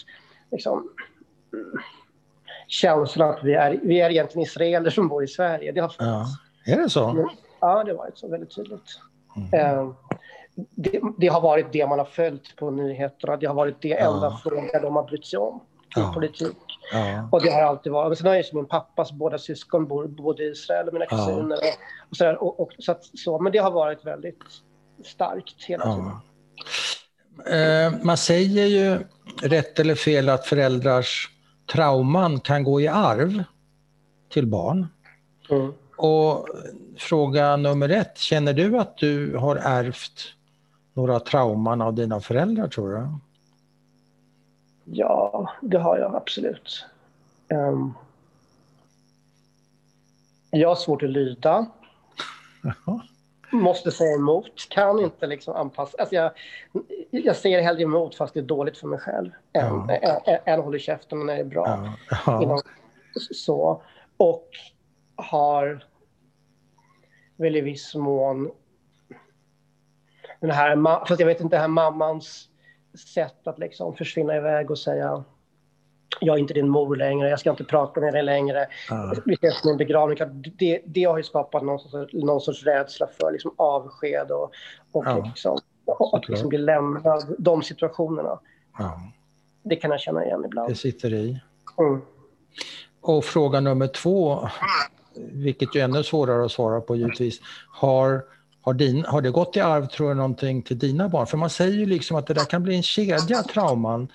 liksom, 0.51 0.89
känslan 2.69 3.31
att 3.31 3.45
vi 3.45 3.55
är, 3.55 3.81
vi 3.83 4.01
är 4.01 4.11
egentligen 4.11 4.43
israeler 4.43 4.91
som 4.91 5.09
bor 5.09 5.25
i 5.25 5.29
Sverige. 5.29 5.73
Det 5.73 5.81
har 5.81 5.89
funnits. 5.89 6.29
Ja. 6.67 6.73
Är 6.73 6.83
det 6.83 6.91
så? 6.91 7.31
Ja, 7.61 7.85
det 7.85 7.91
har 7.91 7.99
varit 7.99 8.19
så 8.19 8.29
väldigt 8.29 8.55
tydligt. 8.57 9.01
Mm. 9.37 9.79
Eh, 9.79 9.93
det, 10.75 11.01
det, 11.19 11.27
har 11.29 11.41
varit 11.41 11.73
det 11.73 11.87
man 11.87 11.99
har 11.99 12.07
följt 12.07 12.57
på 12.57 12.71
nyheterna. 12.71 13.37
Det 13.37 13.47
har 13.47 13.55
varit 13.55 13.83
det 13.83 13.93
enda 13.93 14.27
ja. 14.27 14.41
frågan 14.43 14.83
de 14.83 14.97
har 14.97 15.03
brytt 15.03 15.27
sig 15.27 15.39
om 15.39 15.61
i 15.97 16.01
ja. 16.01 16.11
politik. 16.15 16.57
Ja. 16.93 17.29
Och 17.33 17.43
det 17.43 17.51
har 17.51 17.63
alltid 17.63 17.93
varit. 17.93 18.09
Men 18.09 18.17
sen 18.17 18.27
har 18.27 18.35
ju 18.35 18.43
min 18.53 18.67
pappas 18.67 19.13
båda 19.13 19.39
syskon 19.39 19.87
bor 19.87 20.07
både 20.07 20.43
i 20.43 20.51
Israel 20.51 20.89
och 20.89 20.95
mina 20.95 21.07
kusiner. 21.07 21.59
Ja. 21.63 21.69
Och, 21.69 22.11
och, 22.11 22.17
så, 22.17 22.25
där, 22.25 22.43
och, 22.43 22.61
och 22.61 22.73
så, 22.79 22.93
att, 22.93 23.05
så 23.05 23.39
Men 23.39 23.53
det 23.53 23.59
har 23.59 23.71
varit 23.71 24.07
väldigt 24.07 24.43
starkt 25.05 25.65
hela 25.65 25.85
tiden. 25.85 26.11
Eh, 27.47 27.93
man 28.03 28.17
säger 28.17 28.67
ju, 28.67 28.99
rätt 29.43 29.79
eller 29.79 29.95
fel, 29.95 30.29
att 30.29 30.47
föräldrars 30.47 31.31
trauman 31.73 32.41
kan 32.41 32.65
gå 32.65 32.81
i 32.81 32.89
arv 32.89 33.45
till 34.33 34.47
barn. 34.47 34.87
Mm. 35.51 35.73
Och 35.97 36.49
fråga 36.99 37.57
nummer 37.57 37.89
ett, 37.89 38.19
känner 38.19 38.53
du 38.53 38.79
att 38.79 38.99
du 38.99 39.37
har 39.37 39.57
ärvt 39.57 40.35
några 40.95 41.21
trauman 41.21 41.83
av 41.83 41.95
dina 41.95 42.21
föräldrar 42.21 42.69
tror 42.69 42.91
du? 42.91 43.09
Ja, 44.91 45.51
det 45.61 45.79
har 45.79 45.99
jag 45.99 46.15
absolut. 46.15 46.87
Um, 47.49 47.95
jag 50.51 50.69
har 50.69 50.77
svårt 50.77 51.03
att 51.03 51.11
lyda. 51.11 51.67
Måste 53.53 53.91
säga 53.91 54.15
emot, 54.15 54.69
kan 54.69 55.01
inte 55.01 55.27
liksom 55.27 55.55
anpassa. 55.55 55.97
Alltså 55.99 56.15
jag, 56.15 56.33
jag 57.11 57.37
säger 57.37 57.63
hellre 57.63 57.83
emot 57.83 58.15
fast 58.15 58.35
det 58.35 58.41
är 58.41 58.45
dåligt 58.45 58.79
för 58.79 58.87
mig 58.87 58.99
själv 58.99 59.31
än, 59.53 59.89
ja. 59.89 60.21
än, 60.27 60.39
än 60.45 60.61
håller 60.61 60.79
käften 60.79 61.27
när 61.27 61.35
det 61.35 61.41
är 61.41 61.45
bra. 61.45 61.67
Ja. 62.11 62.19
Ja. 62.27 62.43
Inom, 62.43 62.61
så. 63.33 63.83
Och 64.17 64.49
har 65.17 65.85
väl 67.37 67.57
i 67.57 67.61
viss 67.61 67.95
mån 67.95 68.51
den 70.41 70.51
här, 70.51 71.07
fast 71.07 71.21
jag 71.21 71.27
vet 71.27 71.41
inte, 71.41 71.57
den 71.57 71.61
här 71.61 71.69
mammans 71.69 72.49
sätt 72.97 73.47
att 73.47 73.59
liksom 73.59 73.97
försvinna 73.97 74.37
iväg 74.37 74.71
och 74.71 74.79
säga 74.79 75.25
jag 76.21 76.37
är 76.37 76.41
inte 76.41 76.55
din 76.55 76.69
mor 76.69 76.97
längre, 76.97 77.29
jag 77.29 77.41
ska 77.41 77.51
inte 77.51 77.65
prata 77.65 78.01
med 78.01 78.15
dig 78.15 78.23
längre. 78.23 78.67
Vi 79.25 79.35
ses 79.35 79.65
min 79.65 79.77
begravning. 79.77 80.19
Det, 80.59 80.83
det 80.87 81.05
har 81.05 81.17
ju 81.17 81.23
skapat 81.23 81.63
någon 81.63 81.79
sorts, 81.79 82.15
någon 82.15 82.41
sorts 82.41 82.65
rädsla 82.65 83.07
för 83.21 83.33
liksom 83.33 83.55
avsked 83.57 84.31
och, 84.31 84.53
och, 84.93 85.07
uh. 85.07 85.25
liksom, 85.25 85.59
och 85.85 86.17
att 86.17 86.29
liksom 86.29 86.49
bli 86.49 86.59
lämnad. 86.59 87.35
De 87.39 87.63
situationerna. 87.63 88.39
Uh. 88.81 88.99
det 89.63 89.77
kan 89.77 89.91
jag 89.91 90.01
känna 90.01 90.25
igen 90.25 90.45
ibland. 90.45 90.69
Det 90.69 90.75
sitter 90.75 91.15
i. 91.15 91.41
Mm. 91.79 92.01
Och 93.01 93.25
fråga 93.25 93.61
nummer 93.61 93.87
två, 93.87 94.49
vilket 95.17 95.75
ju 95.75 95.81
är 95.81 95.85
ännu 95.85 96.03
svårare 96.03 96.45
att 96.45 96.53
svara 96.53 96.81
på 96.81 96.97
givetvis. 96.97 97.41
Har, 97.69 98.25
har, 98.67 98.75
din, 98.75 99.05
har 99.05 99.21
det 99.21 99.31
gått 99.31 99.57
i 99.57 99.61
arv, 99.61 99.87
tror 99.87 100.09
du, 100.09 100.15
någonting 100.15 100.63
till 100.63 100.79
dina 100.79 101.09
barn? 101.09 101.27
För 101.27 101.37
man 101.37 101.51
säger 101.51 101.73
ju 101.73 101.87
liksom 101.87 102.17
att 102.17 102.27
det 102.27 102.35
där 102.35 102.45
kan 102.45 102.63
bli 102.63 102.77
en 102.77 102.83
kedja 102.83 103.43
trauman 103.43 104.09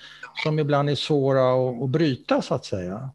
som 0.44 0.60
ibland 0.60 0.90
är 0.90 0.96
svåra 0.96 1.70
att, 1.70 1.84
att 1.84 1.90
bryta, 1.90 2.42
så 2.42 2.54
att 2.54 2.66
säga. 2.66 3.10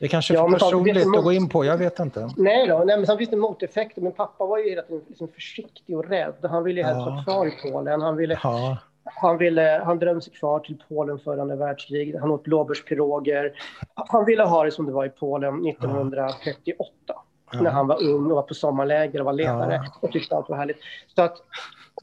Det 0.00 0.08
kanske 0.08 0.34
är 0.34 0.36
ja, 0.36 0.50
för 0.50 0.58
personligt 0.58 1.06
att 1.16 1.24
gå 1.24 1.32
in 1.32 1.48
på, 1.48 1.64
jag 1.64 1.78
vet 1.78 1.98
inte. 1.98 2.30
Nej, 2.36 2.66
då, 2.66 2.78
nej 2.78 2.96
men 2.96 3.06
sen 3.06 3.18
finns 3.18 3.30
det 3.30 3.36
moteffekter. 3.36 4.02
Min 4.02 4.12
pappa 4.12 4.46
var 4.46 4.58
ju 4.58 4.70
hela 4.70 4.82
tiden 4.82 5.02
liksom 5.08 5.28
försiktig 5.28 5.98
och 5.98 6.08
rädd. 6.08 6.34
Han 6.42 6.64
ville 6.64 6.80
ju 6.80 6.86
helst 6.86 7.06
vara 7.06 7.24
kvar 7.24 7.46
i 7.46 7.52
Polen. 7.62 8.00
Han 8.00 8.16
ville, 8.16 8.40
ja. 8.42 8.78
Han, 9.04 9.38
ville, 9.38 9.82
han 9.84 9.98
drömde 9.98 10.22
sig 10.22 10.32
kvar 10.32 10.58
till 10.60 10.82
Polen 10.88 11.18
före 11.18 11.42
andra 11.42 11.56
världskriget. 11.56 12.20
Han 12.20 12.30
åt 12.30 12.44
blåbärspiroger. 12.44 13.52
Han 13.94 14.24
ville 14.24 14.42
ha 14.42 14.64
det 14.64 14.70
som 14.70 14.86
det 14.86 14.92
var 14.92 15.04
i 15.06 15.10
Polen 15.10 15.66
1938. 15.66 16.90
Ja. 17.06 17.23
När 17.60 17.70
han 17.70 17.86
var 17.86 18.02
ung 18.02 18.30
och 18.30 18.36
var 18.36 18.42
på 18.42 18.54
sommarläger 18.54 19.18
och 19.18 19.24
var 19.24 19.32
ledare 19.32 19.74
ja. 19.84 19.98
och 20.00 20.12
tyckte 20.12 20.36
allt 20.36 20.48
var 20.48 20.56
härligt. 20.56 20.78
Så 21.14 21.22
att, 21.22 21.36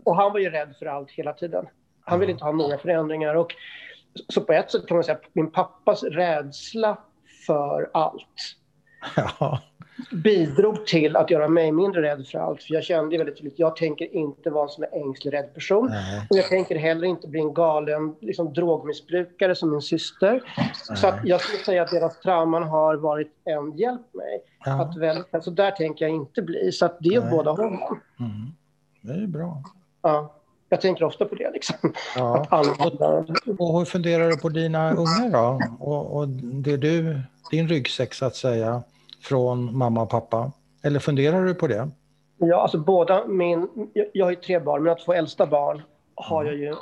och 0.03 0.15
han 0.15 0.33
var 0.33 0.39
ju 0.39 0.49
rädd 0.49 0.75
för 0.79 0.85
allt 0.85 1.11
hela 1.11 1.33
tiden. 1.33 1.67
Han 2.05 2.19
ville 2.19 2.31
inte 2.31 2.43
ha 2.43 2.51
några 2.51 2.77
förändringar. 2.77 3.35
Och, 3.35 3.55
så 4.27 4.41
på 4.41 4.53
ett 4.53 4.71
sätt 4.71 4.87
kan 4.87 4.97
man 4.97 5.03
säga 5.03 5.17
att 5.17 5.35
min 5.35 5.51
pappas 5.51 6.03
rädsla 6.03 6.97
för 7.47 7.89
allt 7.93 8.55
ja 9.15 9.61
bidrog 10.11 10.85
till 10.85 11.15
att 11.15 11.29
göra 11.29 11.47
mig 11.47 11.71
mindre 11.71 12.01
rädd 12.01 12.27
för 12.27 12.39
allt. 12.39 12.63
För 12.63 12.73
jag 12.73 12.83
kände 12.83 13.17
väldigt 13.17 13.37
tydligt, 13.37 13.59
jag 13.59 13.75
tänker 13.75 14.15
inte 14.15 14.49
vara 14.49 14.63
en 14.63 14.69
sån 14.69 14.85
ängslig, 14.91 15.33
rädd 15.33 15.53
person. 15.53 15.87
Nej. 15.89 16.27
Och 16.29 16.37
jag 16.37 16.47
tänker 16.47 16.75
heller 16.75 17.07
inte 17.07 17.27
bli 17.27 17.39
en 17.39 17.53
galen 17.53 18.15
liksom, 18.21 18.53
drogmissbrukare 18.53 19.55
som 19.55 19.71
min 19.71 19.81
syster. 19.81 20.43
Nej. 20.57 20.71
Så 20.97 21.13
jag 21.23 21.41
skulle 21.41 21.63
säga 21.63 21.83
att 21.83 21.91
deras 21.91 22.19
trauman 22.19 22.63
har 22.63 22.95
varit 22.95 23.31
en 23.45 23.77
hjälp 23.77 24.13
mig. 24.13 24.41
Ja. 24.65 24.81
Att 24.81 24.97
väl, 24.97 25.23
alltså 25.31 25.51
där 25.51 25.71
tänker 25.71 26.05
jag 26.05 26.15
inte 26.15 26.41
bli. 26.41 26.71
Så 26.71 26.89
det 26.99 27.15
är 27.15 27.31
båda 27.31 27.51
hållen. 27.51 27.79
Mm. 28.19 28.51
Det 29.01 29.13
är 29.13 29.27
bra. 29.27 29.63
Ja. 30.01 30.35
Jag 30.69 30.81
tänker 30.81 31.05
ofta 31.05 31.25
på 31.25 31.35
det. 31.35 31.51
Liksom. 31.51 31.93
Ja. 32.15 32.47
Och 33.59 33.79
hur 33.79 33.85
funderar 33.85 34.29
du 34.29 34.37
på 34.37 34.49
dina 34.49 34.91
ungar 34.91 35.29
då? 35.31 35.59
Och, 35.79 36.17
och 36.17 36.27
det 36.27 36.77
du, 36.77 37.21
din 37.51 37.67
ryggsäck 37.67 38.13
så 38.13 38.25
att 38.25 38.35
säga 38.35 38.83
från 39.21 39.77
mamma 39.77 40.01
och 40.01 40.09
pappa? 40.09 40.51
Eller 40.83 40.99
funderar 40.99 41.45
du 41.45 41.53
på 41.53 41.67
det? 41.67 41.89
Ja, 42.37 42.61
alltså 42.61 42.77
båda 42.77 43.27
min... 43.27 43.67
Jag, 44.13 44.25
har 44.25 44.31
ju 44.31 44.35
tre 44.35 44.59
barn. 44.59 44.83
Mina 44.83 44.95
två 44.95 45.13
äldsta 45.13 45.45
barn 45.45 45.81
har 46.15 46.45
jag 46.45 46.55
ju... 46.55 46.75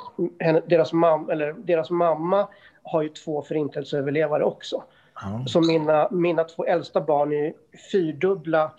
deras, 0.66 0.92
mam, 0.92 1.30
eller, 1.30 1.52
deras 1.52 1.90
mamma 1.90 2.48
har 2.82 3.02
ju 3.02 3.08
två 3.08 3.42
förintelseöverlevare 3.42 4.44
också. 4.44 4.82
Ja. 5.14 5.44
Så 5.46 5.60
mina, 5.60 6.08
mina 6.10 6.44
två 6.44 6.64
äldsta 6.64 7.00
barn 7.00 7.32
är 7.32 7.52
fyrdubbla 7.92 8.72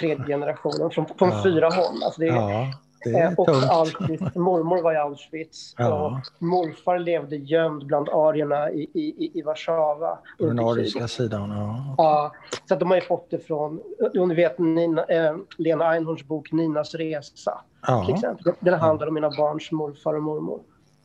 tredje 0.00 0.26
generationen 0.26 0.90
från, 0.90 1.06
från 1.18 1.30
ja. 1.30 1.42
fyra 1.42 1.68
håll. 1.68 2.02
Alltså 2.04 2.20
det 2.20 2.28
är, 2.28 2.34
ja. 2.34 2.72
Eh, 3.06 3.32
och 3.36 3.48
Auschwitz, 3.48 4.34
mormor 4.34 4.82
var 4.82 4.92
i 4.92 4.96
Auschwitz 4.96 5.74
ja. 5.78 5.94
och 5.94 6.42
morfar 6.42 6.98
levde 6.98 7.36
gömd 7.36 7.86
bland 7.86 8.08
arierna 8.08 8.70
i, 8.70 8.90
i, 8.94 9.30
i 9.38 9.42
Warszawa. 9.42 10.18
På 10.38 10.46
den 10.46 10.58
ariska 10.58 11.08
sidan, 11.08 11.50
ja. 11.50 11.94
ja. 11.98 12.32
Så 12.68 12.74
de 12.74 12.90
har 12.90 12.96
ju 12.96 13.02
fått 13.02 13.30
det 13.30 13.38
från, 13.38 13.80
ni 14.28 14.34
vet 14.34 14.58
Nina, 14.58 15.04
äh, 15.04 15.36
Lena 15.58 15.88
Einhorns 15.88 16.24
bok 16.24 16.52
Ninas 16.52 16.94
resa. 16.94 17.60
Ja. 17.86 18.04
Till 18.04 18.14
exempel. 18.14 18.52
Den 18.60 18.74
handlar 18.74 19.06
om 19.06 19.14
mina 19.14 19.30
barns 19.30 19.72
morfar 19.72 20.14
och 20.14 20.22
mormor. 20.22 20.60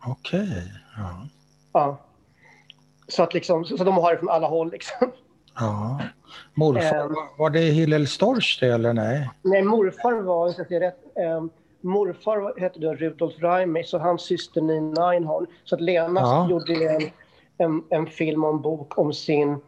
Okej. 0.06 0.42
Okay. 0.42 0.64
Ja. 0.98 1.28
ja. 1.74 1.98
Så, 3.08 3.24
att 3.24 3.34
liksom, 3.34 3.66
så 3.66 3.84
de 3.84 3.98
har 3.98 4.12
det 4.12 4.18
från 4.20 4.30
alla 4.30 4.48
håll 4.48 4.72
liksom. 4.72 5.12
Ja. 5.60 6.00
Morfar, 6.54 7.06
um, 7.06 7.16
var 7.38 7.50
det 7.50 7.60
Hillel 7.60 8.08
Storch 8.08 8.60
det 8.60 8.68
eller 8.68 8.94
nej? 8.94 9.30
Nej, 9.42 9.64
morfar 9.64 10.22
var, 10.22 10.48
att 10.48 10.72
jag 10.72 10.82
rätt, 10.82 11.18
morfar 11.82 12.60
hette 12.60 12.80
då 12.80 12.94
Rudolf 12.94 13.34
Reimers 13.38 13.94
och 13.94 14.00
hans 14.00 14.22
syster 14.22 14.62
Nina 14.62 15.10
Einhorn. 15.10 15.48
Så 15.64 15.76
att 15.76 15.82
Lena 15.82 16.20
ja. 16.20 16.50
gjorde 16.50 16.74
en, 16.74 17.02
en, 17.58 17.84
en, 17.90 18.08
film 18.08 18.44
och 18.44 18.50
en 18.50 18.62
bok 18.62 18.98
om 18.98 19.14
sin, 19.14 19.62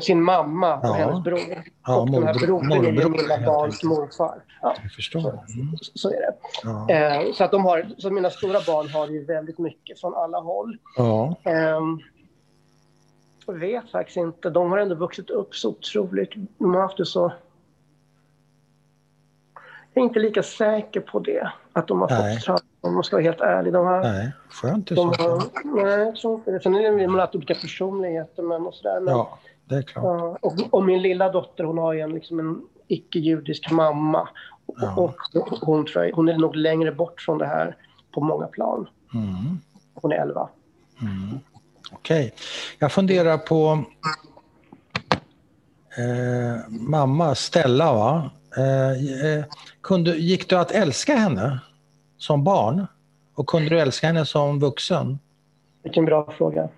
sin 0.00 0.22
mamma 0.22 0.76
och 0.76 0.86
ja. 0.86 0.92
hennes 0.92 1.24
bror. 1.24 1.64
Ja, 1.86 2.00
och 2.00 2.10
den 2.10 2.26
här 2.26 2.34
brodern 2.34 2.72
är 2.72 3.02
ju 3.02 3.08
mina 3.08 3.46
barns 3.46 3.84
morfar. 3.84 4.42
Ja. 4.62 4.74
Jag 4.82 4.92
förstår. 4.92 5.20
Mm. 5.20 5.76
Så, 5.80 5.90
så, 5.94 6.08
är 6.08 6.20
det. 6.20 6.34
Ja. 6.62 6.90
Eh, 6.90 7.32
så, 7.32 7.44
att 7.44 7.50
de 7.50 7.64
har, 7.64 7.90
så 7.98 8.10
mina 8.10 8.30
stora 8.30 8.60
barn 8.66 8.88
har 8.88 9.08
ju 9.08 9.24
väldigt 9.24 9.58
mycket 9.58 10.00
från 10.00 10.14
alla 10.14 10.40
håll. 10.40 10.78
Ja. 10.96 11.36
Eh, 11.44 11.80
jag 13.46 13.54
vet 13.54 13.90
faktiskt 13.90 14.16
inte. 14.16 14.50
De 14.50 14.70
har 14.70 14.78
ändå 14.78 14.94
vuxit 14.94 15.30
upp 15.30 15.54
så 15.54 15.68
otroligt. 15.68 16.30
De 16.58 16.74
har 16.74 16.80
haft 16.80 16.96
det 16.96 17.06
så 17.06 17.32
är 19.98 20.04
inte 20.04 20.18
lika 20.18 20.42
säker 20.42 21.00
på 21.00 21.18
det, 21.18 21.52
att 21.72 21.88
de 21.88 22.00
har 22.00 22.08
nej. 22.08 22.36
fått 22.36 22.44
trauma 22.44 22.60
om 22.80 22.94
man 22.94 23.04
ska 23.04 23.16
vara 23.16 23.24
helt 23.24 23.40
ärlig. 23.40 23.72
De 23.72 23.86
har, 23.86 24.02
nej, 24.02 24.32
skönt 24.48 24.92
i 24.92 24.94
så 24.94 25.12
fall. 25.12 25.42
Nej, 25.64 25.98
jag 25.98 26.16
tror 26.16 26.34
inte 26.34 26.50
det. 26.50 26.60
Sen 26.60 26.74
är 26.74 26.92
det 26.92 27.08
man 27.08 27.20
har 27.20 27.36
olika 27.36 27.54
personligheter 27.54 28.42
men 28.42 28.66
och 28.66 28.74
sådär. 28.74 29.00
Men, 29.00 29.14
ja, 29.14 29.38
det 29.64 29.74
är 29.74 29.82
klart. 29.82 30.38
Och, 30.40 30.54
och, 30.70 30.84
min 30.84 31.02
lilla 31.02 31.32
dotter, 31.32 31.64
hon 31.64 31.78
har 31.78 31.92
ju 31.92 32.00
en, 32.00 32.10
liksom 32.10 32.38
en 32.38 32.62
icke-judisk 32.88 33.70
mamma. 33.70 34.28
Ja. 34.66 34.94
Och 34.96 35.14
hon, 35.60 35.86
tror 35.86 36.04
jag, 36.04 36.12
hon 36.12 36.28
är 36.28 36.38
nog 36.38 36.56
längre 36.56 36.92
bort 36.92 37.20
från 37.20 37.38
det 37.38 37.46
här 37.46 37.76
på 38.14 38.20
många 38.20 38.46
plan. 38.46 38.88
Mm. 39.14 39.58
Hon 39.94 40.12
är 40.12 40.16
11. 40.16 40.48
Mm. 41.02 41.38
Okej. 41.92 42.26
Okay. 42.26 42.30
Jag 42.78 42.92
funderar 42.92 43.38
på 43.38 43.84
eh, 45.98 46.70
mamma 46.70 47.34
Stella, 47.34 47.92
va? 47.92 48.30
Eh, 48.56 48.90
eh, 48.90 49.44
kunde, 49.80 50.10
gick 50.10 50.48
det 50.48 50.60
att 50.60 50.70
älska 50.70 51.14
henne 51.14 51.58
som 52.16 52.44
barn? 52.44 52.86
Och 53.34 53.46
kunde 53.46 53.68
du 53.68 53.80
älska 53.80 54.06
henne 54.06 54.26
som 54.26 54.60
vuxen? 54.60 55.18
Vilken 55.82 56.04
bra 56.04 56.32
fråga. 56.38 56.68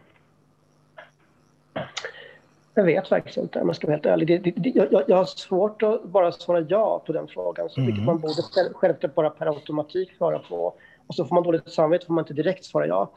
Jag 2.75 2.85
vet 2.85 3.09
faktiskt 3.09 3.37
inte 3.37 3.61
om 3.61 3.67
jag 3.67 3.77
ska 3.77 3.87
vara 3.87 3.95
helt 3.97 4.07
ärlig. 4.07 4.29
Det, 4.29 4.39
det, 4.39 4.51
det, 4.51 4.71
jag, 4.91 5.05
jag, 5.07 5.17
har 5.17 5.25
svårt 5.25 5.83
att 5.83 6.05
bara 6.05 6.33
svara 6.33 6.61
ja 6.61 7.03
på 7.07 7.13
den 7.13 7.29
frågan, 7.29 7.71
så, 7.71 7.81
mm. 7.81 7.87
vilket 7.87 8.05
man 8.05 8.19
borde 8.19 8.43
självklart 8.75 9.15
bara 9.15 9.31
per 9.31 9.47
automatik 9.47 10.17
svara 10.17 10.39
på. 10.39 10.75
Och 11.11 11.15
så 11.15 11.25
får 11.25 11.35
man 11.35 11.45
dåligt 11.45 11.73
samvete 11.73 12.07
får 12.07 12.15
man 12.15 12.23
inte 12.23 12.35
direkt 12.35 12.65
svara 12.65 12.87
ja. 12.87 13.13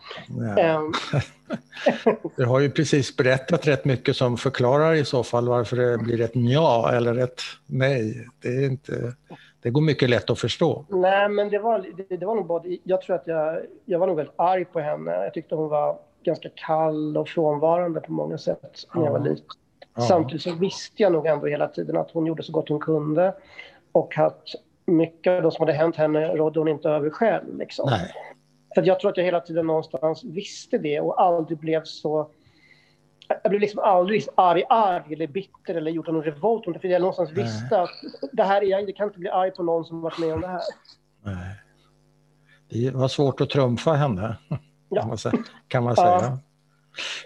Um. 0.77 0.93
du 2.35 2.45
har 2.45 2.59
ju 2.59 2.69
precis 2.69 3.17
berättat 3.17 3.67
rätt 3.67 3.85
mycket 3.85 4.15
som 4.15 4.37
förklarar 4.37 4.93
i 4.93 5.05
så 5.05 5.23
fall 5.23 5.47
varför 5.47 5.77
det 5.77 5.97
blir 5.97 6.21
ett 6.21 6.31
ja 6.33 6.91
eller 6.93 7.17
ett 7.17 7.41
nej. 7.65 8.27
Det, 8.41 8.47
är 8.47 8.65
inte, 8.65 9.13
det 9.61 9.69
går 9.69 9.81
mycket 9.81 10.09
lätt 10.09 10.29
att 10.29 10.39
förstå. 10.39 10.85
Nej, 10.89 11.29
men 11.29 11.49
det 11.49 11.59
var, 11.59 11.85
det, 11.97 12.17
det 12.17 12.25
var 12.25 12.35
nog 12.35 12.45
både... 12.45 12.77
Jag 12.83 13.01
tror 13.01 13.15
att 13.15 13.27
jag, 13.27 13.59
jag 13.85 13.99
var 13.99 14.07
nog 14.07 14.15
väldigt 14.15 14.35
arg 14.37 14.65
på 14.65 14.79
henne. 14.79 15.11
Jag 15.11 15.33
tyckte 15.33 15.55
hon 15.55 15.69
var 15.69 15.97
ganska 16.23 16.49
kall 16.55 17.17
och 17.17 17.29
frånvarande 17.29 18.01
på 18.01 18.11
många 18.11 18.37
sätt 18.37 18.85
när 18.95 19.03
jag 19.05 19.11
var 19.11 19.19
liten. 19.19 19.45
Ja. 19.95 20.01
Samtidigt 20.01 20.41
så 20.41 20.53
visste 20.55 21.03
jag 21.03 21.11
nog 21.11 21.25
ändå 21.25 21.47
hela 21.47 21.67
tiden 21.67 21.97
att 21.97 22.11
hon 22.11 22.25
gjorde 22.25 22.43
så 22.43 22.51
gott 22.51 22.69
hon 22.69 22.79
kunde 22.79 23.33
och 23.91 24.17
att 24.17 24.43
mycket 24.85 25.31
av 25.31 25.43
det 25.43 25.51
som 25.51 25.61
hade 25.61 25.73
hänt 25.73 25.95
henne 25.95 26.27
rådde 26.27 26.59
hon 26.59 26.67
inte 26.67 26.89
över 26.89 27.09
själv. 27.09 27.57
Liksom. 27.57 27.89
Nej. 27.89 28.11
För 28.75 28.81
jag 28.81 28.99
tror 28.99 29.11
att 29.11 29.17
jag 29.17 29.23
hela 29.23 29.39
tiden 29.39 29.67
någonstans 29.67 30.23
visste 30.23 30.77
det 30.77 30.99
och 30.99 31.21
aldrig 31.21 31.57
blev 31.59 31.83
så... 31.83 32.29
Jag 33.43 33.49
blev 33.49 33.61
liksom 33.61 33.79
aldrig 33.79 34.27
arg, 34.35 34.63
arg 34.69 35.13
eller 35.13 35.27
bitter 35.27 35.75
eller 35.75 35.91
gjort 35.91 36.07
någon 36.07 36.23
revolt. 36.23 36.81
För 36.81 36.87
jag 36.87 37.01
någonstans 37.01 37.29
Nej. 37.33 37.43
visste 37.43 37.81
att 37.81 37.89
det 38.31 38.43
här 38.43 38.61
är, 38.61 38.67
jag 38.67 38.95
kan 38.95 39.07
inte 39.07 39.19
bli 39.19 39.29
arg 39.29 39.51
på 39.51 39.63
någon 39.63 39.85
som 39.85 40.01
varit 40.01 40.19
med 40.19 40.33
om 40.33 40.41
det 40.41 40.47
här. 40.47 40.61
Nej. 41.23 41.59
Det 42.69 42.91
var 42.91 43.07
svårt 43.07 43.41
att 43.41 43.49
trumfa 43.49 43.93
henne, 43.93 44.37
ja. 44.89 45.01
kan 45.01 45.07
man 45.07 45.17
säga. 45.17 45.43
Kan 45.67 45.83
man 45.83 45.95
säga. 45.95 46.07
Ja. 46.07 46.37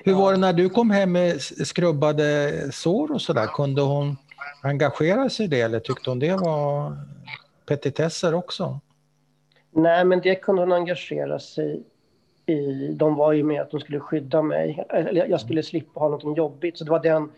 Hur 0.03 0.13
var 0.13 0.31
det 0.31 0.37
när 0.37 0.53
du 0.53 0.69
kom 0.69 0.89
hem 0.89 1.11
med 1.11 1.41
skrubbade 1.41 2.53
sår 2.71 3.11
och 3.11 3.21
sådär? 3.21 3.45
Kunde 3.45 3.81
hon 3.81 4.17
engagera 4.63 5.29
sig 5.29 5.45
i 5.45 5.47
det 5.47 5.61
eller 5.61 5.79
tyckte 5.79 6.09
hon 6.09 6.19
det 6.19 6.35
var 6.35 6.97
petitesser 7.67 8.34
också? 8.34 8.80
Nej, 9.71 10.06
men 10.06 10.21
det 10.21 10.36
kunde 10.36 10.62
hon 10.62 10.71
engagera 10.71 11.39
sig 11.39 11.84
i. 12.45 12.88
De 12.93 13.15
var 13.15 13.33
ju 13.33 13.44
med 13.44 13.62
att 13.62 13.71
de 13.71 13.79
skulle 13.79 14.00
skydda 14.00 14.41
mig. 14.41 14.85
Jag 15.13 15.41
skulle 15.41 15.63
slippa 15.63 16.00
ha 16.00 16.10
något 16.10 16.37
jobbigt. 16.37 16.77
Så 16.77 16.83
det 16.83 16.91
var 16.91 17.00
den, 17.00 17.31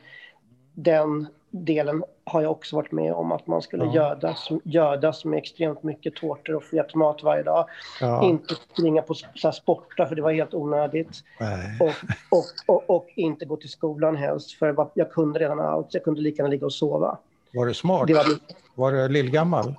den 0.74 1.28
delen 1.52 2.04
har 2.24 2.42
jag 2.42 2.52
också 2.52 2.76
varit 2.76 2.92
med 2.92 3.14
om. 3.14 3.32
Att 3.32 3.48
man 3.48 3.62
skulle 3.62 3.86
ja. 3.86 3.94
gödas, 3.94 4.50
gödas 4.64 5.26
med 5.26 5.38
extremt 5.38 5.84
mycket 5.84 6.16
tårtor 6.16 6.56
och 6.56 6.64
fet 6.64 6.96
mat 6.96 7.24
varje 7.24 7.44
dag. 7.44 7.66
Ja. 8.02 8.24
Inte 8.24 8.56
springa 8.56 9.02
på 9.02 9.14
så 9.14 9.52
sporta, 9.52 10.06
för 10.06 10.16
det 10.16 10.22
var 10.22 10.32
helt 10.32 10.54
onödigt. 10.54 11.24
Och, 11.80 11.94
och, 12.38 12.46
och, 12.76 12.90
och, 12.90 13.08
inte 13.16 13.46
gå 13.46 13.58
till 13.58 13.70
skolan 13.70 14.16
helst, 14.16 14.52
för 14.52 14.88
jag 14.94 15.12
kunde 15.12 15.40
redan 15.40 15.60
allt. 15.60 15.94
Jag 15.94 16.04
kunde 16.04 16.22
lika 16.22 16.42
gärna 16.42 16.52
ligga 16.52 16.66
och 16.66 16.74
sova. 16.74 17.18
Var 17.54 17.66
du 17.66 17.74
smart? 17.74 18.08
Det 18.08 18.14
var, 18.14 18.26
var 18.76 18.92
du 18.92 19.08
lillgammal? 19.10 19.76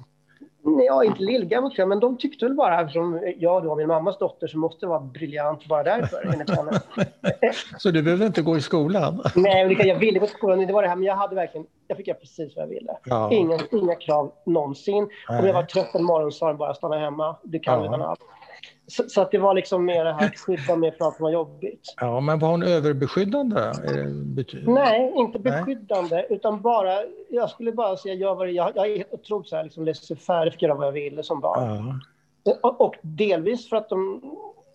Ja, 0.63 1.05
inte 1.05 1.23
lillgammal 1.23 1.71
tror 1.71 1.81
jag, 1.81 1.89
men 1.89 2.01
de 2.01 2.19
tyckte 2.19 2.45
väl 2.45 2.55
bara, 2.55 2.81
eftersom 2.81 3.33
jag 3.39 3.65
då, 3.65 3.77
min 3.77 3.89
mammas 3.89 4.19
dotter, 4.19 4.47
så 4.47 4.59
måste 4.59 4.87
vara 4.87 5.01
briljant 5.01 5.67
bara 5.67 5.83
därför, 5.83 6.31
enligt 6.33 6.51
henne. 6.51 6.81
så 7.79 7.91
du 7.91 8.03
behövde 8.03 8.27
inte 8.27 8.43
gå 8.43 8.57
i 8.57 8.61
skolan? 8.61 9.23
Nej, 9.37 9.89
jag 9.89 9.99
ville 9.99 10.19
gå 10.19 10.25
i 10.25 10.29
skolan, 10.29 10.67
det 10.67 10.73
var 10.73 10.83
det 10.83 10.89
här, 10.89 10.97
men 10.97 11.05
jag 11.05 11.17
hade 11.17 11.35
verkligen, 11.35 11.67
jag 11.87 11.97
fick 11.97 12.07
göra 12.09 12.19
precis 12.19 12.57
vad 12.57 12.63
jag 12.65 12.69
ville. 12.69 12.93
Ja. 13.05 13.33
Inga, 13.33 13.59
inga 13.73 13.95
krav 13.95 14.33
någonsin. 14.47 15.09
Nej. 15.29 15.41
Om 15.41 15.47
jag 15.47 15.55
var 15.55 15.63
trött 15.63 15.95
en 15.95 16.05
morgon 16.05 16.33
sa 16.33 16.49
de 16.49 16.57
bara 16.57 16.75
stanna 16.75 16.99
hemma, 16.99 17.37
du 17.43 17.59
kan 17.59 17.79
ja. 17.79 17.85
redan 17.85 18.03
allt. 18.03 18.21
Så, 18.91 19.09
så, 19.09 19.20
att 19.20 19.30
det 19.30 19.38
var 19.38 19.55
liksom 19.55 19.84
mer 19.84 20.05
det 20.05 20.12
här 20.12 20.26
att 20.26 20.38
skydda 20.38 20.76
mig 20.76 20.93
från 20.93 21.09
att 21.09 21.16
det 21.16 21.22
var 21.22 21.30
jobbigt. 21.30 21.95
Ja, 22.01 22.20
men 22.20 22.38
var 22.38 22.49
hon 22.49 22.62
överbeskyddande? 22.62 23.72
Nej, 24.66 25.12
inte 25.16 25.38
beskyddande, 25.38 26.16
Nej. 26.16 26.26
utan 26.30 26.61
bara... 26.61 26.95
Jag 27.28 27.51
skulle 27.51 27.72
bara 27.72 27.97
säga, 27.97 28.14
jag, 28.14 28.34
var, 28.34 28.47
jag, 28.47 28.72
jag 28.74 28.91
är 28.91 29.05
otroligt 29.14 29.49
så 29.49 29.57
här, 29.57 29.64
liksom, 29.64 29.84
laissez-faire, 29.84 30.55
göra 30.59 30.74
vad 30.74 30.86
jag 30.86 30.93
ville 30.93 31.22
som 31.22 31.41
barn. 31.41 32.01
Ja. 32.45 32.61
Och, 32.62 32.80
och, 32.80 32.95
delvis 33.03 33.68
för 33.68 33.76
att 33.76 33.88
de 33.88 34.22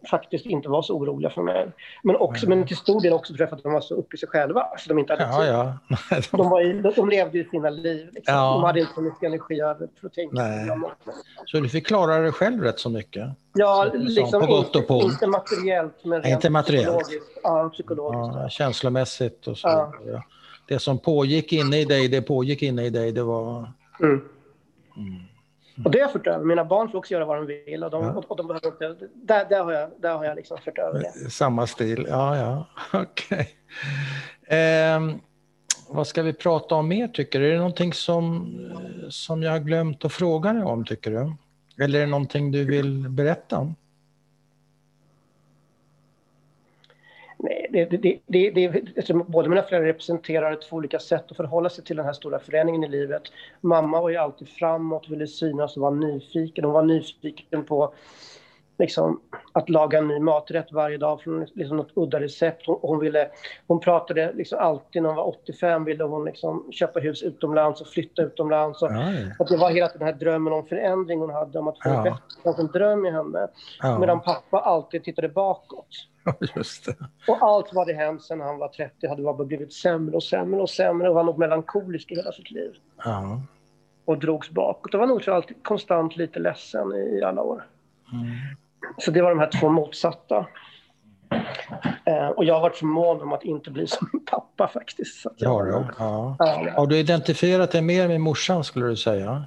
faktiskt 0.10 0.46
inte 0.46 0.70
var 0.70 0.82
så 0.82 0.94
oroliga 0.94 1.30
för 1.30 1.42
mig. 1.42 1.72
Men, 2.04 2.16
också, 2.16 2.50
men 2.50 2.68
till 2.68 2.78
stor 2.78 3.02
del 3.02 3.14
också 3.14 3.34
för 3.34 3.44
att 3.44 3.64
de 3.64 3.74
var 3.74 3.82
så 3.82 3.96
uppe 3.96 4.16
i 4.16 4.20
sig 4.20 4.30
själva. 4.30 4.68
Så 4.78 4.90
de, 4.90 5.00
inte 5.00 5.14
hade 5.14 5.24
ja, 5.24 5.78
ja. 6.10 6.20
de, 6.32 6.50
var 6.50 6.62
i, 6.62 6.94
de 6.96 7.10
levde 7.10 7.38
ju 7.38 7.50
sina 7.50 7.70
liv. 7.70 8.10
Liksom. 8.14 8.36
Ja. 8.36 8.52
De 8.54 8.64
hade 8.64 8.80
inte 8.80 8.94
så 8.94 9.02
mycket 9.02 9.24
energi 9.24 9.62
över 9.62 9.90
för 10.00 10.08
att 10.08 10.14
tänka. 10.14 10.42
Så 11.46 11.60
du 11.60 11.70
fick 11.70 11.88
klara 11.88 12.18
dig 12.18 12.32
själv 12.32 12.64
rätt 12.64 12.80
så 12.80 12.90
mycket? 12.90 13.30
Ja, 13.54 13.92
liksom, 13.94 14.42
på 14.42 14.48
gott 14.48 14.76
och 14.76 14.88
på. 14.88 15.02
inte 15.02 15.28
materiellt 15.28 16.06
men 16.06 16.26
inte 16.26 16.50
materiellt. 16.50 17.00
psykologiskt. 17.00 17.40
Ja, 17.44 17.70
psykologiskt 17.74 18.36
ja, 18.42 18.50
känslomässigt 18.50 19.48
och 19.48 19.58
så. 19.58 19.94
Det 20.68 20.80
som 20.80 21.00
pågick 21.00 21.54
inne 21.54 21.80
i 21.80 21.86
dig, 21.86 22.08
det 22.08 22.22
pågick 22.22 22.62
inne 22.62 22.86
i 22.86 22.90
dig, 22.90 23.12
det 23.12 23.24
var... 23.24 23.72
Mm. 24.00 24.22
Mm. 24.98 25.22
Och 25.84 25.92
det 25.92 25.98
har 25.98 26.04
jag 26.04 26.12
fört 26.12 26.28
över. 26.28 26.46
Mina 26.46 26.66
barn 26.66 26.90
får 26.90 26.98
också 26.98 27.14
göra 27.14 27.26
vad 27.26 27.38
de 27.38 27.46
vill. 27.46 27.84
Och 27.84 27.92
de, 27.92 28.04
ja. 28.04 28.24
och 28.28 28.38
de 28.38 28.48
behöver 28.48 28.68
inte, 28.68 29.08
där, 29.14 29.46
där 29.50 29.64
har 29.64 29.72
jag, 29.72 29.90
där 30.00 30.18
har 30.18 30.26
jag 30.26 30.36
liksom 30.36 30.58
fört 30.58 30.78
över 30.78 31.00
det. 31.00 31.30
Samma 31.30 31.68
stil, 31.68 32.06
ja, 32.10 32.38
ja. 32.38 32.68
Okej. 33.02 33.56
Okay. 34.44 34.60
Eh, 34.60 35.02
vad 35.90 36.08
ska 36.08 36.22
vi 36.22 36.34
prata 36.34 36.76
om 36.76 36.88
mer 36.88 37.08
tycker 37.08 37.40
du? 37.40 37.48
Är 37.48 37.52
det 37.52 37.58
någonting 37.58 37.94
som, 37.94 38.56
som 39.10 39.44
jag 39.44 39.52
har 39.52 39.60
glömt 39.60 40.06
att 40.06 40.14
fråga 40.14 40.54
dig 40.54 40.64
om 40.64 40.86
tycker 40.86 41.12
du? 41.12 41.36
Eller 41.84 42.00
är 42.00 42.06
det 42.06 42.12
någonting 42.12 42.52
du 42.52 42.66
vill 42.66 43.10
berätta 43.10 43.58
om? 43.58 43.76
Det, 47.38 47.86
det, 47.86 48.20
det, 48.28 48.52
det, 48.52 49.14
båda 49.28 49.50
mina 49.50 49.62
föräldrar 49.62 49.88
representerar 49.88 50.56
två 50.56 50.76
olika 50.76 51.00
sätt 51.00 51.32
att 51.32 51.38
förhålla 51.38 51.70
sig 51.70 51.84
till 51.84 51.96
den 51.96 52.06
här 52.06 52.14
stora 52.14 52.40
förändringen 52.40 52.84
i 52.84 52.88
livet. 52.88 53.24
Mamma 53.62 54.02
var 54.02 54.10
ju 54.10 54.16
alltid 54.16 54.50
framåt, 54.50 55.10
ville 55.10 55.28
synas 55.28 55.76
och 55.76 55.82
var 55.82 55.92
nyfiken. 55.92 56.66
Hon 56.66 56.74
var 56.74 56.84
nyfiken 56.84 57.64
på 57.64 57.94
liksom, 58.78 59.22
att 59.52 59.70
laga 59.70 59.98
en 59.98 60.08
ny 60.08 60.20
maträtt 60.20 60.72
varje 60.72 60.98
dag 60.98 61.22
från 61.22 61.46
liksom, 61.54 61.78
något 61.78 61.92
udda 61.96 62.20
recept. 62.20 62.68
Hon, 62.68 62.80
hon, 62.82 63.00
ville, 63.00 63.30
hon 63.68 63.80
pratade 63.80 64.34
liksom 64.34 64.60
alltid, 64.60 65.02
när 65.02 65.10
hon 65.10 65.18
var 65.18 65.28
85, 65.28 65.86
ville 65.86 66.04
hon 66.04 66.26
liksom 66.26 66.72
köpa 66.72 67.00
hus 67.00 67.24
utomlands 67.24 67.82
och 67.82 67.88
flytta 67.88 68.22
utomlands. 68.22 68.82
Och, 68.82 68.90
och 69.40 69.50
det 69.50 69.58
var 69.58 69.70
hela 69.70 69.88
den 69.88 70.02
här 70.02 70.14
drömmen 70.14 70.54
om 70.54 70.66
förändring 70.66 71.20
hon 71.20 71.30
hade, 71.30 71.60
om 71.60 71.68
att 71.68 71.84
få 71.84 71.90
ja. 71.90 72.04
bättre, 72.44 72.62
en 72.62 72.68
dröm 72.68 73.06
i 73.06 73.12
henne. 73.12 73.48
Ja. 73.82 74.00
Medan 74.00 74.22
pappa 74.22 74.60
alltid 74.60 75.04
tittade 75.04 75.30
bakåt. 75.30 75.88
Och 77.28 77.38
allt 77.42 77.70
vad 77.74 77.88
det 77.88 77.94
hänt 77.94 78.24
sen 78.24 78.42
han 78.42 78.58
var 78.58 78.68
30 78.68 79.08
hade 79.08 79.24
bara 79.24 79.46
blivit 79.46 79.74
sämre 79.74 80.16
och 80.16 80.24
sämre 80.24 80.62
och 80.62 80.70
sämre 80.70 81.10
och 81.10 81.16
var 81.16 81.24
nog 81.24 81.40
melankolisk 81.40 82.12
i 82.12 82.16
hela 82.16 82.32
sitt 82.32 82.52
liv. 82.52 82.72
Ja. 83.06 83.42
Och 84.06 84.18
drogs 84.18 84.50
bakåt 84.50 84.94
och 84.94 85.00
var 85.00 85.08
nog 85.08 85.30
alltid 85.30 85.64
konstant 85.64 86.18
lite 86.18 86.40
ledsen 86.40 86.92
i 86.94 87.24
alla 87.24 87.42
år. 87.42 87.66
Mm. 88.14 88.32
Så 88.98 89.12
det 89.12 89.22
var 89.22 89.30
de 89.30 89.40
här 89.40 89.60
två 89.60 89.70
motsatta. 89.70 90.48
Eh, 92.06 92.28
och 92.28 92.46
jag 92.46 92.54
har 92.54 92.62
varit 92.62 92.76
så 92.76 92.86
mån 92.86 93.22
om 93.22 93.34
att 93.34 93.44
inte 93.44 93.72
bli 93.72 93.88
som 93.88 94.10
pappa 94.32 94.68
faktiskt. 94.68 95.22
Så 95.22 95.32
ja, 95.38 95.50
har 95.50 95.64
du? 95.64 95.72
Ja. 95.72 96.36
Ja. 96.40 96.72
Har 96.76 96.88
du 96.88 96.98
identifierat 96.98 97.72
dig 97.72 97.82
mer 97.82 98.08
med 98.08 98.22
morsan 98.22 98.64
skulle 98.64 98.86
du 98.86 98.96
säga? 98.96 99.44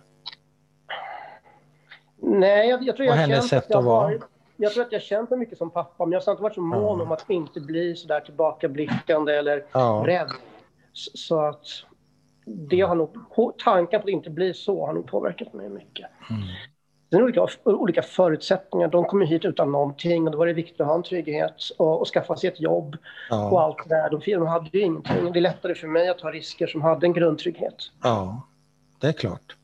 Nej, 2.23 2.69
jag, 2.69 2.83
jag 2.83 2.97
tror 2.97 3.07
jag 3.07 3.13
och 3.13 3.19
hennes 3.19 3.49
sätt 3.49 3.75
att 3.75 3.85
vara? 3.85 4.05
Har, 4.07 4.21
jag 4.57 4.73
tror 4.73 4.85
att 4.85 4.93
jag 4.93 5.03
känt 5.03 5.31
mig 5.31 5.39
mycket 5.39 5.59
som 5.59 5.71
pappa, 5.71 6.05
men 6.05 6.13
jag 6.13 6.21
har 6.21 6.33
inte 6.33 6.43
varit 6.43 6.55
så 6.55 6.61
mån 6.61 7.01
om 7.01 7.13
att 7.13 7.31
inte 7.31 7.61
bli 7.61 7.97
så 7.97 8.09
där 8.09 8.21
tillbakablickande 8.21 9.33
eller 9.33 9.65
ja. 9.73 10.03
rädd. 10.07 10.31
Så 10.93 11.41
att 11.41 11.65
det 12.47 12.81
har 12.81 12.95
nog, 12.95 13.17
tanken 13.65 14.01
på 14.01 14.05
att 14.05 14.11
inte 14.11 14.31
bli 14.31 14.55
så 14.55 14.87
har 14.87 14.93
nog 14.93 15.07
påverkat 15.07 15.53
mig 15.53 15.69
mycket. 15.69 16.07
Mm. 16.31 16.43
Sen 17.11 17.23
olika, 17.23 17.47
olika 17.65 18.03
förutsättningar. 18.03 18.89
De 18.89 19.05
kom 19.05 19.21
hit 19.21 19.45
utan 19.45 19.73
någonting 19.73 20.27
och 20.27 20.33
då 20.33 20.39
var 20.39 20.47
det 20.47 20.53
viktigt 20.53 20.81
att 20.81 20.87
ha 20.87 20.95
en 20.95 21.03
trygghet 21.03 21.55
och, 21.77 22.01
och 22.01 22.09
skaffa 22.09 22.37
sig 22.37 22.49
ett 22.49 22.61
jobb 22.61 22.97
ja. 23.31 23.51
och 23.51 23.63
allt 23.63 23.89
det 23.89 23.95
där. 23.95 24.11
De, 24.11 24.21
de 24.33 24.47
hade 24.47 24.69
ju 24.73 24.81
ingenting. 24.81 25.33
Det 25.33 25.39
är 25.39 25.41
lättare 25.41 25.75
för 25.75 25.87
mig 25.87 26.09
att 26.09 26.19
ta 26.19 26.31
risker 26.31 26.67
som 26.67 26.83
hade 26.83 27.07
en 27.07 27.13
grundtrygghet. 27.13 27.75
Ja, 28.03 28.43
det 29.01 29.07
är 29.07 29.13
klart. 29.13 29.57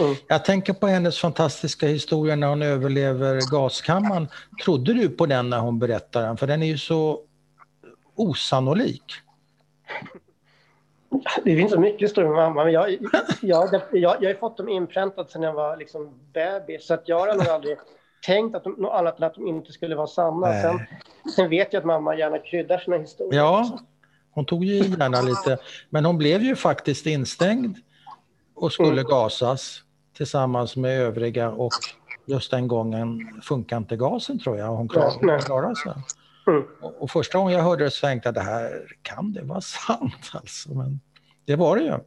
Mm. 0.00 0.14
Jag 0.28 0.44
tänker 0.44 0.72
på 0.72 0.86
hennes 0.86 1.18
fantastiska 1.18 1.86
historia 1.86 2.36
när 2.36 2.46
hon 2.46 2.62
överlever 2.62 3.40
gaskammaren. 3.50 4.28
Trodde 4.64 4.94
du 4.94 5.08
på 5.08 5.26
den 5.26 5.50
när 5.50 5.58
hon 5.58 5.78
berättade 5.78 6.26
den? 6.26 6.36
För 6.36 6.46
den 6.46 6.62
är 6.62 6.66
ju 6.66 6.78
så 6.78 7.20
osannolik. 8.14 9.04
Det 11.44 11.56
finns 11.56 11.72
så 11.72 11.80
mycket 11.80 12.02
historier 12.02 12.30
mamma, 12.30 12.64
men 12.64 12.72
jag, 12.72 12.90
jag, 13.42 13.80
jag, 13.92 14.16
jag, 14.22 14.30
har 14.30 14.34
fått 14.34 14.56
dem 14.56 14.68
inpräntat 14.68 15.30
sedan 15.30 15.42
jag 15.42 15.52
var 15.52 15.76
liksom 15.76 16.10
bebis, 16.32 16.86
så 16.86 16.94
att 16.94 17.08
jag 17.08 17.18
har 17.18 17.34
nog 17.34 17.48
aldrig 17.48 17.78
tänkt 18.26 18.56
att 18.56 18.64
de, 18.64 18.72
något 18.72 18.92
annat 18.92 19.18
än 19.18 19.24
att 19.24 19.34
de 19.34 19.46
inte 19.48 19.72
skulle 19.72 19.94
vara 19.94 20.06
sanna. 20.06 20.62
Sen, 20.62 20.80
sen, 21.36 21.50
vet 21.50 21.72
jag 21.72 21.80
att 21.80 21.86
mamma 21.86 22.16
gärna 22.16 22.38
kryddar 22.38 22.78
sina 22.78 22.96
historier. 22.96 23.40
Ja, 23.40 23.78
hon 24.30 24.44
tog 24.44 24.64
ju 24.64 24.74
gärna 24.74 25.20
lite, 25.20 25.58
men 25.90 26.04
hon 26.04 26.18
blev 26.18 26.42
ju 26.42 26.56
faktiskt 26.56 27.06
instängd 27.06 27.76
och 28.54 28.72
skulle 28.72 29.00
mm. 29.00 29.04
gasas 29.04 29.82
tillsammans 30.16 30.76
med 30.76 31.00
övriga 31.00 31.50
och 31.50 31.72
just 32.26 32.50
den 32.50 32.68
gången 32.68 33.40
funkar 33.42 33.76
inte 33.76 33.96
gasen 33.96 34.38
tror 34.38 34.58
jag. 34.58 34.66
Hon 34.66 34.88
klarade, 34.88 35.42
klarade 35.42 35.76
sig. 35.76 35.92
Mm. 36.46 36.62
Och, 36.80 37.02
och, 37.02 37.10
första 37.10 37.38
gången 37.38 37.54
jag 37.54 37.62
hörde 37.62 37.84
det 37.84 37.90
så 37.90 38.06
tänkte 38.06 38.26
jag 38.26 38.34
det 38.34 38.40
här 38.40 38.96
kan 39.02 39.32
det 39.32 39.42
vara 39.42 39.60
sant 39.60 40.30
alltså. 40.34 40.74
Men 40.74 41.00
det 41.44 41.56
var 41.56 41.76
det 41.76 41.82
ju. 41.82 41.98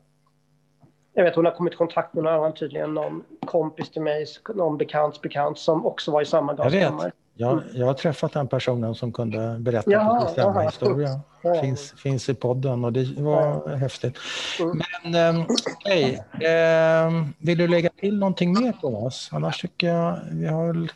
Jag 1.13 1.23
vet 1.23 1.35
hon 1.35 1.45
har 1.45 1.51
kommit 1.51 1.73
i 1.73 1.77
kontakt 1.77 2.13
med 2.13 2.23
någon 2.23 2.33
annan 2.33 2.53
tydligen, 2.53 2.93
någon 2.93 3.23
kompis 3.45 3.91
till 3.91 4.01
mig, 4.01 4.25
någon 4.55 4.77
bekants 4.77 5.21
bekant 5.21 5.57
som 5.57 5.85
också 5.85 6.11
var 6.11 6.21
i 6.21 6.25
samma 6.25 6.53
gaskammare. 6.53 7.11
Jag, 7.37 7.51
mm. 7.51 7.63
jag 7.73 7.85
har 7.85 7.93
träffat 7.93 8.33
den 8.33 8.47
personen 8.47 8.95
som 8.95 9.11
kunde 9.13 9.57
berätta 9.59 9.91
jaha, 9.91 10.21
precis 10.21 10.35
samma 10.35 10.61
historia. 10.61 11.19
Ja. 11.41 11.61
Finns, 11.61 11.91
finns 11.91 12.29
i 12.29 12.33
podden 12.33 12.85
och 12.85 12.93
det 12.93 13.21
var 13.21 13.63
ja. 13.65 13.75
häftigt. 13.75 14.17
Mm. 14.59 14.81
Men 15.03 15.35
ähm, 15.35 15.45
okej, 15.75 16.23
okay. 16.35 16.47
ähm, 16.47 17.33
vill 17.37 17.57
du 17.57 17.67
lägga 17.67 17.89
till 17.89 18.19
någonting 18.19 18.53
mer 18.53 18.71
på 18.71 18.87
oss? 18.87 19.29
Annars 19.31 19.61
tycker 19.61 19.87
jag 19.87 20.19
vi 20.31 20.47
har 20.47 20.89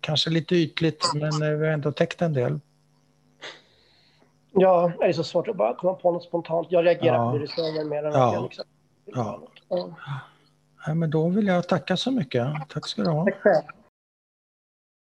kanske 0.00 0.30
lite 0.30 0.56
ytligt 0.56 1.04
men 1.14 1.58
vi 1.58 1.66
har 1.66 1.72
ändå 1.72 1.92
täckt 1.92 2.22
en 2.22 2.32
del. 2.32 2.60
Ja, 4.58 4.92
det 4.98 5.04
är 5.04 5.12
så 5.12 5.24
svårt 5.24 5.48
att 5.48 5.56
bara 5.56 5.74
komma 5.74 5.94
på 5.94 6.12
något 6.12 6.24
spontant. 6.24 6.66
Jag 6.70 6.84
reagerar 6.84 7.16
ja. 7.16 7.30
på 7.30 7.38
det 7.38 7.44
du 7.44 7.46
säger 7.46 7.84
mer 7.84 8.04
än 8.04 8.12
ja. 8.12 8.28
att 8.28 8.34
jag 8.34 8.42
liksom... 8.42 8.64
Ja. 9.04 9.40
ja. 9.68 9.88
ja. 10.86 10.94
men 10.94 11.10
då 11.10 11.28
vill 11.28 11.46
jag 11.46 11.68
tacka 11.68 11.96
så 11.96 12.10
mycket. 12.10 12.48
Tack 12.68 12.88
ska 12.88 13.02
du 13.02 13.10
ha. 13.10 13.24
Tack 13.24 13.40
själv. 13.40 13.64